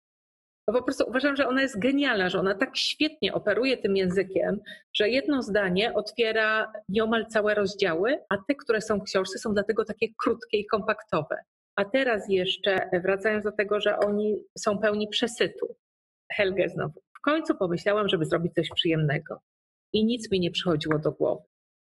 Bo 0.66 0.72
po 0.72 0.82
prostu 0.82 1.04
uważam, 1.08 1.36
że 1.36 1.48
ona 1.48 1.62
jest 1.62 1.78
genialna, 1.78 2.28
że 2.28 2.40
ona 2.40 2.54
tak 2.54 2.76
świetnie 2.76 3.34
operuje 3.34 3.76
tym 3.76 3.96
językiem, 3.96 4.60
że 4.94 5.08
jedno 5.08 5.42
zdanie 5.42 5.94
otwiera 5.94 6.72
nieomal 6.88 7.26
całe 7.26 7.54
rozdziały, 7.54 8.18
a 8.28 8.36
te, 8.48 8.54
które 8.54 8.80
są 8.80 8.98
w 8.98 9.04
książce, 9.04 9.38
są 9.38 9.54
dlatego 9.54 9.84
takie 9.84 10.06
krótkie 10.18 10.58
i 10.58 10.66
kompaktowe. 10.66 11.36
A 11.76 11.84
teraz 11.84 12.28
jeszcze 12.28 12.90
wracając 13.04 13.44
do 13.44 13.52
tego, 13.52 13.80
że 13.80 13.98
oni 13.98 14.36
są 14.58 14.78
pełni 14.78 15.08
przesytu. 15.08 15.76
Helge 16.32 16.68
znowu. 16.68 17.00
W 17.16 17.20
końcu 17.20 17.54
pomyślałam, 17.54 18.08
żeby 18.08 18.24
zrobić 18.24 18.54
coś 18.54 18.68
przyjemnego. 18.74 19.40
I 19.92 20.04
nic 20.04 20.32
mi 20.32 20.40
nie 20.40 20.50
przychodziło 20.50 20.98
do 20.98 21.12
głowy. 21.12 21.42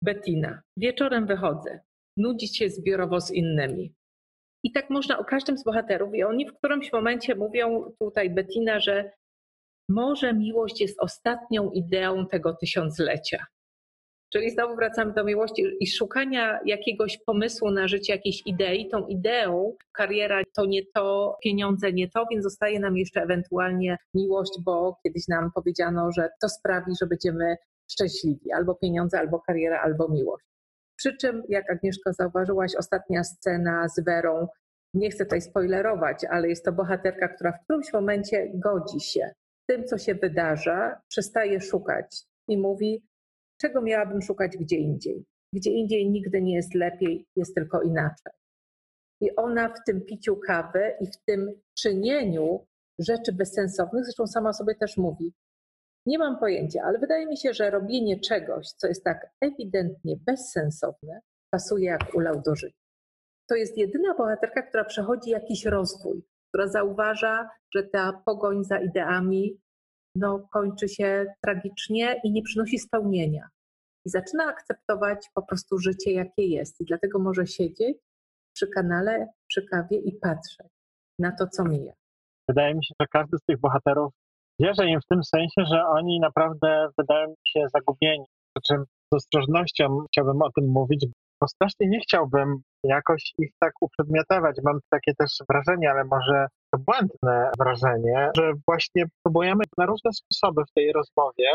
Bettina. 0.03 0.63
Wieczorem 0.77 1.27
wychodzę. 1.27 1.81
Nudzić 2.17 2.59
się 2.59 2.69
zbiorowo 2.69 3.21
z 3.21 3.31
innymi. 3.31 3.95
I 4.63 4.73
tak 4.73 4.91
można 4.91 5.19
o 5.19 5.25
każdym 5.25 5.59
z 5.59 5.65
bohaterów. 5.65 6.15
I 6.15 6.25
oni 6.25 6.49
w 6.49 6.55
którymś 6.55 6.93
momencie 6.93 7.35
mówią 7.35 7.93
tutaj 7.99 8.31
Bettina, 8.31 8.81
że 8.81 9.11
może 9.89 10.35
miłość 10.35 10.81
jest 10.81 11.01
ostatnią 11.01 11.71
ideą 11.71 12.27
tego 12.27 12.55
tysiąclecia. 12.55 13.47
Czyli 14.33 14.51
znowu 14.51 14.77
wracamy 14.77 15.13
do 15.13 15.25
miłości 15.25 15.65
i 15.81 15.87
szukania 15.87 16.61
jakiegoś 16.67 17.19
pomysłu 17.19 17.71
na 17.71 17.89
życie, 17.89 18.13
jakiejś 18.13 18.43
idei. 18.47 18.89
Tą 18.89 19.07
ideą 19.07 19.77
kariera 19.93 20.43
to 20.57 20.67
nie 20.67 20.83
to, 20.95 21.37
pieniądze 21.45 21.93
nie 21.93 22.11
to, 22.11 22.27
więc 22.31 22.43
zostaje 22.45 22.81
nam 22.81 22.97
jeszcze 22.97 23.23
ewentualnie 23.23 23.97
miłość, 24.15 24.53
bo 24.65 24.97
kiedyś 25.03 25.29
nam 25.29 25.51
powiedziano, 25.55 26.13
że 26.13 26.29
to 26.41 26.49
sprawi, 26.49 26.93
że 27.01 27.07
będziemy 27.07 27.57
szczęśliwi. 27.91 28.53
Albo 28.53 28.75
pieniądze, 28.75 29.19
albo 29.19 29.41
kariera, 29.41 29.81
albo 29.81 30.09
miłość. 30.09 30.52
Przy 31.03 31.17
czym, 31.17 31.43
jak 31.49 31.71
Agnieszka 31.71 32.13
zauważyłaś, 32.13 32.75
ostatnia 32.75 33.25
scena 33.25 33.89
z 33.89 34.05
Werą, 34.05 34.49
nie 34.95 35.11
chcę 35.11 35.25
tutaj 35.25 35.41
spoilerować, 35.41 36.25
ale 36.31 36.49
jest 36.49 36.65
to 36.65 36.73
bohaterka, 36.73 37.29
która 37.29 37.53
w 37.53 37.65
którymś 37.65 37.93
momencie 37.93 38.51
godzi 38.55 39.01
się 39.01 39.31
tym, 39.69 39.85
co 39.85 39.99
się 39.99 40.15
wydarza, 40.15 41.01
przestaje 41.09 41.61
szukać 41.61 42.25
i 42.49 42.59
mówi, 42.59 43.03
czego 43.61 43.83
miałabym 43.83 44.23
szukać 44.23 44.57
gdzie 44.57 44.77
indziej. 44.77 45.25
Gdzie 45.55 45.71
indziej 45.71 46.11
nigdy 46.11 46.43
nie 46.43 46.55
jest 46.55 46.75
lepiej, 46.75 47.27
jest 47.37 47.55
tylko 47.55 47.83
inaczej. 47.83 48.33
I 49.21 49.37
ona 49.37 49.69
w 49.69 49.85
tym 49.87 50.01
piciu 50.01 50.37
kawy 50.37 50.95
i 51.01 51.07
w 51.07 51.17
tym 51.27 51.61
czynieniu 51.79 52.67
rzeczy 52.99 53.33
bezsensownych, 53.33 54.05
zresztą 54.05 54.27
sama 54.27 54.53
sobie 54.53 54.75
też 54.75 54.97
mówi, 54.97 55.33
nie 56.07 56.19
mam 56.19 56.39
pojęcia, 56.39 56.83
ale 56.85 56.99
wydaje 56.99 57.27
mi 57.27 57.37
się, 57.37 57.55
że 57.55 57.71
robienie 57.71 58.21
czegoś, 58.21 58.69
co 58.69 58.87
jest 58.87 59.05
tak 59.05 59.27
ewidentnie 59.41 60.17
bezsensowne, 60.27 61.21
pasuje 61.51 61.85
jak 61.85 62.15
ulał 62.15 62.43
do 62.43 62.57
życia. 62.57 62.83
To 63.49 63.55
jest 63.55 63.79
jedyna 63.79 64.15
bohaterka, 64.15 64.63
która 64.63 64.85
przechodzi 64.85 65.31
jakiś 65.31 65.65
rozwój, 65.65 66.23
która 66.49 66.69
zauważa, 66.69 67.51
że 67.75 67.83
ta 67.83 68.23
pogoń 68.25 68.65
za 68.65 68.79
ideami 68.79 69.61
no, 70.15 70.49
kończy 70.53 70.89
się 70.89 71.27
tragicznie 71.45 72.21
i 72.25 72.33
nie 72.33 72.43
przynosi 72.43 72.79
spełnienia. 72.79 73.49
I 74.07 74.11
zaczyna 74.11 74.45
akceptować 74.45 75.31
po 75.35 75.43
prostu 75.43 75.79
życie, 75.79 76.13
jakie 76.13 76.47
jest. 76.47 76.81
I 76.81 76.85
dlatego 76.85 77.19
może 77.19 77.47
siedzieć 77.47 77.99
przy 78.55 78.69
kanale, 78.69 79.29
przy 79.49 79.67
kawie 79.67 79.99
i 79.99 80.13
patrzeć 80.13 80.67
na 81.19 81.37
to, 81.37 81.47
co 81.47 81.65
mija. 81.65 81.93
Wydaje 82.49 82.75
mi 82.75 82.85
się, 82.85 82.95
że 83.01 83.07
każdy 83.13 83.39
z 83.39 83.45
tych 83.45 83.61
bohaterów 83.61 84.13
wierzę 84.63 84.87
im 84.87 85.01
w 85.01 85.07
tym 85.07 85.25
sensie, 85.25 85.61
że 85.71 85.85
oni 85.87 86.21
naprawdę 86.21 86.89
wydają 86.99 87.29
mi 87.29 87.37
się 87.47 87.61
zagubieni. 87.75 88.25
Przy 88.55 88.63
czym 88.67 88.85
z 89.13 89.17
ostrożnością 89.17 90.05
chciałbym 90.09 90.43
o 90.43 90.51
tym 90.57 90.69
mówić, 90.69 91.07
bo 91.41 91.49
strasznie 91.49 91.89
nie 91.89 92.01
chciałbym 92.01 92.63
jakoś 92.85 93.33
ich 93.39 93.51
tak 93.61 93.73
uprzedmiotować. 93.81 94.57
Mam 94.65 94.79
takie 94.91 95.13
też 95.19 95.31
wrażenie, 95.51 95.91
ale 95.91 96.05
może 96.05 96.47
to 96.75 96.81
błędne 96.87 97.51
wrażenie, 97.59 98.31
że 98.37 98.53
właśnie 98.67 99.05
próbujemy 99.25 99.65
na 99.79 99.87
różne 99.87 100.11
sposoby 100.13 100.63
w 100.71 100.73
tej 100.73 100.93
rozmowie, 100.93 101.49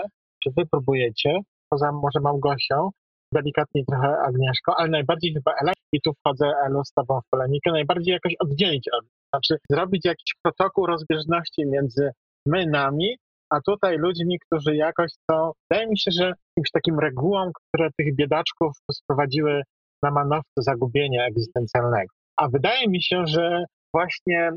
czy 0.43 0.49
wy 0.57 0.63
próbujecie, 0.71 1.39
poza 1.69 1.91
może 1.91 2.19
Małgosią, 2.21 2.89
delikatnie 3.33 3.85
trochę 3.85 4.17
Agnieszką, 4.27 4.71
ale 4.77 4.89
najbardziej 4.89 5.33
chyba 5.33 5.51
Ela, 5.61 5.73
i 5.93 6.01
tu 6.01 6.11
wchodzę 6.13 6.45
Elu 6.65 6.83
z 6.83 6.91
tobą 6.91 7.19
w 7.21 7.29
polemikę, 7.29 7.71
najbardziej 7.71 8.13
jakoś 8.13 8.33
oddzielić 8.39 8.89
od 8.93 9.05
znaczy 9.33 9.55
zrobić 9.71 10.05
jakiś 10.05 10.35
protokół 10.43 10.85
rozbieżności 10.85 11.65
między 11.65 12.11
my 12.47 12.65
nami, 12.65 13.17
a 13.49 13.61
tutaj 13.61 13.97
ludźmi, 13.97 14.39
którzy 14.39 14.75
jakoś 14.75 15.11
są, 15.31 15.51
wydaje 15.71 15.89
mi 15.89 15.99
się, 15.99 16.11
że 16.11 16.23
jakimś 16.25 16.71
takim 16.73 16.99
regułom, 16.99 17.51
które 17.53 17.89
tych 17.97 18.15
biedaczków 18.15 18.71
sprowadziły 18.91 19.61
na 20.03 20.11
manowce 20.11 20.57
zagubienia 20.57 21.25
egzystencjalnego. 21.25 22.13
A 22.37 22.47
wydaje 22.47 22.87
mi 22.87 23.03
się, 23.03 23.27
że 23.27 23.63
właśnie 23.93 24.51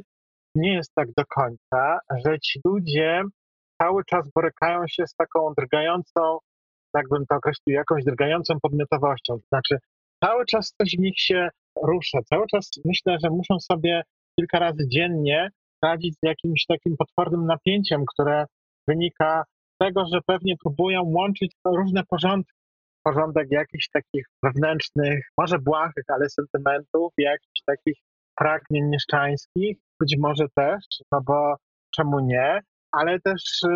nie 0.55 0.75
jest 0.75 0.91
tak 0.95 1.09
do 1.17 1.25
końca, 1.27 1.99
że 2.25 2.39
ci 2.41 2.61
ludzie 2.65 3.23
cały 3.83 4.05
czas 4.05 4.29
borykają 4.35 4.83
się 4.89 5.07
z 5.07 5.15
taką 5.15 5.53
drgającą, 5.59 6.39
jakbym 6.95 7.27
to 7.27 7.37
określił, 7.37 7.75
jakąś 7.77 8.05
drgającą 8.05 8.55
podmiotowością. 8.63 9.35
To 9.35 9.47
znaczy, 9.49 9.79
cały 10.25 10.45
czas 10.47 10.75
coś 10.81 10.97
w 10.97 11.01
nich 11.01 11.21
się 11.21 11.49
rusza, 11.83 12.19
cały 12.31 12.47
czas 12.47 12.71
myślę, 12.85 13.17
że 13.25 13.31
muszą 13.31 13.61
sobie 13.61 14.03
kilka 14.39 14.59
razy 14.59 14.89
dziennie 14.89 15.49
radzić 15.83 16.15
z 16.15 16.23
jakimś 16.23 16.67
takim 16.67 16.97
potwornym 16.97 17.47
napięciem, 17.47 18.05
które 18.15 18.45
wynika 18.89 19.45
z 19.75 19.79
tego, 19.79 20.05
że 20.13 20.21
pewnie 20.27 20.55
próbują 20.63 21.03
łączyć 21.03 21.53
różne 21.65 22.03
porządki. 22.09 22.61
Porządek 23.05 23.47
jakichś 23.51 23.89
takich 23.93 24.27
wewnętrznych, 24.43 25.25
może 25.39 25.59
błahych, 25.59 26.05
ale 26.09 26.29
sentymentów, 26.29 27.13
jakichś 27.19 27.61
takich 27.67 27.97
pragnień 28.39 28.85
mieszczańskich, 28.89 29.79
być 30.01 30.17
może 30.19 30.47
też, 30.57 30.85
no 31.13 31.21
bo 31.27 31.55
czemu 31.97 32.21
nie, 32.21 32.61
ale 32.93 33.21
też 33.21 33.63
y, 33.63 33.69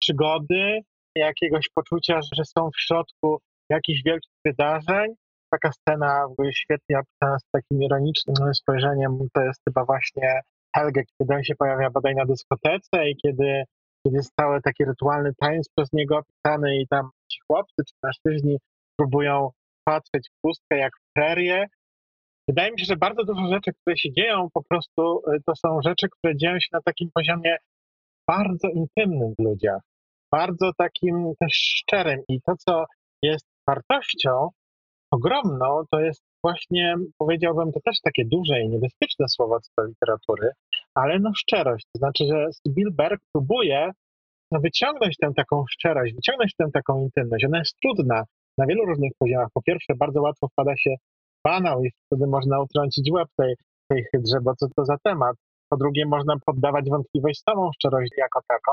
przygody, 0.00 0.80
jakiegoś 1.16 1.68
poczucia, 1.74 2.20
że 2.36 2.44
są 2.44 2.70
w 2.70 2.80
środku 2.80 3.38
jakichś 3.70 4.02
wielkich 4.04 4.32
wydarzeń. 4.44 5.14
Taka 5.50 5.72
scena 5.72 6.26
świetnie 6.52 6.98
opisana 6.98 7.38
z 7.38 7.50
takim 7.52 7.82
ironicznym 7.82 8.54
spojrzeniem, 8.54 9.18
to 9.34 9.42
jest 9.42 9.60
chyba 9.68 9.84
właśnie 9.84 10.40
Helge, 10.76 11.02
kiedy 11.18 11.34
on 11.34 11.44
się 11.44 11.54
pojawia 11.54 11.90
bodaj 11.90 12.14
na 12.14 12.24
dyskotece 12.26 13.10
i 13.10 13.16
kiedy, 13.16 13.64
kiedy 14.04 14.16
jest 14.16 14.32
cały 14.40 14.60
taki 14.62 14.84
rytualny 14.84 15.32
tańc 15.40 15.68
przez 15.76 15.92
niego 15.92 16.18
opisany 16.18 16.76
i 16.76 16.86
tam 16.88 17.10
ci 17.32 17.38
chłopcy 17.46 17.82
czy 17.88 17.94
mężczyźni 18.02 18.56
próbują 18.98 19.50
patrzeć 19.84 20.28
w 20.28 20.40
pustkę 20.42 20.78
jak 20.78 20.92
w 20.96 21.12
prerię. 21.14 21.66
Wydaje 22.48 22.72
mi 22.72 22.80
się, 22.80 22.84
że 22.84 22.96
bardzo 22.96 23.24
dużo 23.24 23.46
rzeczy, 23.54 23.72
które 23.72 23.96
się 23.96 24.12
dzieją, 24.12 24.48
po 24.54 24.62
prostu 24.62 25.18
y, 25.18 25.40
to 25.46 25.56
są 25.56 25.82
rzeczy, 25.84 26.08
które 26.08 26.36
dzieją 26.36 26.60
się 26.60 26.68
na 26.72 26.80
takim 26.84 27.10
poziomie 27.14 27.56
bardzo 28.28 28.68
intymnym 28.68 29.34
w 29.38 29.42
ludziach, 29.42 29.80
bardzo 30.32 30.70
takim 30.78 31.32
też 31.40 31.52
szczerym. 31.52 32.20
I 32.28 32.40
to, 32.40 32.52
co 32.56 32.84
jest 33.22 33.46
wartością 33.68 34.48
ogromną, 35.10 35.82
to 35.90 36.00
jest 36.00 36.22
właśnie, 36.44 36.94
powiedziałbym, 37.18 37.72
to 37.72 37.80
też 37.84 37.96
takie 38.00 38.24
duże 38.24 38.60
i 38.60 38.68
niebezpieczne 38.68 39.28
słowo 39.28 39.60
co 39.60 39.84
literatury, 39.84 40.48
ale 40.94 41.18
no 41.18 41.30
szczerość. 41.34 41.86
To 41.92 41.98
znaczy, 41.98 42.24
że 42.30 42.46
Spielberg 42.52 43.20
próbuje 43.32 43.90
no, 44.52 44.60
wyciągnąć 44.60 45.16
tę 45.16 45.32
taką 45.36 45.64
szczerość, 45.70 46.14
wyciągnąć 46.14 46.54
tę 46.56 46.64
taką 46.72 47.00
intymność. 47.00 47.44
Ona 47.44 47.58
jest 47.58 47.76
trudna 47.82 48.24
na 48.58 48.66
wielu 48.66 48.86
różnych 48.86 49.12
poziomach. 49.18 49.48
Po 49.54 49.62
pierwsze, 49.62 49.94
bardzo 49.96 50.22
łatwo 50.22 50.48
wpada 50.48 50.76
się 50.76 50.94
banał 51.44 51.84
i 51.84 51.90
wtedy 52.06 52.26
można 52.26 52.62
utrącić 52.62 53.10
łeb 53.12 53.28
tej, 53.36 53.54
tej 53.88 54.04
hydrze, 54.12 54.38
bo 54.42 54.54
co 54.56 54.66
to 54.76 54.84
za 54.84 54.96
temat. 55.04 55.36
Po 55.68 55.76
drugie, 55.76 56.06
można 56.06 56.34
poddawać 56.46 56.84
wątpliwość 56.90 57.42
samą 57.48 57.70
szczerość 57.74 58.12
jako 58.18 58.40
taką. 58.48 58.72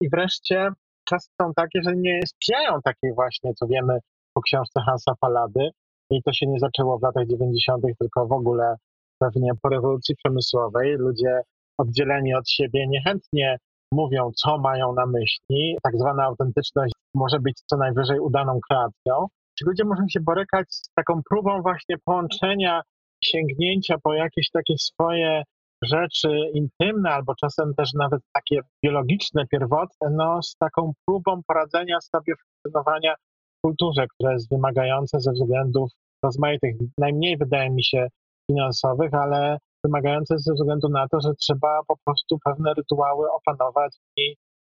I 0.00 0.08
wreszcie 0.10 0.68
czasy 1.08 1.28
są 1.40 1.54
takie, 1.54 1.82
że 1.82 1.96
nie 1.96 2.20
sprzyjają 2.26 2.82
takiej 2.84 3.14
właśnie, 3.14 3.54
co 3.54 3.66
wiemy 3.66 3.98
po 4.34 4.42
książce 4.42 4.80
Hansa 4.86 5.12
Palady. 5.20 5.70
I 6.12 6.22
to 6.22 6.32
się 6.32 6.46
nie 6.46 6.58
zaczęło 6.58 6.98
w 6.98 7.02
latach 7.02 7.26
90., 7.26 7.82
tylko 7.98 8.26
w 8.26 8.32
ogóle 8.32 8.76
pewnie 9.18 9.50
po 9.62 9.68
rewolucji 9.68 10.14
przemysłowej 10.16 10.96
ludzie 10.96 11.40
oddzieleni 11.78 12.34
od 12.34 12.50
siebie 12.50 12.86
niechętnie 12.88 13.56
mówią, 13.92 14.30
co 14.36 14.58
mają 14.58 14.94
na 14.94 15.06
myśli. 15.06 15.76
Tak 15.82 15.98
zwana 15.98 16.24
autentyczność 16.24 16.92
może 17.14 17.40
być 17.40 17.60
co 17.66 17.76
najwyżej 17.76 18.20
udaną 18.20 18.60
kreacją. 18.68 19.26
Ci 19.58 19.64
ludzie 19.64 19.84
muszą 19.84 20.02
się 20.08 20.20
borykać 20.20 20.74
z 20.74 20.88
taką 20.94 21.20
próbą 21.30 21.62
właśnie 21.62 21.96
połączenia, 22.04 22.82
sięgnięcia 23.24 23.96
po 24.02 24.14
jakieś 24.14 24.50
takie 24.50 24.74
swoje 24.78 25.42
rzeczy 25.82 26.28
intymne, 26.54 27.10
albo 27.10 27.34
czasem 27.34 27.74
też 27.74 27.92
nawet 27.94 28.22
takie 28.32 28.60
biologiczne, 28.84 29.46
pierwotne, 29.46 30.10
no, 30.10 30.42
z 30.42 30.56
taką 30.56 30.92
próbą 31.06 31.40
poradzenia 31.46 32.00
sobie 32.00 32.34
funkcjonowania 32.42 33.14
w 33.58 33.60
kulturze, 33.66 34.06
która 34.14 34.32
jest 34.32 34.50
wymagająca 34.50 35.20
ze 35.20 35.32
względów 35.32 35.90
rozmaitych, 36.24 36.74
najmniej 36.98 37.36
wydaje 37.36 37.70
mi 37.70 37.84
się 37.84 38.06
finansowych, 38.50 39.14
ale 39.14 39.58
wymagające 39.84 40.38
ze 40.38 40.54
względu 40.54 40.88
na 40.88 41.08
to, 41.08 41.20
że 41.20 41.34
trzeba 41.34 41.80
po 41.88 41.96
prostu 42.04 42.38
pewne 42.44 42.74
rytuały 42.74 43.30
opanować 43.30 43.96
i, 44.16 44.34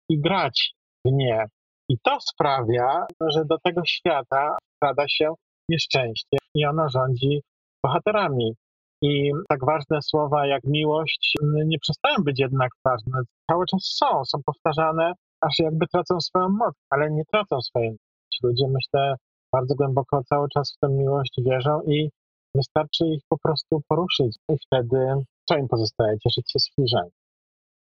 i 0.09 0.21
grać 0.21 0.73
w 1.05 1.11
nie. 1.11 1.45
I 1.89 1.97
to 2.03 2.17
sprawia, 2.21 3.05
że 3.27 3.45
do 3.45 3.57
tego 3.63 3.81
świata 3.85 4.57
wkrada 4.75 5.05
się 5.07 5.33
nieszczęście 5.69 6.37
i 6.55 6.65
ono 6.65 6.89
rządzi 6.89 7.41
bohaterami. 7.83 8.53
I 9.01 9.31
tak 9.49 9.65
ważne 9.65 10.01
słowa 10.01 10.47
jak 10.47 10.63
miłość 10.63 11.33
nie 11.65 11.79
przestają 11.79 12.15
być 12.17 12.39
jednak 12.39 12.71
ważne. 12.85 13.21
Cały 13.51 13.65
czas 13.65 13.83
są, 13.83 14.25
są 14.25 14.39
powtarzane, 14.45 15.13
aż 15.41 15.59
jakby 15.59 15.87
tracą 15.87 16.21
swoją 16.21 16.49
moc, 16.49 16.75
ale 16.89 17.11
nie 17.11 17.23
tracą 17.25 17.61
swojej 17.61 17.89
mocy. 17.89 18.03
Ludzie, 18.43 18.65
myślę, 18.67 19.15
bardzo 19.53 19.75
głęboko 19.75 20.23
cały 20.23 20.47
czas 20.53 20.75
w 20.75 20.79
tę 20.79 20.87
miłość 20.89 21.33
wierzą 21.45 21.81
i 21.87 22.09
wystarczy 22.55 23.05
ich 23.05 23.21
po 23.29 23.37
prostu 23.37 23.81
poruszyć. 23.87 24.37
I 24.49 24.55
wtedy 24.65 24.97
co 25.45 25.57
im 25.57 25.67
pozostaje? 25.67 26.17
Cieszyć 26.23 26.51
się 26.51 26.59
z 26.59 26.75
filiżanki. 26.75 27.17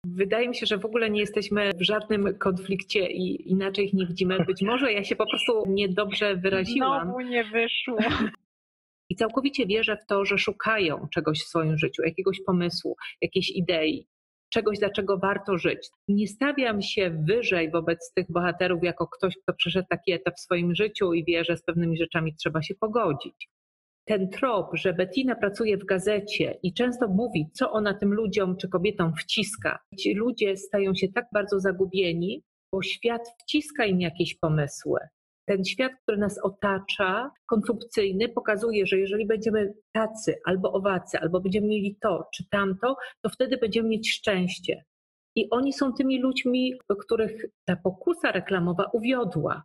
Wydaje 0.07 0.49
mi 0.49 0.57
się, 0.57 0.67
że 0.67 0.79
w 0.79 0.85
ogóle 0.85 1.11
nie 1.11 1.21
jesteśmy 1.21 1.71
w 1.73 1.83
żadnym 1.83 2.39
konflikcie 2.39 3.11
i 3.11 3.51
inaczej 3.51 3.85
ich 3.85 3.95
nie 3.95 4.07
widzimy. 4.07 4.45
Być 4.45 4.63
może 4.63 4.93
ja 4.93 5.05
się 5.05 5.17
po 5.17 5.27
prostu 5.27 5.65
niedobrze 5.67 6.37
wyraziłam. 6.37 7.05
Znowu 7.05 7.21
nie 7.21 7.45
wyszło. 7.45 7.99
I 9.11 9.17
całkowicie 9.17 9.67
wierzę 9.67 9.97
w 9.97 10.07
to, 10.07 10.25
że 10.25 10.39
szukają 10.39 11.09
czegoś 11.15 11.39
w 11.39 11.49
swoim 11.49 11.79
życiu, 11.79 12.03
jakiegoś 12.03 12.41
pomysłu, 12.47 12.97
jakiejś 13.21 13.51
idei, 13.51 14.07
czegoś, 14.49 14.79
dlaczego 14.79 15.19
warto 15.19 15.59
żyć. 15.59 15.89
Nie 16.09 16.29
stawiam 16.29 16.83
się 16.83 17.23
wyżej 17.29 17.71
wobec 17.71 18.13
tych 18.15 18.27
bohaterów 18.33 18.83
jako 18.83 19.07
ktoś, 19.07 19.35
kto 19.43 19.55
przeszedł 19.55 19.87
taki 19.91 20.13
etap 20.13 20.35
w 20.37 20.41
swoim 20.41 20.75
życiu 20.75 21.13
i 21.13 21.25
wie, 21.25 21.45
że 21.45 21.57
z 21.57 21.63
pewnymi 21.63 21.97
rzeczami 21.99 22.35
trzeba 22.35 22.63
się 22.63 22.75
pogodzić. 22.75 23.49
Ten 24.05 24.31
trop, 24.31 24.67
że 24.73 24.95
Bettina 24.95 25.35
pracuje 25.35 25.77
w 25.77 25.85
gazecie 25.85 26.59
i 26.63 26.75
często 26.75 27.09
mówi, 27.09 27.47
co 27.53 27.73
ona 27.73 27.95
tym 27.95 28.15
ludziom 28.15 28.57
czy 28.57 28.69
kobietom 28.69 29.15
wciska. 29.15 29.79
Ci 29.99 30.15
ludzie 30.15 30.57
stają 30.57 30.95
się 30.95 31.09
tak 31.15 31.27
bardzo 31.33 31.61
zagubieni, 31.61 32.43
bo 32.73 32.83
świat 32.83 33.23
wciska 33.43 33.85
im 33.85 34.01
jakieś 34.01 34.39
pomysły 34.39 35.01
ten 35.49 35.65
świat, 35.65 35.93
który 36.03 36.19
nas 36.19 36.39
otacza, 36.43 37.31
konsumpcyjny, 37.47 38.29
pokazuje, 38.29 38.87
że 38.87 38.99
jeżeli 38.99 39.27
będziemy 39.27 39.75
tacy 39.93 40.35
albo 40.45 40.73
owacy, 40.73 41.19
albo 41.19 41.41
będziemy 41.41 41.67
mieli 41.67 41.97
to 42.03 42.29
czy 42.35 42.45
tamto, 42.51 42.97
to 43.23 43.31
wtedy 43.31 43.57
będziemy 43.57 43.89
mieć 43.89 44.11
szczęście. 44.11 44.85
I 45.37 45.51
oni 45.51 45.73
są 45.73 45.93
tymi 45.93 46.21
ludźmi, 46.21 46.75
których 47.01 47.45
ta 47.65 47.77
pokusa 47.77 48.33
reklamowa 48.33 48.91
uwiodła 48.93 49.63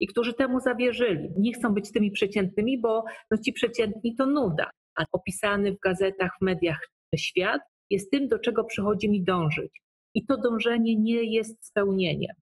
i 0.00 0.06
którzy 0.06 0.34
temu 0.34 0.60
zawierzyli. 0.60 1.28
Nie 1.36 1.52
chcą 1.52 1.74
być 1.74 1.92
tymi 1.92 2.10
przeciętnymi, 2.10 2.80
bo 2.80 3.04
no 3.30 3.38
ci 3.38 3.52
przeciętni 3.52 4.16
to 4.16 4.26
nuda. 4.26 4.70
A 4.98 5.04
opisany 5.12 5.72
w 5.72 5.80
gazetach, 5.80 6.30
w 6.40 6.44
mediach 6.44 6.88
świat 7.16 7.62
jest 7.90 8.10
tym, 8.10 8.28
do 8.28 8.38
czego 8.38 8.64
przychodzi 8.64 9.10
mi 9.10 9.24
dążyć. 9.24 9.82
I 10.14 10.26
to 10.26 10.36
dążenie 10.36 10.96
nie 10.96 11.24
jest 11.24 11.66
spełnieniem. 11.66 12.36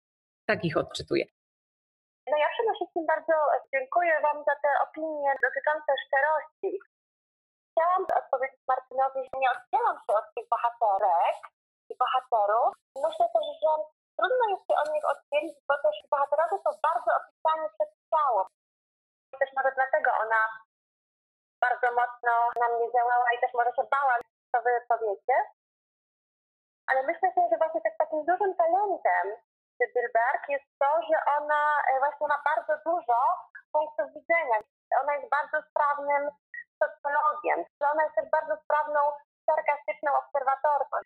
Tak 0.45 0.65
ich 0.65 0.77
odczytuję. 0.77 1.25
Wszystkim 2.99 3.15
bardzo 3.15 3.37
dziękuję 3.73 4.13
Wam 4.25 4.37
za 4.49 4.55
te 4.63 4.71
opinie 4.87 5.29
dotyczące 5.45 5.91
szczerości. 6.03 6.71
Chciałam 7.69 8.03
odpowiedzieć 8.19 8.61
Martynowi, 8.67 9.19
że 9.27 9.35
nie 9.43 9.51
oddzielam 9.55 9.97
się 10.03 10.11
od 10.21 10.27
tych 10.35 10.47
bohaterek 10.53 11.37
i 11.91 11.93
bohaterów. 12.01 12.71
Myślę 13.05 13.25
też, 13.35 13.45
że 13.61 13.71
trudno 14.17 14.43
jest 14.51 14.65
się 14.67 14.75
od 14.83 14.89
nich 14.93 15.05
oddzielić, 15.13 15.57
bo 15.67 15.75
też 15.83 15.95
bohaterowie 16.13 16.57
są 16.63 16.69
bardzo 16.87 17.09
opisani 17.19 17.65
przez 17.75 17.89
ciało. 18.11 18.39
Też 19.41 19.51
może 19.57 19.71
dlatego 19.79 20.09
ona 20.23 20.41
bardzo 21.65 21.87
mocno 21.99 22.33
na 22.61 22.67
mnie 22.73 22.87
działała 22.95 23.27
i 23.31 23.39
też 23.41 23.51
może 23.53 23.71
się 23.77 23.83
bała, 23.95 24.15
co 24.51 24.57
Wy 24.65 24.71
powiecie. 24.91 25.35
Ale 26.89 26.99
myślę 27.03 27.27
że 27.51 27.57
właśnie 27.61 27.81
też 27.81 27.95
takim 27.97 28.21
dużym 28.29 28.51
talentem 28.61 29.25
Bilberg 29.95 30.49
jest 30.49 30.69
to, 30.79 30.89
że 31.09 31.17
ona 31.37 31.61
e, 31.91 31.99
właśnie 31.99 32.27
ma 32.27 32.39
bardzo 32.51 32.73
dużo 32.85 33.19
punktów 33.71 34.07
widzenia. 34.13 34.57
Ona 35.01 35.13
jest 35.15 35.29
bardzo 35.29 35.57
sprawnym 35.69 36.29
socjologiem. 36.79 37.65
Ona 37.91 38.03
jest 38.03 38.15
też 38.15 38.29
bardzo 38.29 38.57
sprawną 38.63 38.99
sarkastyczną 39.45 40.09
obserwatorką. 40.21 40.97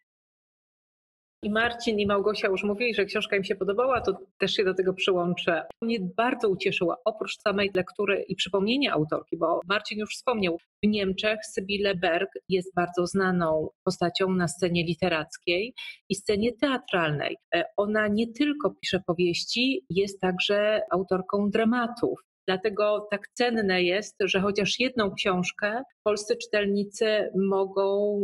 I 1.44 1.50
Marcin 1.50 2.00
i 2.00 2.08
Małgosia 2.08 2.48
już 2.48 2.64
mówili, 2.64 2.94
że 2.94 3.06
książka 3.06 3.36
im 3.36 3.44
się 3.44 3.56
podobała, 3.56 4.02
to 4.02 4.18
też 4.38 4.54
się 4.54 4.64
do 4.64 4.74
tego 4.74 4.94
przyłączę. 4.94 5.66
Mnie 5.82 5.98
bardzo 6.18 6.50
ucieszyła, 6.50 6.98
oprócz 7.06 7.38
samej 7.42 7.72
lektury 7.76 8.26
i 8.28 8.36
przypomnienia 8.36 8.94
autorki, 8.94 9.38
bo 9.38 9.60
Marcin 9.68 10.00
już 10.00 10.16
wspomniał, 10.16 10.58
w 10.84 10.88
Niemczech 10.88 11.40
Sybille 11.46 11.96
Berg 11.96 12.30
jest 12.50 12.76
bardzo 12.76 13.08
znaną 13.08 13.70
postacią 13.84 14.30
na 14.30 14.48
scenie 14.48 14.84
literackiej 14.84 15.74
i 16.10 16.16
scenie 16.16 16.52
teatralnej. 16.62 17.38
E, 17.56 17.64
ona 17.78 18.08
nie 18.08 18.34
tylko 18.34 18.76
pisze 18.82 19.02
powieści, 19.08 19.86
jest 19.90 20.22
także 20.22 20.82
autorką 20.92 21.50
dramatów. 21.50 22.20
Dlatego 22.48 23.08
tak 23.12 23.28
cenne 23.34 23.84
jest, 23.84 24.16
że 24.26 24.42
chociaż 24.42 24.80
jedną 24.80 25.14
książkę 25.14 25.84
polscy 26.04 26.36
czytelnicy 26.36 27.30
mogą 27.36 28.20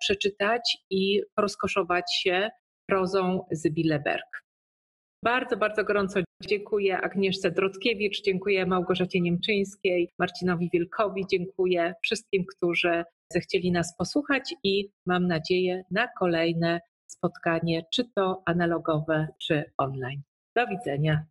przeczytać 0.00 0.78
i 0.90 1.22
rozkoszować 1.38 2.14
się 2.14 2.50
prozą 2.88 3.46
Zybile 3.50 4.00
Berg. 4.00 4.44
Bardzo, 5.24 5.56
bardzo 5.56 5.84
gorąco 5.84 6.20
dziękuję 6.42 7.00
Agnieszce 7.00 7.50
Drodkiewicz, 7.50 8.22
dziękuję 8.22 8.66
Małgorzacie 8.66 9.20
Niemczyńskiej, 9.20 10.10
Marcinowi 10.18 10.68
Wilkowi, 10.72 11.26
dziękuję 11.30 11.94
wszystkim, 12.02 12.44
którzy 12.56 13.04
zechcieli 13.32 13.72
nas 13.72 13.96
posłuchać 13.96 14.54
i 14.64 14.88
mam 15.06 15.26
nadzieję 15.26 15.84
na 15.90 16.08
kolejne 16.18 16.80
spotkanie, 17.06 17.84
czy 17.92 18.04
to 18.16 18.42
analogowe, 18.46 19.28
czy 19.38 19.64
online. 19.78 20.22
Do 20.56 20.66
widzenia. 20.66 21.24